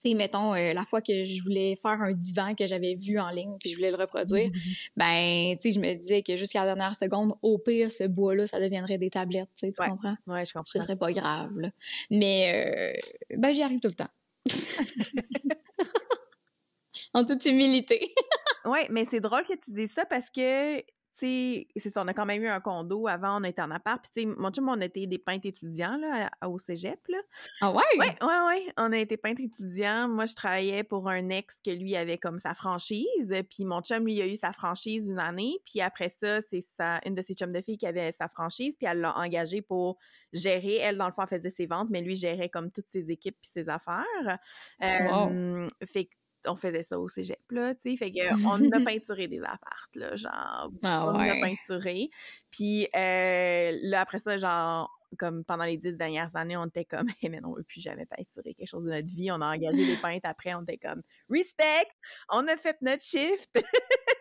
sais, 0.09 0.13
mettons, 0.13 0.53
euh, 0.53 0.73
la 0.73 0.83
fois 0.83 1.01
que 1.01 1.25
je 1.25 1.41
voulais 1.43 1.75
faire 1.75 2.01
un 2.01 2.13
divan 2.13 2.55
que 2.55 2.67
j'avais 2.67 2.95
vu 2.95 3.19
en 3.19 3.29
ligne, 3.29 3.55
puis 3.59 3.69
je 3.69 3.75
voulais 3.75 3.91
le 3.91 3.97
reproduire, 3.97 4.49
mm-hmm. 4.49 4.91
ben, 4.97 5.57
tu 5.57 5.71
sais, 5.71 5.71
je 5.73 5.79
me 5.79 5.93
disais 5.95 6.21
que 6.23 6.37
jusqu'à 6.37 6.65
la 6.65 6.75
dernière 6.75 6.95
seconde, 6.95 7.33
au 7.41 7.57
pire, 7.57 7.91
ce 7.91 8.05
bois-là, 8.05 8.47
ça 8.47 8.59
deviendrait 8.59 8.97
des 8.97 9.09
tablettes, 9.09 9.49
tu 9.55 9.67
sais, 9.67 9.71
tu 9.71 9.89
comprends? 9.89 10.15
Ouais, 10.27 10.45
je 10.45 10.53
comprends. 10.53 10.63
Ce 10.65 10.79
serait 10.79 10.95
pas 10.95 11.11
grave, 11.11 11.51
là. 11.57 11.69
Mais, 12.09 12.51
euh, 12.53 13.37
ben, 13.37 13.53
j'y 13.53 13.63
arrive 13.63 13.79
tout 13.79 13.89
le 13.89 13.95
temps. 13.95 14.09
en 17.13 17.25
toute 17.25 17.45
humilité. 17.45 18.13
ouais, 18.65 18.87
mais 18.89 19.05
c'est 19.05 19.19
drôle 19.19 19.43
que 19.43 19.53
tu 19.53 19.71
dises 19.71 19.91
ça 19.91 20.05
parce 20.05 20.29
que 20.29 20.81
c'est 21.13 21.67
ça, 21.75 22.01
on 22.03 22.07
a 22.07 22.13
quand 22.13 22.25
même 22.25 22.41
eu 22.41 22.47
un 22.47 22.59
condo 22.59 23.07
avant, 23.07 23.39
on 23.39 23.43
était 23.43 23.61
en 23.61 23.71
appart. 23.71 24.01
Puis, 24.01 24.11
tu 24.13 24.29
sais, 24.29 24.35
mon 24.37 24.49
chum, 24.49 24.69
on 24.69 24.79
était 24.81 25.05
des 25.07 25.17
peintres 25.17 25.47
étudiants, 25.47 25.97
là, 25.97 26.29
au 26.47 26.57
cégep, 26.57 26.99
là. 27.09 27.17
Ah 27.61 27.71
ouais? 27.71 27.83
Ouais, 27.97 28.15
ouais, 28.21 28.39
ouais. 28.47 28.73
On 28.77 28.91
a 28.91 28.97
été 28.97 29.17
peintres 29.17 29.41
étudiants. 29.41 30.07
Moi, 30.07 30.25
je 30.25 30.35
travaillais 30.35 30.83
pour 30.83 31.09
un 31.09 31.29
ex 31.29 31.59
que 31.63 31.71
lui 31.71 31.95
avait 31.95 32.17
comme 32.17 32.39
sa 32.39 32.53
franchise. 32.53 33.33
Puis, 33.49 33.65
mon 33.65 33.81
chum, 33.81 34.05
lui, 34.05 34.21
a 34.21 34.27
eu 34.27 34.35
sa 34.35 34.53
franchise 34.53 35.09
une 35.09 35.19
année. 35.19 35.57
Puis, 35.65 35.81
après 35.81 36.09
ça, 36.09 36.39
c'est 36.41 36.63
une 37.05 37.15
de 37.15 37.21
ses 37.21 37.33
chums 37.33 37.53
de 37.53 37.61
filles 37.61 37.77
qui 37.77 37.87
avait 37.87 38.11
sa 38.11 38.27
franchise. 38.27 38.77
Puis, 38.77 38.87
elle 38.87 39.01
l'a 39.01 39.17
engagé 39.17 39.61
pour 39.61 39.97
gérer. 40.33 40.77
Elle, 40.77 40.97
dans 40.97 41.07
le 41.07 41.13
fond, 41.13 41.25
faisait 41.27 41.49
ses 41.49 41.65
ventes, 41.65 41.89
mais 41.89 42.01
lui 42.01 42.15
gérait 42.15 42.49
comme 42.49 42.71
toutes 42.71 42.89
ses 42.89 43.11
équipes 43.11 43.37
puis 43.41 43.51
ses 43.51 43.69
affaires. 43.69 44.39
Euh, 44.81 45.67
fait 45.85 46.05
que 46.05 46.15
on 46.45 46.55
faisait 46.55 46.83
ça 46.83 46.99
au 46.99 47.07
cégep, 47.09 47.39
là, 47.49 47.75
tu 47.75 47.91
sais. 47.91 47.97
Fait 47.97 48.11
qu'on 48.11 48.71
a 48.71 48.85
peinturé 48.85 49.27
des 49.27 49.39
appartes, 49.39 49.95
là, 49.95 50.15
genre, 50.15 50.71
ah 50.83 51.07
on 51.07 51.15
a 51.15 51.33
peinturé. 51.41 52.09
Puis 52.51 52.87
euh, 52.95 53.77
là, 53.83 54.01
après 54.01 54.19
ça, 54.19 54.37
genre, 54.37 54.89
comme 55.17 55.43
pendant 55.43 55.65
les 55.65 55.77
dix 55.77 55.97
dernières 55.97 56.35
années, 56.35 56.57
on 56.57 56.65
était 56.65 56.85
comme, 56.85 57.07
hey, 57.21 57.29
mais 57.29 57.41
non, 57.41 57.49
on 57.49 57.55
veut 57.55 57.63
plus 57.63 57.81
jamais 57.81 58.05
peinturer 58.05 58.53
quelque 58.53 58.67
chose 58.67 58.85
de 58.85 58.91
notre 58.91 59.09
vie. 59.09 59.31
On 59.31 59.41
a 59.41 59.53
engagé 59.53 59.85
des 59.85 59.97
peintres 60.01 60.27
après, 60.27 60.53
on 60.53 60.63
était 60.63 60.77
comme, 60.77 61.01
respect! 61.29 61.87
On 62.29 62.47
a 62.47 62.57
fait 62.57 62.77
notre 62.81 63.03
shift! 63.03 63.51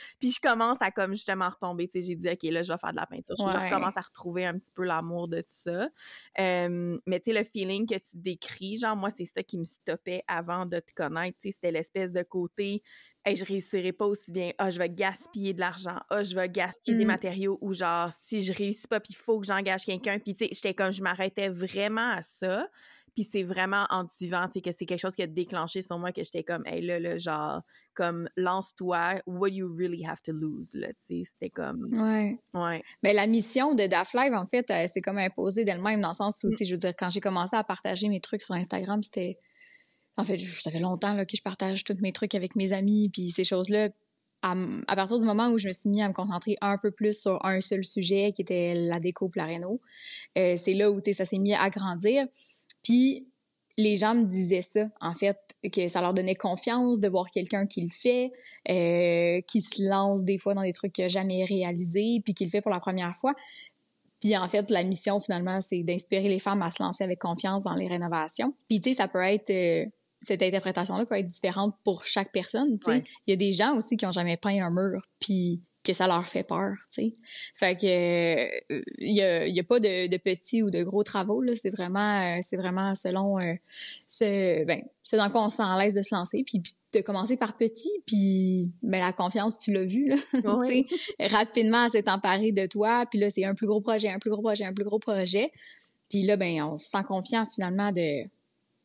Puis 0.20 0.32
je 0.32 0.40
commence 0.40 0.78
à 0.80 0.90
comme 0.90 1.12
justement 1.12 1.48
retomber, 1.48 1.88
tu 1.88 2.00
sais, 2.00 2.06
j'ai 2.06 2.14
dit 2.14 2.28
OK, 2.28 2.42
là 2.44 2.62
je 2.62 2.72
vais 2.72 2.78
faire 2.78 2.92
de 2.92 2.96
la 2.96 3.06
peinture. 3.06 3.36
Je, 3.36 3.70
commence 3.70 3.96
à 3.96 4.00
retrouver 4.00 4.46
un 4.46 4.58
petit 4.58 4.72
peu 4.72 4.84
l'amour 4.84 5.28
de 5.28 5.40
tout 5.40 5.46
ça. 5.48 5.88
mais 6.36 7.20
tu 7.20 7.32
sais 7.32 7.38
le 7.38 7.44
feeling 7.44 7.86
que 7.86 7.96
tu 7.96 8.16
décris, 8.16 8.76
genre 8.76 8.96
moi 8.96 9.10
c'est 9.10 9.24
ça 9.24 9.42
qui 9.42 9.58
me 9.58 9.64
stoppait 9.64 10.22
avant 10.26 10.66
de 10.66 10.78
te 10.80 10.92
connaître, 10.94 11.38
tu 11.40 11.48
sais, 11.48 11.52
c'était 11.52 11.72
l'espèce 11.72 12.12
de 12.12 12.22
côté 12.22 12.82
hey, 13.28 13.36
je 13.36 13.44
réussirai 13.44 13.92
pas 13.92 14.06
aussi 14.06 14.32
bien. 14.32 14.52
Ah, 14.58 14.70
je 14.70 14.78
vais 14.78 14.88
gaspiller 14.88 15.52
de 15.52 15.60
l'argent. 15.60 15.98
Ah, 16.10 16.22
je 16.22 16.34
vais 16.34 16.48
gaspiller 16.48 16.96
des 16.96 17.04
mmh. 17.04 17.08
matériaux 17.08 17.58
ou 17.60 17.72
genre 17.72 18.10
si 18.12 18.42
je 18.42 18.52
réussis 18.52 18.88
pas 18.88 19.00
puis 19.00 19.12
il 19.12 19.16
faut 19.16 19.38
que 19.40 19.46
j'engage 19.46 19.84
quelqu'un 19.84 20.18
puis 20.18 20.34
tu 20.34 20.44
sais, 20.44 20.50
j'étais 20.52 20.74
comme 20.74 20.90
je 20.90 21.02
m'arrêtais 21.02 21.48
vraiment 21.48 22.12
à 22.12 22.22
ça. 22.22 22.68
Puis 23.18 23.24
c'est 23.24 23.42
vraiment 23.42 23.84
en 23.90 24.08
suivant, 24.08 24.46
que 24.46 24.70
c'est 24.70 24.86
quelque 24.86 25.00
chose 25.00 25.16
qui 25.16 25.22
a 25.22 25.26
déclenché 25.26 25.82
sur 25.82 25.98
moi 25.98 26.12
que 26.12 26.22
j'étais 26.22 26.44
comme, 26.44 26.64
hey 26.66 26.80
là, 26.80 27.00
là, 27.00 27.18
genre, 27.18 27.62
comme, 27.92 28.28
lance-toi, 28.36 29.20
what 29.26 29.48
you 29.48 29.74
really 29.76 30.06
have 30.06 30.22
to 30.22 30.30
lose, 30.30 30.72
là, 30.74 30.86
tu 31.04 31.18
sais, 31.18 31.22
c'était 31.24 31.50
comme. 31.50 31.88
Ouais. 31.90 32.38
Ouais. 32.54 32.80
Mais 33.02 33.12
la 33.12 33.26
mission 33.26 33.74
de 33.74 33.88
DAF 33.88 34.14
Live, 34.14 34.34
en 34.34 34.46
fait, 34.46 34.72
c'est 34.86 35.00
comme 35.00 35.18
imposée 35.18 35.64
d'elle-même 35.64 36.00
dans 36.00 36.10
le 36.10 36.14
sens 36.14 36.44
où, 36.44 36.46
mm. 36.46 36.50
tu 36.52 36.56
sais, 36.58 36.64
je 36.66 36.74
veux 36.74 36.78
dire, 36.78 36.94
quand 36.96 37.10
j'ai 37.10 37.18
commencé 37.18 37.56
à 37.56 37.64
partager 37.64 38.08
mes 38.08 38.20
trucs 38.20 38.44
sur 38.44 38.54
Instagram, 38.54 39.02
c'était. 39.02 39.36
En 40.16 40.22
fait, 40.22 40.38
ça 40.38 40.70
fait 40.70 40.78
longtemps 40.78 41.14
là, 41.14 41.26
que 41.26 41.36
je 41.36 41.42
partage 41.42 41.82
tous 41.82 41.98
mes 42.00 42.12
trucs 42.12 42.36
avec 42.36 42.54
mes 42.54 42.72
amis, 42.72 43.08
puis 43.12 43.32
ces 43.32 43.42
choses-là. 43.42 43.88
À, 44.42 44.54
partir 44.94 45.18
du 45.18 45.26
moment 45.26 45.48
où 45.48 45.58
je 45.58 45.66
me 45.66 45.72
suis 45.72 45.88
mis 45.88 46.00
à 46.00 46.06
me 46.06 46.12
concentrer 46.12 46.56
un 46.60 46.78
peu 46.78 46.92
plus 46.92 47.20
sur 47.20 47.44
un 47.44 47.60
seul 47.60 47.82
sujet, 47.82 48.30
qui 48.32 48.42
était 48.42 48.74
la 48.76 49.00
déco 49.00 49.28
la 49.34 49.48
euh, 49.48 50.56
c'est 50.56 50.74
là 50.74 50.92
où, 50.92 51.00
ça 51.12 51.24
s'est 51.24 51.38
mis 51.38 51.54
à 51.54 51.68
grandir. 51.70 52.24
Puis 52.82 53.28
les 53.78 53.96
gens 53.96 54.14
me 54.14 54.24
disaient 54.24 54.62
ça, 54.62 54.88
en 55.00 55.14
fait, 55.14 55.38
que 55.72 55.88
ça 55.88 56.00
leur 56.00 56.12
donnait 56.12 56.34
confiance 56.34 56.98
de 57.00 57.08
voir 57.08 57.30
quelqu'un 57.30 57.66
qui 57.66 57.82
le 57.82 57.90
fait, 57.90 58.32
euh, 58.68 59.40
qui 59.46 59.60
se 59.60 59.88
lance 59.88 60.24
des 60.24 60.36
fois 60.36 60.54
dans 60.54 60.62
des 60.62 60.72
trucs 60.72 60.92
qu'il 60.92 61.04
n'a 61.04 61.08
jamais 61.08 61.44
réalisés, 61.44 62.20
puis 62.24 62.34
qui 62.34 62.44
le 62.44 62.50
fait 62.50 62.60
pour 62.60 62.72
la 62.72 62.80
première 62.80 63.14
fois. 63.14 63.34
Puis 64.20 64.36
en 64.36 64.48
fait, 64.48 64.68
la 64.70 64.82
mission 64.82 65.20
finalement, 65.20 65.60
c'est 65.60 65.84
d'inspirer 65.84 66.28
les 66.28 66.40
femmes 66.40 66.60
à 66.62 66.70
se 66.70 66.82
lancer 66.82 67.04
avec 67.04 67.20
confiance 67.20 67.62
dans 67.62 67.74
les 67.74 67.86
rénovations. 67.86 68.52
Puis 68.68 68.80
tu 68.80 68.90
sais, 68.90 68.96
ça 68.96 69.06
peut 69.06 69.22
être 69.22 69.50
euh, 69.50 69.86
cette 70.20 70.42
interprétation-là 70.42 71.06
peut 71.06 71.16
être 71.16 71.28
différente 71.28 71.76
pour 71.84 72.04
chaque 72.04 72.32
personne. 72.32 72.78
Tu 72.80 72.90
sais, 72.90 73.04
il 73.26 73.30
y 73.30 73.32
a 73.32 73.36
des 73.36 73.52
gens 73.52 73.76
aussi 73.76 73.96
qui 73.96 74.06
ont 74.06 74.12
jamais 74.12 74.36
peint 74.36 74.60
un 74.64 74.70
mur, 74.70 75.02
puis 75.20 75.62
que 75.88 75.94
ça 75.94 76.06
leur 76.06 76.26
fait 76.26 76.42
peur, 76.42 76.74
tu 76.92 77.02
sais. 77.02 77.12
Fait 77.54 77.74
que 77.74 77.86
il 77.86 78.74
euh, 78.76 78.82
y, 78.98 79.22
a, 79.22 79.46
y, 79.46 79.58
a, 79.58 79.64
pas 79.64 79.80
de, 79.80 80.06
de, 80.06 80.16
petits 80.18 80.62
ou 80.62 80.70
de 80.70 80.82
gros 80.82 81.02
travaux 81.02 81.40
là, 81.40 81.54
c'est 81.60 81.70
vraiment 81.70 82.20
euh, 82.20 82.40
c'est 82.42 82.58
vraiment 82.58 82.94
selon 82.94 83.40
euh, 83.40 83.54
ce 84.06 84.64
ben 84.64 84.82
c'est 85.02 85.16
dans 85.16 85.30
quoi 85.30 85.46
on 85.46 85.50
sent 85.50 85.62
à 85.64 85.78
l'aise 85.78 85.94
de 85.94 86.02
se 86.02 86.14
lancer 86.14 86.44
puis, 86.44 86.62
de 86.92 87.00
commencer 87.00 87.38
par 87.38 87.56
petit 87.56 87.90
puis 88.06 88.70
ben 88.82 88.98
la 89.00 89.12
confiance 89.12 89.60
tu 89.60 89.72
l'as 89.72 89.84
vu 89.84 90.08
là, 90.08 90.16
tu 90.66 90.86
sais. 90.86 90.86
Rapidement 91.28 91.88
s'est 91.88 92.08
emparé 92.10 92.52
de 92.52 92.66
toi 92.66 93.06
puis 93.10 93.18
là 93.18 93.30
c'est 93.30 93.44
un 93.44 93.54
plus 93.54 93.66
gros 93.66 93.80
projet, 93.80 94.10
un 94.10 94.18
plus 94.18 94.30
gros 94.30 94.42
projet, 94.42 94.64
un 94.64 94.74
plus 94.74 94.84
gros 94.84 94.98
projet. 94.98 95.48
Puis 96.10 96.22
là 96.22 96.36
ben 96.36 96.62
on 96.62 96.76
se 96.76 96.90
sent 96.90 97.04
confiant 97.08 97.46
finalement 97.46 97.92
de 97.92 98.24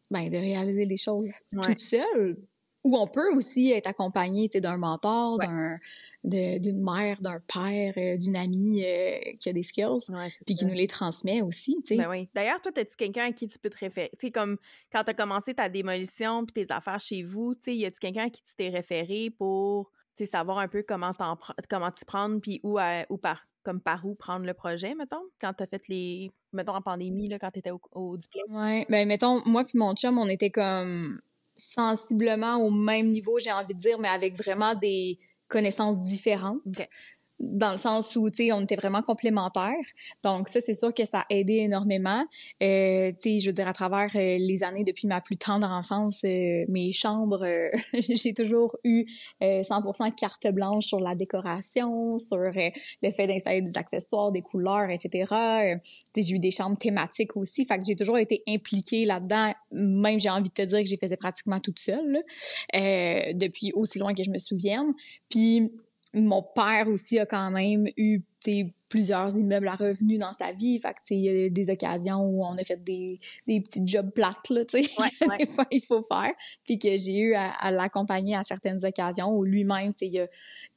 ben 0.09 0.29
de 0.29 0.37
réaliser 0.37 0.85
les 0.85 0.97
choses 0.97 1.41
toute 1.61 1.81
seule 1.81 2.37
Ou 2.84 2.98
on 2.98 3.08
peut 3.08 3.34
aussi 3.34 3.72
être 3.72 3.88
accompagné 3.88 4.50
d'un 4.50 4.78
mentor, 4.78 5.38
d'un 5.39 5.80
d'une 6.24 6.82
mère, 6.82 7.19
d'un 7.22 7.39
père, 7.41 7.93
euh, 7.98 8.17
d'une 8.17 8.38
amie 8.38 8.84
euh, 8.86 9.19
qui 9.39 9.50
a 9.50 9.54
des 9.54 9.63
skills, 9.63 10.10
puis 10.46 10.56
qui 10.56 10.65
nous 10.65 10.74
les 10.74 10.88
transmet 10.88 11.41
aussi, 11.41 11.76
tu 11.86 11.96
sais. 11.96 11.98
Ben 11.98 12.10
oui. 12.10 12.30
D'ailleurs, 12.34 12.62
toi, 12.62 12.72
as-tu 12.78 12.96
quelqu'un 12.96 13.26
à 13.26 13.32
qui 13.32 13.48
tu 13.48 13.60
peux 13.60 13.69
te 13.69 13.78
référer? 13.78 14.10
Tu 14.19 14.28
sais, 14.28 14.32
comme 14.32 14.58
quand 14.91 15.04
tu 15.04 15.12
as 15.12 15.13
commencé 15.13 15.54
ta 15.54 15.67
démolition 15.67 16.46
puis 16.46 16.65
tes 16.65 16.74
affaires 16.74 17.02
chez 17.02 17.24
vous, 17.24 17.56
tu 17.56 17.63
sais, 17.63 17.76
y 17.76 17.86
a-tu 17.86 18.00
quelqu'un 18.00 18.28
à 18.28 18.30
qui 18.30 18.41
tu 18.41 18.56
t'es 18.56 18.69
référé 18.69 19.32
pour, 19.38 19.91
tu 20.15 20.24
sais, 20.24 20.32
savoir 20.32 20.60
un 20.60 20.69
peu 20.69 20.84
comment 20.88 21.12
t'en 21.12 21.38
comment 21.69 21.91
t'y 21.91 22.06
prendre 22.06 22.39
puis 22.39 22.62
où, 22.63 22.80
où 23.10 23.17
par 23.17 23.46
comme 23.63 23.82
par 23.82 24.06
où 24.06 24.13
prendre 24.13 24.46
le 24.46 24.54
projet, 24.54 24.93
mettons, 24.93 25.24
quand 25.39 25.54
t'as 25.54 25.67
fait 25.67 25.82
les... 25.88 26.30
mettons, 26.52 26.74
en 26.74 26.82
pandémie, 26.82 27.30
là, 27.30 27.39
quand 27.39 27.52
t'étais 27.52 27.72
au, 27.72 27.80
au 27.93 28.17
diplôme? 28.17 28.54
Ouais, 28.56 28.86
ben 28.89 29.08
mettons, 29.08 29.41
moi 29.46 29.63
puis 29.63 29.78
mon 29.78 29.93
chum, 29.93 30.17
on 30.17 30.28
était 30.28 30.50
comme 30.50 31.17
sensiblement 31.55 32.57
au 32.57 32.69
même 32.69 33.11
niveau, 33.11 33.39
j'ai 33.39 33.51
envie 33.51 33.73
de 33.73 33.79
dire, 33.79 33.99
mais 33.99 34.07
avec 34.07 34.35
vraiment 34.35 34.75
des 34.75 35.19
connaissances 35.47 36.01
différentes 36.01 36.61
dans 37.51 37.73
le 37.73 37.77
sens 37.77 38.15
où, 38.15 38.29
tu 38.29 38.45
sais, 38.45 38.51
on 38.51 38.62
était 38.62 38.75
vraiment 38.75 39.01
complémentaires. 39.01 39.73
Donc 40.23 40.47
ça, 40.47 40.62
c'est 40.62 40.73
sûr 40.73 40.93
que 40.93 41.06
ça 41.06 41.19
a 41.19 41.25
aidé 41.29 41.56
énormément. 41.56 42.25
Euh, 42.62 43.12
tu 43.12 43.15
sais, 43.19 43.39
je 43.39 43.47
veux 43.47 43.53
dire, 43.53 43.67
à 43.67 43.73
travers 43.73 44.10
euh, 44.15 44.38
les 44.39 44.63
années 44.63 44.84
depuis 44.84 45.08
ma 45.08 45.21
plus 45.21 45.38
tendre 45.38 45.67
enfance, 45.67 46.23
euh, 46.23 46.65
mes 46.69 46.93
chambres, 46.93 47.43
euh, 47.43 47.69
j'ai 48.10 48.34
toujours 48.34 48.77
eu 48.84 49.06
100% 49.41 50.15
carte 50.15 50.47
blanche 50.51 50.86
sur 50.86 50.99
la 50.99 51.15
décoration, 51.15 52.17
sur 52.17 52.38
le 52.38 52.51
fait 52.51 53.27
d'installer 53.27 53.62
des 53.62 53.77
accessoires, 53.77 54.32
des 54.32 54.41
couleurs, 54.41 54.89
etc. 54.89 55.25
tu 56.13 56.21
sais, 56.21 56.27
j'ai 56.27 56.36
eu 56.36 56.39
des 56.39 56.51
chambres 56.51 56.77
thématiques 56.77 57.36
aussi. 57.36 57.65
Fait 57.65 57.77
que 57.77 57.86
j'ai 57.86 57.95
toujours 57.95 58.17
été 58.17 58.41
impliquée 58.47 59.06
là-dedans. 59.06 59.53
Même, 59.71 60.19
j'ai 60.19 60.29
envie 60.29 60.49
de 60.49 60.53
te 60.53 60.62
dire 60.62 60.79
que 60.79 60.86
j'ai 60.86 60.97
faisais 60.97 61.17
pratiquement 61.17 61.60
toute 61.60 61.79
seule, 61.79 62.23
depuis 62.73 63.71
aussi 63.73 63.99
loin 63.99 64.13
que 64.13 64.23
je 64.23 64.29
me 64.29 64.39
souvienne. 64.39 64.93
Puis 65.29 65.71
mon 66.13 66.43
père 66.43 66.88
aussi 66.88 67.19
a 67.19 67.26
quand 67.26 67.52
même 67.52 67.88
eu 67.97 68.21
plusieurs 68.93 69.36
immeubles 69.36 69.67
à 69.69 69.73
revenus 69.73 70.19
dans 70.19 70.34
sa 70.38 70.51
vie. 70.51 70.77
Fait 70.77 70.93
que, 70.93 70.99
il 71.10 71.21
y 71.21 71.45
a 71.45 71.49
des 71.49 71.71
occasions 71.71 72.21
où 72.21 72.45
on 72.45 72.56
a 72.60 72.63
fait 72.63 72.84
des, 72.84 73.19
des 73.47 73.60
petits 73.60 73.82
jobs 73.88 74.12
plates, 74.12 74.51
là, 74.51 74.63
tu 74.65 74.84
sais, 74.84 74.88
des 75.39 75.47
fois, 75.47 75.65
il 75.71 75.82
faut 75.82 76.03
faire. 76.03 76.32
Puis 76.63 76.77
que 76.77 76.95
j'ai 76.95 77.17
eu 77.17 77.34
à, 77.34 77.71
l'accompagner 77.71 78.36
à 78.36 78.43
certaines 78.43 78.86
occasions 78.86 79.36
où 79.36 79.43
lui-même, 79.43 79.95
tu 79.95 80.06
sais, 80.06 80.08
il 80.08 80.19
a, 80.19 80.27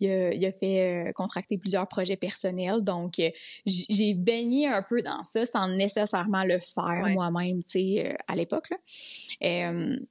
il, 0.00 0.10
a, 0.10 0.32
il 0.32 0.46
a, 0.46 0.50
fait 0.50 1.08
euh, 1.08 1.12
contracter 1.12 1.58
plusieurs 1.58 1.86
projets 1.88 2.16
personnels. 2.16 2.80
Donc, 2.80 3.18
euh, 3.18 3.28
j'ai 3.66 4.14
baigné 4.14 4.66
un 4.66 4.80
peu 4.80 5.02
dans 5.02 5.22
ça 5.24 5.44
sans 5.44 5.68
nécessairement 5.68 6.44
le 6.44 6.58
faire 6.58 7.08
moi-même, 7.10 7.62
tu 7.64 7.78
sais, 7.78 8.06
euh, 8.06 8.14
à 8.28 8.34
l'époque, 8.34 8.70
là. 8.70 8.78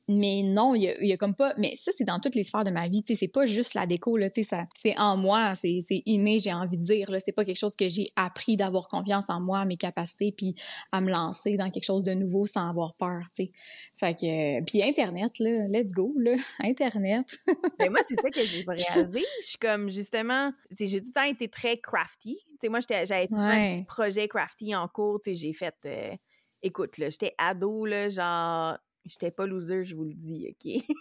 mais 0.08 0.44
non, 0.44 0.76
il 0.76 0.84
y, 0.84 0.90
a, 0.90 1.02
il 1.02 1.08
y 1.08 1.14
a 1.14 1.18
comme 1.18 1.34
pas... 1.34 1.56
Mais 1.58 1.74
ça, 1.76 1.92
c'est 1.92 2.04
dans 2.04 2.20
toutes 2.20 2.36
les 2.36 2.44
sphères 2.44 2.64
de 2.64 2.70
ma 2.70 2.88
vie, 2.88 3.02
tu 3.02 3.16
sais, 3.16 3.20
c'est 3.20 3.32
pas 3.32 3.48
juste 3.48 3.74
la 3.74 3.88
déco, 3.88 4.16
là, 4.16 4.30
tu 4.30 4.44
sais, 4.44 4.58
c'est 4.76 4.96
en 5.00 5.18
moi, 5.18 5.56
c'est 5.56 5.82
inné, 6.06 6.38
j'ai 6.38 6.54
envie 6.54 6.78
de 6.78 6.84
dire, 6.84 7.10
là. 7.10 7.20
C'est 7.20 7.32
pas 7.32 7.46
quelque 7.46 7.58
chose 7.58 7.76
que 7.76 7.90
j'ai 7.96 8.08
appris 8.16 8.56
d'avoir 8.56 8.88
confiance 8.88 9.30
en 9.30 9.40
moi, 9.40 9.66
mes 9.66 9.78
capacités, 9.78 10.32
puis 10.32 10.56
à 10.92 11.02
me 11.02 11.12
lancer 11.12 11.58
dans 11.58 11.70
quelque 11.70 11.86
chose 11.86 12.06
de 12.06 12.14
nouveau 12.14 12.46
sans 12.46 12.70
avoir 12.70 12.94
peur, 12.96 13.22
tu 13.34 13.46
sais. 13.46 13.52
Fait 13.96 14.14
que, 14.14 14.64
puis 14.64 14.84
Internet, 14.84 15.40
là, 15.40 15.68
let's 15.68 15.94
go, 15.94 16.14
là, 16.18 16.36
Internet. 16.64 17.38
Mais 17.48 17.56
ben, 17.80 17.92
moi, 17.92 18.02
c'est 18.08 18.16
ça 18.16 18.30
que 18.30 18.42
j'ai 18.42 18.66
réalisé. 18.68 19.26
Je 19.42 19.48
suis 19.48 19.58
comme, 19.58 19.90
justement, 19.90 20.52
j'ai 20.78 21.00
tout 21.00 21.08
le 21.08 21.14
temps 21.14 21.24
été 21.24 21.48
très 21.48 21.78
crafty. 21.78 22.38
Tu 22.38 22.58
sais, 22.62 22.70
moi, 22.70 22.80
j'avais 22.88 23.28
un 23.32 23.74
petit 23.74 23.84
projet 23.86 24.28
crafty 24.28 24.76
en 24.76 24.88
cours, 24.88 25.22
tu 25.22 25.32
sais, 25.32 25.36
j'ai 25.36 25.54
fait... 25.54 25.76
Euh, 25.86 26.16
écoute, 26.62 26.98
là, 26.98 27.10
j'étais 27.10 27.34
ado, 27.38 27.86
là, 27.86 28.10
genre... 28.10 28.78
J'étais 29.06 29.30
pas 29.30 29.46
loser, 29.46 29.84
je 29.84 29.96
vous 29.96 30.06
le 30.06 30.16
dis, 30.16 30.48
OK? 30.50 30.96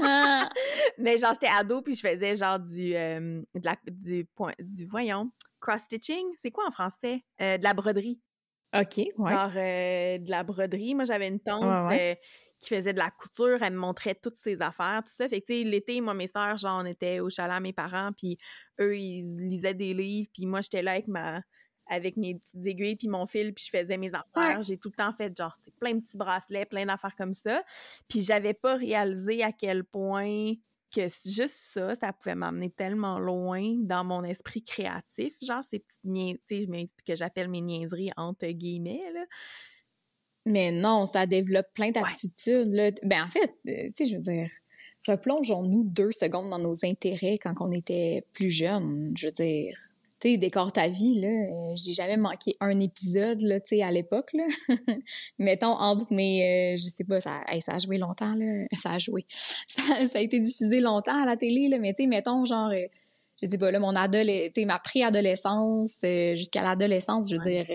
Ah! 0.00 0.48
Mais 0.98 1.18
genre, 1.18 1.32
j'étais 1.34 1.52
ado, 1.52 1.82
puis 1.82 1.94
je 1.94 2.00
faisais 2.00 2.36
genre 2.36 2.58
du, 2.58 2.94
euh, 2.94 3.42
de 3.54 3.64
la, 3.64 3.76
du, 3.86 4.24
point, 4.34 4.54
du, 4.58 4.86
voyons, 4.86 5.30
cross-stitching, 5.64 6.26
c'est 6.36 6.50
quoi 6.50 6.66
en 6.68 6.70
français? 6.70 7.24
Euh, 7.40 7.58
de 7.58 7.64
la 7.64 7.74
broderie. 7.74 8.20
OK, 8.74 8.98
ouais. 8.98 9.32
Genre 9.32 9.52
euh, 9.56 10.18
de 10.18 10.30
la 10.30 10.42
broderie. 10.42 10.94
Moi, 10.94 11.04
j'avais 11.04 11.28
une 11.28 11.40
tante 11.40 11.64
euh, 11.92 12.14
qui 12.60 12.68
faisait 12.68 12.92
de 12.92 12.98
la 12.98 13.10
couture. 13.10 13.62
Elle 13.62 13.72
me 13.72 13.78
montrait 13.78 14.14
toutes 14.14 14.36
ses 14.36 14.60
affaires, 14.60 15.02
tout 15.04 15.12
ça. 15.12 15.28
Fait 15.28 15.40
que, 15.40 15.46
tu 15.46 15.62
sais, 15.62 15.64
l'été, 15.64 16.00
moi, 16.00 16.14
mes 16.14 16.26
sœurs, 16.26 16.58
genre, 16.58 16.80
on 16.82 16.86
était 16.86 17.20
au 17.20 17.30
chalet 17.30 17.54
à 17.54 17.60
mes 17.60 17.72
parents, 17.72 18.10
puis 18.16 18.36
eux, 18.80 18.98
ils 18.98 19.48
lisaient 19.48 19.74
des 19.74 19.94
livres, 19.94 20.28
puis 20.34 20.46
moi, 20.46 20.60
j'étais 20.60 20.82
là 20.82 20.92
avec 20.92 21.08
ma 21.08 21.40
avec 21.86 22.16
mes 22.16 22.36
petites 22.36 22.64
aiguilles 22.64 22.96
puis 22.96 23.08
mon 23.08 23.26
fil 23.26 23.52
puis 23.52 23.66
je 23.66 23.78
faisais 23.78 23.98
mes 23.98 24.10
affaires 24.14 24.62
j'ai 24.62 24.78
tout 24.78 24.88
le 24.88 24.96
temps 24.96 25.12
fait 25.12 25.36
genre 25.36 25.54
plein 25.78 25.92
de 25.92 26.00
petits 26.00 26.16
bracelets 26.16 26.64
plein 26.64 26.86
d'affaires 26.86 27.14
comme 27.14 27.34
ça 27.34 27.62
puis 28.08 28.22
j'avais 28.22 28.54
pas 28.54 28.76
réalisé 28.76 29.42
à 29.42 29.52
quel 29.52 29.84
point 29.84 30.54
que 30.94 31.08
juste 31.24 31.54
ça, 31.54 31.94
ça 31.94 32.12
pouvait 32.12 32.34
m'amener 32.34 32.70
tellement 32.70 33.18
loin 33.18 33.76
dans 33.80 34.04
mon 34.04 34.24
esprit 34.24 34.62
créatif, 34.62 35.34
genre 35.42 35.62
ces 35.64 35.80
petites 35.80 36.04
niaiseries, 36.04 36.90
que 37.06 37.14
j'appelle 37.14 37.48
mes 37.48 37.60
niaiseries 37.60 38.10
entre 38.16 38.46
guillemets, 38.46 39.02
là. 39.12 39.24
Mais 40.46 40.72
non, 40.72 41.06
ça 41.06 41.24
développe 41.24 41.72
plein 41.72 41.90
d'aptitudes. 41.90 42.70
Ben, 43.02 43.24
en 43.24 43.28
fait, 43.28 43.54
euh, 43.66 43.88
tu 43.88 43.92
sais, 43.94 44.04
je 44.04 44.16
veux 44.16 44.22
dire, 44.22 44.50
replongeons-nous 45.08 45.84
deux 45.84 46.12
secondes 46.12 46.50
dans 46.50 46.58
nos 46.58 46.84
intérêts 46.84 47.38
quand 47.38 47.54
on 47.60 47.72
était 47.72 48.26
plus 48.32 48.50
jeune, 48.50 49.14
je 49.16 49.26
veux 49.26 49.32
dire 49.32 49.78
tu 50.20 50.38
décore 50.38 50.72
ta 50.72 50.88
vie, 50.88 51.20
là. 51.20 51.28
Euh, 51.28 51.74
j'ai 51.76 51.92
jamais 51.92 52.16
manqué 52.16 52.54
un 52.60 52.80
épisode, 52.80 53.40
là, 53.42 53.60
tu 53.60 53.76
sais, 53.76 53.82
à 53.82 53.90
l'époque, 53.90 54.32
là. 54.32 54.44
Mettons, 55.38 55.66
entre 55.72 56.12
mes, 56.12 56.74
euh, 56.74 56.76
je 56.76 56.88
sais 56.88 57.04
pas, 57.04 57.20
ça, 57.20 57.42
ça 57.60 57.74
a 57.74 57.78
joué 57.78 57.98
longtemps, 57.98 58.34
là. 58.34 58.64
Ça 58.72 58.92
a 58.92 58.98
joué. 58.98 59.26
Ça, 59.68 60.18
a 60.18 60.20
été 60.20 60.38
diffusé 60.40 60.80
longtemps 60.80 61.22
à 61.22 61.26
la 61.26 61.36
télé, 61.36 61.68
là. 61.68 61.78
Mais 61.78 61.92
tu 61.92 62.04
sais, 62.04 62.08
mettons, 62.08 62.44
genre, 62.44 62.70
euh, 62.70 62.86
je 63.42 63.46
sais 63.48 63.58
pas, 63.58 63.70
là, 63.70 63.80
mon 63.80 63.94
adolescence, 63.94 64.64
ma 64.64 64.78
préadolescence 64.78 66.00
jusqu'à 66.34 66.62
l'adolescence, 66.62 67.30
je 67.30 67.36
veux 67.36 67.42
dire 67.42 67.66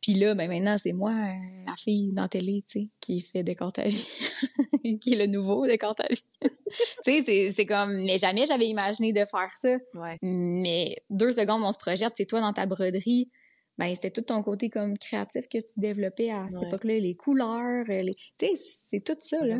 puis 0.00 0.14
là, 0.14 0.34
ben 0.34 0.48
maintenant, 0.48 0.76
c'est 0.80 0.92
moi, 0.92 1.10
euh, 1.10 1.64
la 1.66 1.74
fille 1.76 2.12
dans 2.12 2.28
télé, 2.28 2.62
tu 2.66 2.80
sais, 2.80 2.88
qui 3.00 3.20
fait 3.20 3.42
Décor 3.42 3.72
ta 3.72 3.84
vie, 3.84 4.30
qui 5.00 5.14
est 5.14 5.16
le 5.16 5.26
nouveau 5.26 5.66
Décor 5.66 5.94
ta 5.94 6.06
vie. 6.08 6.24
tu 7.04 7.22
sais, 7.22 7.50
c'est 7.50 7.66
comme, 7.66 8.04
mais 8.04 8.18
jamais 8.18 8.46
j'avais 8.46 8.66
imaginé 8.66 9.12
de 9.12 9.24
faire 9.24 9.50
ça. 9.54 9.76
Mais 10.22 10.96
deux 11.10 11.32
secondes, 11.32 11.62
on 11.64 11.72
se 11.72 11.78
projette, 11.78 12.12
c'est 12.16 12.26
toi 12.26 12.40
dans 12.40 12.52
ta 12.52 12.66
broderie, 12.66 13.28
ben 13.76 13.94
c'était 13.94 14.10
tout 14.10 14.22
ton 14.22 14.42
côté 14.42 14.70
comme 14.70 14.98
créatif 14.98 15.48
que 15.48 15.58
tu 15.58 15.78
développais 15.78 16.30
à 16.30 16.46
cette 16.50 16.62
époque-là, 16.62 16.98
les 16.98 17.14
couleurs, 17.14 17.84
les... 17.86 18.14
tu 18.14 18.32
sais, 18.38 18.52
c'est 18.56 19.04
tout 19.04 19.16
ça, 19.20 19.44
là. 19.44 19.58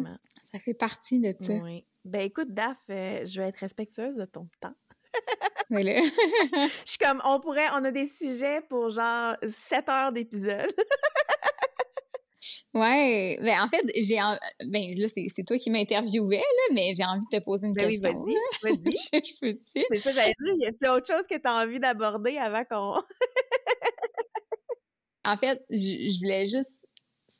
Ça 0.52 0.58
fait 0.58 0.74
partie 0.74 1.20
de 1.20 1.34
ça. 1.38 1.54
Oui. 1.54 1.84
Ben 2.04 2.22
écoute, 2.22 2.54
Daph, 2.54 2.78
euh, 2.90 3.24
je 3.26 3.40
vais 3.40 3.48
être 3.48 3.58
respectueuse 3.58 4.16
de 4.16 4.24
ton 4.24 4.48
temps. 4.60 4.74
je 5.70 6.70
suis 6.84 6.98
comme, 6.98 7.20
on 7.24 7.40
pourrait, 7.40 7.68
on 7.72 7.84
a 7.84 7.90
des 7.90 8.06
sujets 8.06 8.60
pour 8.68 8.90
genre 8.90 9.36
7 9.42 9.88
heures 9.88 10.12
d'épisode. 10.12 10.72
ouais, 12.74 13.38
ben 13.42 13.60
en 13.62 13.68
fait, 13.68 13.82
j'ai, 13.96 14.18
ben 14.66 14.90
là, 14.96 15.08
c'est, 15.08 15.44
toi 15.46 15.58
qui 15.58 15.70
m'interviewais, 15.70 16.36
là, 16.36 16.74
mais 16.74 16.94
j'ai 16.96 17.04
envie 17.04 17.20
de 17.30 17.38
te 17.38 17.42
poser 17.44 17.66
une 17.66 17.72
ben 17.74 17.88
question. 17.88 18.12
Oui, 18.16 18.34
vas-y, 18.62 18.76
vas-y. 18.76 18.92
je, 19.24 19.40
peux-tu? 19.40 19.84
C'est 19.90 19.96
ça, 19.98 20.12
j'allais 20.12 20.34
dire, 20.40 20.54
y 20.58 20.66
a-t-il 20.66 20.88
autre 20.88 21.06
chose 21.06 21.26
que 21.26 21.36
tu 21.36 21.46
as 21.46 21.54
envie 21.54 21.80
d'aborder 21.80 22.38
avant 22.38 22.64
qu'on... 22.64 23.02
en 25.24 25.36
fait, 25.36 25.62
je, 25.70 26.18
voulais 26.20 26.46
juste 26.46 26.86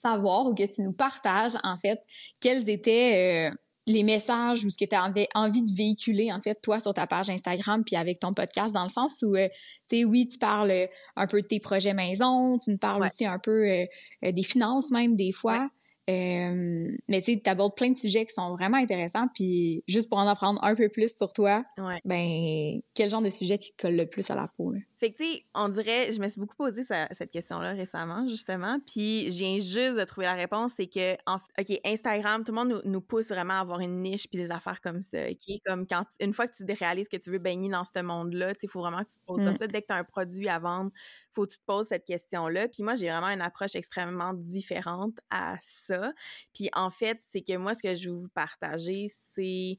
savoir 0.02 0.46
ou 0.46 0.54
que 0.54 0.66
tu 0.66 0.82
nous 0.82 0.92
partages, 0.92 1.56
en 1.62 1.78
fait, 1.78 2.00
quels 2.40 2.68
étaient... 2.68 3.50
Euh, 3.50 3.56
les 3.92 4.02
messages 4.02 4.64
ou 4.64 4.70
ce 4.70 4.76
que 4.76 4.84
tu 4.84 4.94
avais 4.94 5.28
envie 5.34 5.62
de 5.62 5.74
véhiculer, 5.74 6.32
en 6.32 6.40
fait, 6.40 6.58
toi, 6.62 6.80
sur 6.80 6.94
ta 6.94 7.06
page 7.06 7.30
Instagram, 7.30 7.82
puis 7.84 7.96
avec 7.96 8.20
ton 8.20 8.32
podcast, 8.32 8.72
dans 8.72 8.82
le 8.82 8.88
sens 8.88 9.22
où, 9.22 9.34
euh, 9.34 9.48
tu 9.88 9.98
sais, 9.98 10.04
oui, 10.04 10.26
tu 10.26 10.38
parles 10.38 10.70
euh, 10.70 10.86
un 11.16 11.26
peu 11.26 11.42
de 11.42 11.46
tes 11.46 11.60
projets 11.60 11.94
maison, 11.94 12.58
tu 12.58 12.70
nous 12.70 12.78
parles 12.78 13.04
aussi 13.04 13.26
un 13.26 13.38
peu 13.38 13.68
euh, 13.70 13.86
des 14.32 14.42
finances 14.42 14.90
même, 14.90 15.16
des 15.16 15.32
fois. 15.32 15.68
mais 16.06 16.96
tu 17.08 17.22
sais, 17.22 17.40
tu 17.42 17.50
abordes 17.50 17.76
plein 17.76 17.90
de 17.90 17.98
sujets 17.98 18.24
qui 18.24 18.32
sont 18.32 18.54
vraiment 18.54 18.78
intéressants, 18.78 19.26
puis 19.34 19.82
juste 19.86 20.08
pour 20.08 20.18
en 20.18 20.26
apprendre 20.26 20.62
un 20.64 20.74
peu 20.74 20.88
plus 20.88 21.16
sur 21.16 21.32
toi, 21.32 21.64
ben, 22.04 22.80
quel 22.94 23.10
genre 23.10 23.22
de 23.22 23.30
sujet 23.30 23.58
qui 23.58 23.72
te 23.72 23.82
colle 23.82 23.96
le 23.96 24.06
plus 24.06 24.30
à 24.30 24.34
la 24.34 24.48
peau? 24.56 24.72
Fait 24.98 25.12
que, 25.12 25.18
tu 25.18 25.24
sais, 25.24 25.44
on 25.54 25.68
dirait, 25.68 26.10
je 26.10 26.20
me 26.20 26.26
suis 26.26 26.40
beaucoup 26.40 26.56
posé 26.56 26.82
cette 26.82 27.30
question-là 27.30 27.72
récemment, 27.72 28.26
justement, 28.28 28.80
puis 28.84 29.30
je 29.30 29.38
viens 29.38 29.60
juste 29.60 29.96
de 29.96 30.04
trouver 30.04 30.26
la 30.26 30.34
réponse, 30.34 30.72
c'est 30.76 30.88
que, 30.88 31.14
OK, 31.32 31.80
Instagram, 31.84 32.42
tout 32.44 32.50
le 32.52 32.56
monde 32.56 32.82
nous, 32.84 33.00
pousse 33.00 33.28
vraiment 33.28 33.54
à 33.54 33.60
avoir 33.60 33.78
une 33.80 34.02
niche 34.02 34.26
puis 34.28 34.38
des 34.38 34.50
affaires 34.50 34.80
comme 34.80 35.00
ça, 35.00 35.28
OK? 35.28 35.60
Comme 35.64 35.86
quand, 35.86 36.04
une 36.20 36.32
fois 36.32 36.48
que 36.48 36.56
tu 36.56 36.64
réalises 36.72 37.08
que 37.08 37.16
tu 37.16 37.30
veux 37.30 37.38
baigner 37.38 37.68
dans 37.68 37.84
ce 37.84 38.02
monde-là, 38.02 38.54
tu 38.54 38.60
sais, 38.60 38.66
il 38.66 38.70
faut 38.70 38.80
vraiment 38.80 39.04
que 39.04 39.10
tu 39.12 39.18
te 39.18 39.24
poses 39.24 39.44
comme 39.44 39.56
ça. 39.56 39.66
Dès 39.68 39.82
que 39.82 39.86
tu 39.86 39.92
as 39.92 39.96
un 39.98 40.04
produit 40.04 40.48
à 40.48 40.58
vendre, 40.58 40.90
faut 41.32 41.46
que 41.46 41.52
tu 41.52 41.58
te 41.58 41.64
poses 41.64 41.86
cette 41.86 42.04
question-là. 42.04 42.66
Puis 42.68 42.82
moi, 42.82 42.96
j'ai 42.96 43.08
vraiment 43.08 43.28
une 43.28 43.40
approche 43.40 43.76
extrêmement 43.76 44.34
différente 44.34 45.18
à 45.30 45.56
ça. 45.62 46.12
Puis 46.54 46.68
en 46.74 46.90
fait, 46.90 47.20
c'est 47.24 47.42
que 47.42 47.56
moi, 47.56 47.74
ce 47.74 47.82
que 47.82 47.94
je 47.94 48.10
veux 48.10 48.16
vous 48.16 48.28
partager, 48.28 49.06
c'est 49.30 49.78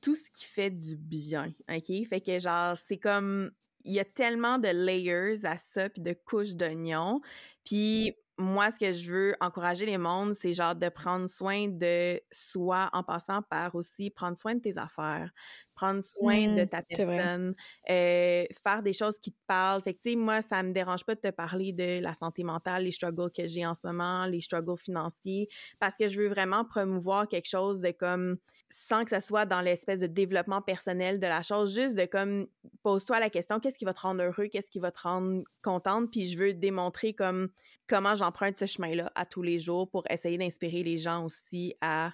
tout 0.00 0.14
ce 0.16 0.30
qui 0.30 0.46
fait 0.46 0.70
du 0.70 0.96
bien, 0.96 1.52
OK? 1.70 2.08
Fait 2.08 2.20
que 2.22 2.38
genre, 2.38 2.74
c'est 2.76 2.96
comme 2.98 3.50
il 3.84 3.92
y 3.92 4.00
a 4.00 4.04
tellement 4.04 4.58
de 4.58 4.68
layers 4.68 5.44
à 5.44 5.58
ça, 5.58 5.88
puis 5.88 6.02
de 6.02 6.12
couches 6.12 6.56
d'oignons. 6.56 7.20
Puis 7.64 8.16
moi, 8.40 8.70
ce 8.70 8.78
que 8.78 8.92
je 8.92 9.12
veux 9.12 9.36
encourager 9.40 9.86
les 9.86 9.98
mondes, 9.98 10.34
c'est 10.34 10.52
genre 10.52 10.74
de 10.74 10.88
prendre 10.88 11.28
soin 11.28 11.68
de 11.68 12.20
soi 12.32 12.90
en 12.92 13.02
passant 13.04 13.42
par 13.42 13.74
aussi 13.74 14.10
prendre 14.10 14.38
soin 14.38 14.54
de 14.54 14.60
tes 14.60 14.78
affaires, 14.78 15.30
prendre 15.74 16.02
soin 16.02 16.48
de 16.48 16.64
mmh, 16.64 16.66
ta 16.66 16.82
personne, 16.82 17.54
euh, 17.88 18.44
faire 18.62 18.82
des 18.82 18.92
choses 18.92 19.18
qui 19.18 19.32
te 19.32 19.38
parlent. 19.46 19.82
Fait 19.82 19.94
que, 19.94 20.00
tu 20.02 20.10
sais, 20.10 20.16
moi, 20.16 20.42
ça 20.42 20.62
me 20.62 20.72
dérange 20.72 21.04
pas 21.04 21.14
de 21.14 21.20
te 21.20 21.30
parler 21.30 21.72
de 21.72 22.00
la 22.02 22.14
santé 22.14 22.44
mentale, 22.44 22.84
les 22.84 22.92
struggles 22.92 23.30
que 23.34 23.46
j'ai 23.46 23.64
en 23.66 23.74
ce 23.74 23.80
moment, 23.84 24.26
les 24.26 24.40
struggles 24.40 24.78
financiers, 24.78 25.48
parce 25.78 25.96
que 25.96 26.08
je 26.08 26.20
veux 26.20 26.28
vraiment 26.28 26.64
promouvoir 26.64 27.28
quelque 27.28 27.48
chose 27.48 27.80
de 27.80 27.90
comme, 27.92 28.36
sans 28.68 29.04
que 29.04 29.10
ça 29.10 29.20
soit 29.20 29.46
dans 29.46 29.60
l'espèce 29.60 30.00
de 30.00 30.06
développement 30.06 30.62
personnel 30.62 31.18
de 31.18 31.26
la 31.26 31.42
chose, 31.42 31.74
juste 31.74 31.96
de 31.96 32.04
comme, 32.06 32.46
pose-toi 32.82 33.18
la 33.20 33.30
question, 33.30 33.60
qu'est-ce 33.60 33.78
qui 33.78 33.84
va 33.84 33.94
te 33.94 34.00
rendre 34.00 34.22
heureux, 34.22 34.48
qu'est-ce 34.48 34.70
qui 34.70 34.78
va 34.78 34.90
te 34.90 35.00
rendre 35.00 35.42
contente, 35.62 36.10
puis 36.10 36.26
je 36.28 36.38
veux 36.38 36.54
démontrer 36.54 37.14
comme 37.14 37.48
comment 37.90 38.14
j'emprunte 38.14 38.56
ce 38.56 38.66
chemin-là 38.66 39.10
à 39.16 39.26
tous 39.26 39.42
les 39.42 39.58
jours 39.58 39.90
pour 39.90 40.04
essayer 40.08 40.38
d'inspirer 40.38 40.84
les 40.84 40.96
gens 40.96 41.24
aussi 41.24 41.74
à 41.80 42.12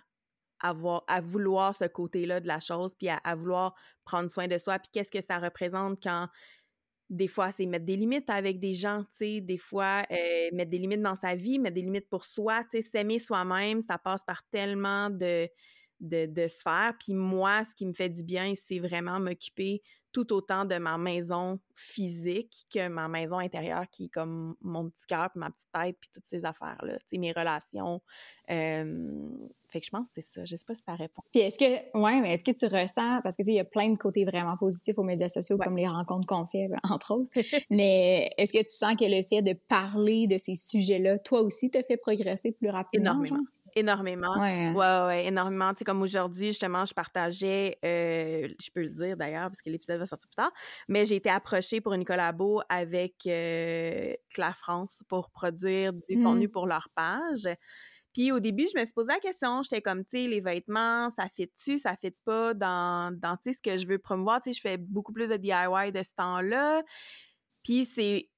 avoir, 0.58 1.04
à 1.06 1.20
vouloir 1.20 1.74
ce 1.74 1.84
côté-là 1.84 2.40
de 2.40 2.46
la 2.46 2.60
chose, 2.60 2.94
puis 2.94 3.10
à, 3.10 3.34
vouloir 3.34 3.74
prendre 4.06 4.30
soin 4.30 4.48
de 4.48 4.56
soi. 4.56 4.78
Puis 4.78 4.88
qu'est-ce 4.90 5.10
que 5.10 5.20
ça 5.20 5.38
représente 5.38 6.02
quand 6.02 6.28
des 7.10 7.28
fois, 7.28 7.52
c'est 7.52 7.66
mettre 7.66 7.84
des 7.84 7.94
limites 7.94 8.30
avec 8.30 8.58
des 8.58 8.72
gens, 8.72 9.02
tu 9.02 9.18
sais, 9.18 9.40
des 9.40 9.58
fois, 9.58 10.02
euh, 10.10 10.48
mettre 10.52 10.70
des 10.70 10.78
limites 10.78 11.02
dans 11.02 11.14
sa 11.14 11.34
vie, 11.36 11.58
mettre 11.58 11.74
des 11.74 11.82
limites 11.82 12.08
pour 12.08 12.24
soi, 12.24 12.64
tu 12.64 12.78
sais, 12.78 12.82
s'aimer 12.82 13.20
soi-même, 13.20 13.80
ça 13.82 13.98
passe 13.98 14.24
par 14.24 14.42
tellement 14.50 15.10
de, 15.10 15.46
de, 16.00 16.26
de 16.26 16.48
sphères. 16.48 16.94
Puis 16.98 17.14
moi, 17.14 17.62
ce 17.64 17.74
qui 17.76 17.86
me 17.86 17.92
fait 17.92 18.08
du 18.08 18.24
bien, 18.24 18.54
c'est 18.56 18.80
vraiment 18.80 19.20
m'occuper 19.20 19.82
tout 20.16 20.32
autant 20.32 20.64
de 20.64 20.76
ma 20.76 20.96
maison 20.96 21.60
physique 21.74 22.66
que 22.72 22.88
ma 22.88 23.06
maison 23.06 23.36
intérieure 23.36 23.84
qui 23.90 24.06
est 24.06 24.08
comme 24.08 24.56
mon 24.62 24.88
petit 24.88 25.04
cœur, 25.06 25.28
ma 25.34 25.50
petite 25.50 25.68
tête, 25.74 25.98
puis 26.00 26.08
toutes 26.10 26.24
ces 26.24 26.46
affaires-là, 26.46 26.94
tu 27.00 27.04
sais, 27.08 27.18
mes 27.18 27.32
relations. 27.32 28.00
fait 28.48 29.80
que 29.80 29.84
je 29.84 29.90
pense 29.90 30.08
que 30.08 30.14
c'est 30.14 30.22
ça. 30.22 30.46
Je 30.46 30.56
sais 30.56 30.64
pas 30.66 30.74
si 30.74 30.82
ça 30.86 30.94
répond. 30.94 31.20
Puis 31.32 31.42
est-ce 31.42 31.58
que, 31.58 31.98
ouais, 32.00 32.22
mais 32.22 32.32
est-ce 32.32 32.44
que 32.44 32.52
tu 32.52 32.64
ressens, 32.64 33.20
parce 33.22 33.36
que 33.36 33.42
tu 33.42 33.48
sais, 33.48 33.52
il 33.52 33.56
y 33.56 33.60
a 33.60 33.64
plein 33.64 33.90
de 33.90 33.98
côtés 33.98 34.24
vraiment 34.24 34.56
positifs 34.56 34.96
aux 34.96 35.02
médias 35.02 35.28
sociaux, 35.28 35.58
comme 35.58 35.76
les 35.76 35.86
rencontres 35.86 36.26
qu'on 36.26 36.46
fait, 36.46 36.70
entre 36.90 37.12
autres, 37.12 37.28
mais 37.70 38.30
est-ce 38.38 38.54
que 38.54 38.62
tu 38.62 38.74
sens 38.74 38.96
que 38.96 39.04
le 39.04 39.22
fait 39.22 39.42
de 39.42 39.52
parler 39.68 40.26
de 40.28 40.38
ces 40.38 40.54
sujets-là, 40.54 41.18
toi 41.18 41.42
aussi, 41.42 41.68
te 41.70 41.82
fait 41.82 41.98
progresser 41.98 42.52
plus 42.52 42.70
rapidement? 42.70 43.22
Énormément. 43.22 43.44
Énormément. 43.78 44.40
Ouais. 44.40 44.72
ouais, 44.72 45.06
ouais, 45.06 45.26
énormément. 45.26 45.72
Tu 45.74 45.80
sais, 45.80 45.84
comme 45.84 46.00
aujourd'hui, 46.00 46.48
justement, 46.48 46.86
je 46.86 46.94
partageais, 46.94 47.78
euh, 47.84 48.48
je 48.58 48.70
peux 48.70 48.80
le 48.80 48.88
dire 48.88 49.18
d'ailleurs, 49.18 49.48
parce 49.48 49.60
que 49.60 49.68
l'épisode 49.68 49.98
va 50.00 50.06
sortir 50.06 50.28
plus 50.28 50.36
tard, 50.36 50.50
mais 50.88 51.04
j'ai 51.04 51.16
été 51.16 51.28
approchée 51.28 51.82
pour 51.82 51.92
une 51.92 52.06
collabo 52.06 52.62
avec 52.70 53.14
euh, 53.26 54.14
Claire 54.30 54.56
France 54.56 55.00
pour 55.08 55.30
produire 55.30 55.92
du 55.92 56.16
mmh. 56.16 56.24
contenu 56.24 56.48
pour 56.48 56.66
leur 56.66 56.88
page. 56.94 57.46
Puis 58.14 58.32
au 58.32 58.40
début, 58.40 58.66
je 58.74 58.80
me 58.80 58.84
suis 58.86 58.94
posé 58.94 59.08
la 59.08 59.20
question, 59.20 59.60
j'étais 59.62 59.82
comme, 59.82 60.02
tu 60.06 60.22
sais, 60.22 60.26
les 60.26 60.40
vêtements, 60.40 61.10
ça 61.10 61.28
fit-tu, 61.28 61.78
ça 61.78 61.96
fit 61.96 62.16
pas 62.24 62.54
dans, 62.54 63.14
dans 63.14 63.36
tu 63.36 63.50
sais, 63.50 63.58
ce 63.58 63.60
que 63.60 63.76
je 63.76 63.86
veux 63.86 63.98
promouvoir? 63.98 64.40
Tu 64.40 64.44
sais, 64.44 64.56
je 64.56 64.60
fais 64.62 64.78
beaucoup 64.78 65.12
plus 65.12 65.28
de 65.28 65.36
DIY 65.36 65.92
de 65.92 66.02
ce 66.02 66.14
temps-là. 66.16 66.82
Puis 67.62 67.84
c'est 67.84 68.30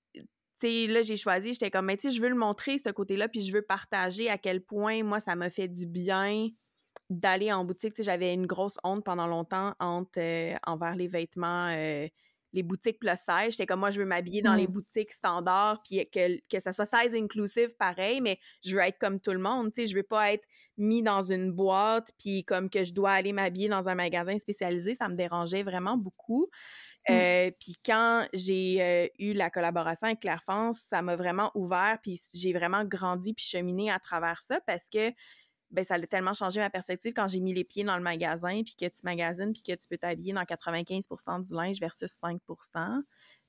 sais, 0.61 0.86
là, 0.86 1.02
j'ai 1.02 1.16
choisi, 1.16 1.52
j'étais 1.52 1.70
comme, 1.70 1.86
mais 1.86 1.96
tu 1.96 2.09
sais, 2.09 2.16
je 2.16 2.20
veux 2.20 2.28
le 2.28 2.36
montrer, 2.36 2.78
ce 2.78 2.90
côté-là, 2.90 3.28
puis 3.28 3.42
je 3.42 3.52
veux 3.52 3.62
partager 3.62 4.28
à 4.28 4.38
quel 4.38 4.62
point, 4.62 5.02
moi, 5.02 5.20
ça 5.20 5.34
m'a 5.36 5.50
fait 5.50 5.68
du 5.68 5.86
bien 5.86 6.48
d'aller 7.11 7.52
en 7.52 7.64
boutique. 7.64 7.94
Tu 7.94 7.98
sais, 7.98 8.02
j'avais 8.04 8.34
une 8.34 8.46
grosse 8.46 8.76
honte 8.84 9.04
pendant 9.04 9.26
longtemps 9.26 9.74
entre, 9.80 10.18
euh, 10.18 10.54
envers 10.66 10.96
les 10.96 11.09
vêtements, 11.09 11.68
euh, 11.68 12.06
les 12.52 12.62
boutiques 12.62 12.98
plus 12.98 13.11
size. 13.16 13.50
J'étais 13.50 13.66
comme, 13.66 13.80
moi, 13.80 13.90
je 13.90 14.00
veux 14.00 14.06
m'habiller 14.06 14.42
dans 14.42 14.54
les 14.54 14.66
mmh. 14.66 14.72
boutiques 14.72 15.12
standards, 15.12 15.82
puis 15.84 16.09
que, 16.11 16.38
que 16.48 16.61
ça 16.61 16.72
soit 16.72 16.86
size 16.86 17.14
inclusive, 17.14 17.74
pareil, 17.78 18.20
mais 18.20 18.38
je 18.64 18.74
veux 18.74 18.82
être 18.82 18.98
comme 18.98 19.20
tout 19.20 19.32
le 19.32 19.38
monde, 19.38 19.72
tu 19.72 19.82
sais, 19.82 19.86
je 19.86 19.94
veux 19.94 20.02
pas 20.02 20.32
être 20.32 20.46
mis 20.76 21.02
dans 21.02 21.22
une 21.22 21.52
boîte, 21.52 22.11
puis 22.18 22.44
comme 22.44 22.70
que 22.70 22.84
je 22.84 22.92
dois 22.92 23.12
aller 23.12 23.32
m'habiller 23.32 23.68
dans 23.68 23.88
un 23.88 23.94
magasin 23.94 24.38
spécialisé, 24.38 24.94
ça 24.94 25.09
me 25.09 25.14
dérangeait 25.14 25.62
vraiment 25.62 25.96
beaucoup. 25.96 26.48
Mmh. 27.09 27.12
Euh, 27.12 27.51
puis 27.59 27.76
quand 27.84 28.28
j'ai 28.32 28.82
euh, 28.82 29.09
eu 29.18 29.32
la 29.32 29.51
collaboration 29.51 30.07
avec 30.07 30.20
Claire 30.20 30.42
France, 30.42 30.80
ça 30.86 31.01
m'a 31.03 31.16
vraiment 31.16 31.51
ouvert, 31.55 31.99
puis 32.03 32.20
j'ai 32.34 32.53
vraiment 32.53 32.84
grandi 32.84 33.32
puis 33.32 33.44
cheminé 33.44 33.90
à 33.90 33.99
travers 33.99 34.40
ça 34.42 34.61
parce 34.66 34.88
que 34.88 35.12
ben 35.70 35.84
ça 35.84 35.94
a 35.94 36.01
tellement 36.01 36.34
changé 36.34 36.61
ma 36.61 36.70
perspective 36.70 37.12
quand 37.14 37.28
j'ai 37.28 37.40
mis 37.40 37.53
les 37.53 37.64
pieds 37.64 37.84
dans 37.84 37.96
le 37.96 38.03
magasin 38.03 38.62
puis 38.62 38.74
que 38.74 38.86
tu 38.86 39.01
magasines 39.05 39.53
puis 39.53 39.62
que 39.62 39.72
tu 39.72 39.86
peux 39.88 39.99
t'habiller 39.99 40.32
dans 40.32 40.42
95% 40.42 41.46
du 41.46 41.55
linge 41.55 41.78
versus 41.78 42.18
5%. 42.22 43.03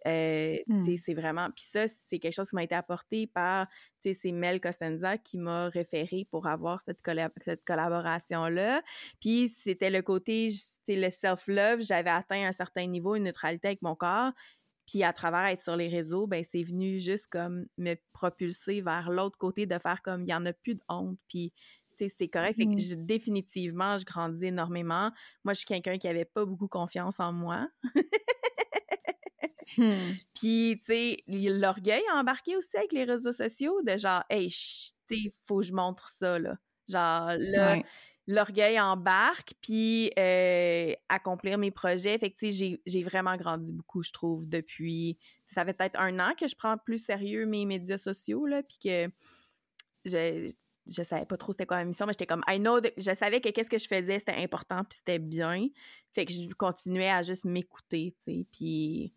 Euh, 0.07 0.57
mmh. 0.67 0.97
C'est 0.97 1.13
vraiment. 1.13 1.49
Puis 1.51 1.65
ça, 1.65 1.87
c'est 1.87 2.19
quelque 2.19 2.33
chose 2.33 2.49
qui 2.49 2.55
m'a 2.55 2.63
été 2.63 2.75
apporté 2.75 3.27
par. 3.27 3.67
C'est 3.99 4.31
Mel 4.31 4.61
Costanza 4.61 5.17
qui 5.17 5.37
m'a 5.37 5.67
référé 5.67 6.25
pour 6.31 6.47
avoir 6.47 6.81
cette, 6.81 6.99
cette 7.43 7.65
collaboration-là. 7.65 8.81
Puis 9.19 9.49
c'était 9.49 9.89
le 9.89 10.01
côté, 10.01 10.49
le 10.87 11.09
self-love. 11.09 11.81
J'avais 11.81 12.09
atteint 12.09 12.47
un 12.47 12.53
certain 12.53 12.85
niveau, 12.85 13.15
une 13.15 13.23
neutralité 13.23 13.67
avec 13.67 13.81
mon 13.81 13.95
corps. 13.95 14.31
Puis 14.87 15.03
à 15.03 15.13
travers 15.13 15.45
être 15.45 15.61
sur 15.61 15.75
les 15.75 15.87
réseaux, 15.87 16.25
ben 16.25 16.43
c'est 16.43 16.63
venu 16.63 16.99
juste 16.99 17.27
comme 17.27 17.67
me 17.77 17.95
propulser 18.13 18.81
vers 18.81 19.11
l'autre 19.11 19.37
côté 19.37 19.67
de 19.67 19.77
faire 19.77 20.01
comme 20.01 20.23
il 20.23 20.29
y 20.29 20.33
en 20.33 20.45
a 20.45 20.53
plus 20.53 20.75
de 20.75 20.81
honte. 20.87 21.17
Puis 21.27 21.53
c'est 21.97 22.27
correct. 22.29 22.55
Fait 22.55 22.65
que 22.65 22.69
mmh. 22.71 23.05
définitivement, 23.05 23.97
je 23.97 24.05
grandis 24.05 24.45
énormément. 24.45 25.11
Moi, 25.43 25.53
je 25.53 25.59
suis 25.59 25.65
quelqu'un 25.65 25.97
qui 25.97 26.07
avait 26.07 26.25
pas 26.25 26.45
beaucoup 26.45 26.67
confiance 26.67 27.19
en 27.19 27.33
moi. 27.33 27.67
Hmm. 29.77 30.13
Puis, 30.35 30.77
tu 30.79 30.85
sais, 30.85 31.23
l'orgueil 31.27 32.03
a 32.13 32.17
embarqué 32.17 32.55
aussi 32.55 32.77
avec 32.77 32.91
les 32.91 33.03
réseaux 33.03 33.33
sociaux 33.33 33.81
de 33.83 33.97
genre, 33.97 34.23
hey, 34.29 34.49
tu 35.07 35.31
faut 35.45 35.57
que 35.57 35.65
je 35.65 35.73
montre 35.73 36.09
ça, 36.09 36.39
là. 36.39 36.57
Genre, 36.87 37.33
là, 37.37 37.77
l'orgueil 38.29 38.79
embarque, 38.79 39.53
puis 39.61 40.11
euh, 40.17 40.93
accomplir 41.09 41.57
mes 41.57 41.71
projets. 41.71 42.17
Fait 42.17 42.29
que, 42.29 42.37
tu 42.37 42.51
sais, 42.51 42.79
j'ai 42.85 43.03
vraiment 43.03 43.35
grandi 43.35 43.73
beaucoup, 43.73 44.03
je 44.03 44.11
trouve, 44.11 44.47
depuis. 44.47 45.17
Ça 45.45 45.65
fait 45.65 45.73
peut-être 45.73 45.99
un 45.99 46.19
an 46.19 46.33
que 46.39 46.47
je 46.47 46.55
prends 46.55 46.77
plus 46.77 47.03
sérieux 47.03 47.45
mes 47.45 47.65
médias 47.65 47.97
sociaux, 47.97 48.45
là, 48.45 48.61
puis 48.63 48.77
que 48.83 49.11
je, 50.05 50.51
je 50.87 51.03
savais 51.03 51.25
pas 51.25 51.37
trop 51.37 51.51
c'était 51.51 51.65
quoi 51.65 51.77
ma 51.77 51.85
mission, 51.85 52.05
mais 52.05 52.13
j'étais 52.13 52.27
comme, 52.27 52.43
I 52.47 52.59
know, 52.59 52.79
je 52.97 53.13
savais 53.13 53.41
que 53.41 53.49
qu'est-ce 53.49 53.69
que 53.69 53.77
je 53.79 53.87
faisais, 53.87 54.19
c'était 54.19 54.33
important, 54.33 54.83
puis 54.83 54.97
c'était 54.97 55.19
bien. 55.19 55.67
Fait 56.13 56.25
que 56.25 56.33
je 56.33 56.49
continuais 56.53 57.09
à 57.09 57.23
juste 57.23 57.45
m'écouter, 57.45 58.15
tu 58.23 58.31
sais, 58.31 58.45
puis 58.51 59.13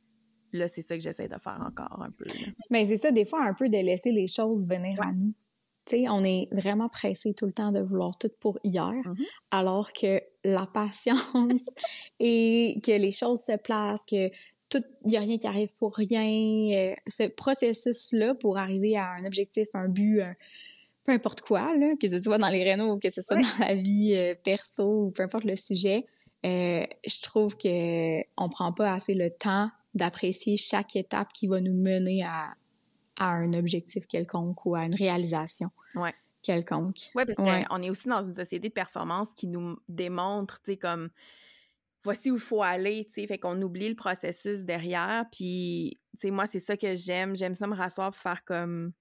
là, 0.53 0.69
c'est 0.69 0.83
ça 0.83 0.97
que 0.97 1.03
j'essaie 1.03 1.29
de 1.29 1.39
faire 1.39 1.61
encore 1.67 2.03
un 2.03 2.11
peu. 2.11 2.25
Mais 2.71 2.85
c'est 2.85 2.97
ça, 2.97 3.11
des 3.11 3.25
fois, 3.25 3.43
un 3.45 3.55
peu 3.55 3.69
de 3.69 3.79
laisser 3.79 4.13
les 4.13 4.27
choses 4.27 4.67
venir 4.67 5.01
à 5.03 5.13
nous. 5.13 5.33
Tu 5.85 5.97
sais, 5.97 6.09
on 6.09 6.23
est 6.23 6.49
vraiment 6.53 6.89
pressé 6.89 7.35
tout 7.35 7.47
le 7.47 7.53
temps 7.53 7.73
de 7.73 7.81
vouloir 7.81 8.17
tout 8.17 8.31
pour 8.41 8.59
hier, 8.63 8.93
mm-hmm. 8.93 9.27
alors 9.51 9.93
que 9.93 10.21
la 10.45 10.67
patience 10.67 11.71
et 12.21 12.81
que 12.85 12.93
les 12.93 13.11
choses 13.11 13.41
se 13.41 13.57
placent, 13.57 14.05
que 14.05 14.29
tout, 14.69 14.85
il 15.05 15.11
n'y 15.11 15.17
a 15.17 15.21
rien 15.21 15.39
qui 15.39 15.47
arrive 15.47 15.75
pour 15.77 15.97
rien. 15.97 16.23
Euh, 16.23 16.95
ce 17.09 17.29
processus-là 17.29 18.37
pour 18.37 18.59
arriver 18.59 18.97
à 18.97 19.11
un 19.11 19.25
objectif, 19.25 19.69
un 19.75 19.89
but, 19.89 20.23
peu 21.05 21.13
importe 21.13 21.41
quoi, 21.43 21.77
là, 21.77 21.95
que 22.01 22.09
ce 22.09 22.19
soit 22.19 22.39
dans 22.39 22.49
les 22.49 22.65
rénaux 22.65 22.95
ou 22.95 22.99
que 22.99 23.11
ce 23.11 23.21
soit 23.21 23.37
dans 23.37 23.67
la 23.67 23.75
vie 23.75 24.15
euh, 24.15 24.35
perso 24.43 25.07
ou 25.07 25.11
peu 25.11 25.23
importe 25.25 25.45
le 25.45 25.57
sujet, 25.57 26.07
euh, 26.45 26.85
je 27.07 27.23
trouve 27.23 27.57
que 27.57 28.21
on 28.37 28.49
prend 28.49 28.73
pas 28.73 28.93
assez 28.93 29.15
le 29.15 29.31
temps 29.31 29.71
d'apprécier 29.95 30.57
chaque 30.57 30.97
étape 30.97 31.33
qui 31.33 31.47
va 31.47 31.61
nous 31.61 31.75
mener 31.75 32.25
à, 32.25 32.55
à 33.19 33.31
un 33.31 33.53
objectif 33.53 34.07
quelconque 34.07 34.65
ou 34.67 34.75
à 34.75 34.85
une 34.85 34.95
réalisation 34.95 35.71
quelconque. 36.43 37.11
Oui, 37.15 37.25
parce 37.25 37.37
qu'on 37.37 37.83
est 37.83 37.91
aussi 37.91 38.09
dans 38.09 38.21
une 38.21 38.35
société 38.35 38.69
de 38.69 38.75
performance 38.75 39.33
qui 39.35 39.47
nous 39.47 39.77
démontre, 39.89 40.61
tu 40.65 40.73
sais, 40.73 40.77
comme 40.77 41.11
voici 42.05 42.31
où 42.31 42.35
il 42.35 42.41
faut 42.41 42.63
aller, 42.63 43.07
tu 43.07 43.21
sais, 43.21 43.27
fait 43.27 43.39
qu'on 43.39 43.61
oublie 43.63 43.89
le 43.89 43.95
processus 43.95 44.65
derrière, 44.65 45.25
puis, 45.31 46.01
tu 46.15 46.27
sais, 46.27 46.31
moi, 46.31 46.47
c'est 46.47 46.61
ça 46.61 46.77
que 46.77 46.95
j'aime, 46.95 47.37
j'aime 47.37 47.55
ça 47.55 47.67
me 47.67 47.75
rasseoir 47.75 48.11
pour 48.11 48.21
faire 48.21 48.45
comme, 48.45 48.93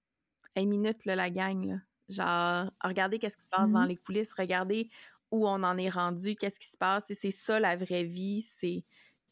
une 0.56 0.68
minute, 0.68 1.04
là, 1.04 1.16
la 1.16 1.30
gang, 1.30 1.64
là. 1.64 1.76
Genre, 2.08 2.70
regardez 2.84 3.18
qu'est-ce 3.18 3.36
qui 3.36 3.44
se 3.44 3.48
passe 3.48 3.70
dans 3.70 3.80
mm-hmm. 3.80 3.88
les 3.88 3.96
coulisses, 3.96 4.32
regardez 4.36 4.90
où 5.30 5.48
on 5.48 5.62
en 5.62 5.78
est 5.78 5.88
rendu, 5.88 6.36
qu'est-ce 6.36 6.60
qui 6.60 6.68
se 6.68 6.76
passe, 6.76 7.04
c'est 7.08 7.30
ça 7.30 7.58
la 7.58 7.74
vraie 7.74 8.04
vie, 8.04 8.46
c'est 8.58 8.84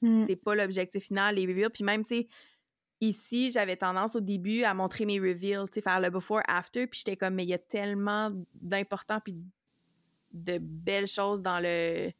Mm. 0.02 0.24
C'est 0.26 0.36
pas 0.36 0.54
l'objectif 0.54 1.04
final, 1.04 1.36
les 1.36 1.46
reveals. 1.46 1.70
Puis 1.70 1.84
même, 1.84 2.04
tu 2.04 2.16
sais, 2.16 2.28
ici, 3.00 3.50
j'avais 3.50 3.76
tendance 3.76 4.16
au 4.16 4.20
début 4.20 4.64
à 4.64 4.74
montrer 4.74 5.06
mes 5.06 5.18
reveals, 5.18 5.66
tu 5.66 5.74
sais, 5.74 5.80
faire 5.80 6.00
le 6.00 6.10
before-after. 6.10 6.86
Puis 6.86 7.00
j'étais 7.00 7.16
comme, 7.16 7.34
mais 7.34 7.44
il 7.44 7.50
y 7.50 7.54
a 7.54 7.58
tellement 7.58 8.30
d'importants 8.54 9.20
puis 9.20 9.36
de 10.32 10.58
belles 10.58 11.08
choses 11.08 11.42
dans 11.42 11.60
le 11.60 12.12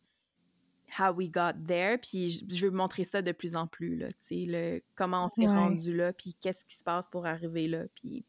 how 0.98 1.12
we 1.12 1.30
got 1.30 1.52
there. 1.66 1.98
Puis 1.98 2.44
je, 2.48 2.66
veux 2.66 2.72
montrer 2.72 3.04
ça 3.04 3.22
de 3.22 3.32
plus 3.32 3.56
en 3.56 3.66
plus, 3.66 3.96
là, 3.96 4.08
tu 4.08 4.14
sais, 4.22 4.44
le, 4.46 4.82
comment 4.96 5.26
on 5.26 5.28
s'est 5.28 5.46
rendu 5.46 5.94
là, 5.96 6.12
puis 6.12 6.34
qu'est-ce 6.40 6.64
qui 6.64 6.76
se 6.76 6.82
passe 6.82 7.08
pour 7.08 7.26
arriver 7.26 7.68
là. 7.68 7.84
Puis 7.94 8.24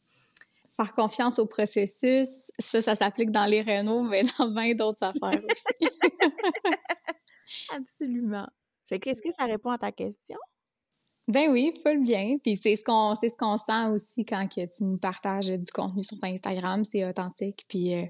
faire 0.70 0.94
confiance 0.94 1.40
au 1.40 1.48
processus, 1.48 2.52
ça, 2.60 2.82
ça 2.82 2.96
s'applique 2.96 3.32
dans 3.32 3.46
les 3.46 3.62
Renault, 3.62 4.04
mais 4.04 4.24
dans 4.38 4.54
20 4.54 4.76
d'autres 4.76 5.04
affaires 5.04 5.42
aussi. 5.50 5.90
Absolument. 7.76 8.48
Fait 8.92 9.00
que, 9.00 9.10
est-ce 9.10 9.22
que 9.22 9.32
ça 9.32 9.46
répond 9.46 9.70
à 9.70 9.78
ta 9.78 9.94
question? 9.94 10.38
Ben 11.30 11.50
oui, 11.50 11.72
full 11.82 12.04
bien. 12.04 12.36
Puis 12.44 12.58
c'est 12.58 12.76
ce 12.76 12.84
qu'on 12.84 13.16
c'est 13.16 13.30
ce 13.30 13.38
qu'on 13.38 13.56
sent 13.56 13.86
aussi 13.88 14.26
quand 14.26 14.54
que 14.54 14.66
tu 14.66 14.84
nous 14.84 14.98
partages 14.98 15.48
du 15.48 15.72
contenu 15.72 16.04
sur 16.04 16.20
ton 16.20 16.28
Instagram, 16.28 16.84
c'est 16.84 17.06
authentique. 17.06 17.64
Puis 17.70 17.96
euh, 17.96 18.04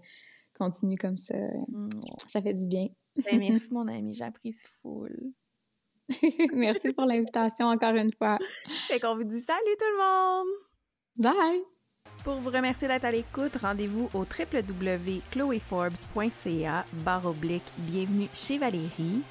continue 0.58 0.98
comme 0.98 1.18
ça, 1.18 1.38
mm. 1.68 2.00
ça 2.28 2.42
fait 2.42 2.56
du 2.56 2.66
bien. 2.66 2.88
Ben, 3.24 3.38
merci 3.52 3.68
mon 3.70 3.88
ami, 3.88 4.16
j'apprécie 4.16 4.66
full. 4.82 5.16
merci 6.54 6.94
pour 6.94 7.06
l'invitation 7.06 7.68
encore 7.68 7.94
une 7.94 8.12
fois. 8.18 8.40
Fait 8.68 9.00
qu'on 9.00 9.16
vous 9.16 9.24
dit 9.24 9.40
salut 9.40 9.78
tout 9.78 9.86
le 9.86 9.98
monde. 10.00 10.48
Bye. 11.18 11.62
Pour 12.24 12.36
vous 12.36 12.50
remercier 12.50 12.88
d'être 12.88 13.06
à 13.06 13.12
l'écoute, 13.12 13.56
rendez-vous 13.62 14.10
au 14.16 14.20
www.chloeforbes.ca 14.20 16.86
oblique 17.24 17.72
bienvenue 17.78 18.30
chez 18.34 18.58
Valérie 18.58 19.22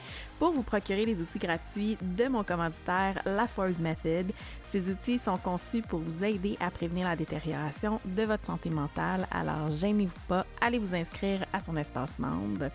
pour 0.41 0.53
vous 0.53 0.63
procurer 0.63 1.05
les 1.05 1.21
outils 1.21 1.39
gratuits 1.39 1.99
de 2.01 2.27
mon 2.27 2.43
commanditaire, 2.43 3.21
la 3.27 3.47
Forbes 3.47 3.79
Method. 3.79 4.33
Ces 4.65 4.91
outils 4.91 5.19
sont 5.19 5.37
conçus 5.37 5.83
pour 5.83 6.01
vous 6.01 6.25
aider 6.25 6.57
à 6.61 6.71
prévenir 6.71 7.07
la 7.07 7.15
détérioration 7.15 8.01
de 8.07 8.23
votre 8.23 8.47
santé 8.47 8.71
mentale, 8.71 9.29
alors 9.31 9.71
gênez-vous 9.71 10.21
pas, 10.27 10.47
allez 10.61 10.79
vous 10.79 10.95
inscrire 10.95 11.45
à 11.53 11.61
son 11.61 11.77
espace 11.77 12.19
membre. 12.19 12.71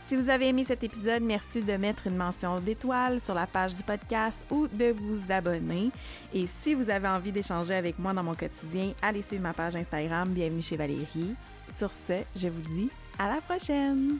Si 0.00 0.16
vous 0.16 0.28
avez 0.28 0.48
aimé 0.48 0.64
cet 0.64 0.82
épisode, 0.84 1.22
merci 1.22 1.62
de 1.62 1.76
mettre 1.76 2.08
une 2.08 2.16
mention 2.16 2.60
d'étoile 2.60 3.20
sur 3.20 3.34
la 3.34 3.46
page 3.46 3.74
du 3.74 3.82
podcast 3.82 4.44
ou 4.50 4.66
de 4.68 4.92
vous 4.92 5.32
abonner. 5.32 5.90
Et 6.34 6.46
si 6.46 6.74
vous 6.74 6.90
avez 6.90 7.08
envie 7.08 7.32
d'échanger 7.32 7.74
avec 7.74 7.98
moi 7.98 8.12
dans 8.12 8.22
mon 8.22 8.34
quotidien, 8.34 8.92
allez 9.00 9.22
suivre 9.22 9.42
ma 9.42 9.52
page 9.52 9.76
Instagram 9.76 10.28
Bienvenue 10.28 10.62
chez 10.62 10.76
Valérie. 10.76 11.34
Sur 11.74 11.92
ce, 11.92 12.22
je 12.36 12.48
vous 12.48 12.62
dis 12.62 12.90
à 13.18 13.32
la 13.32 13.40
prochaine! 13.40 14.18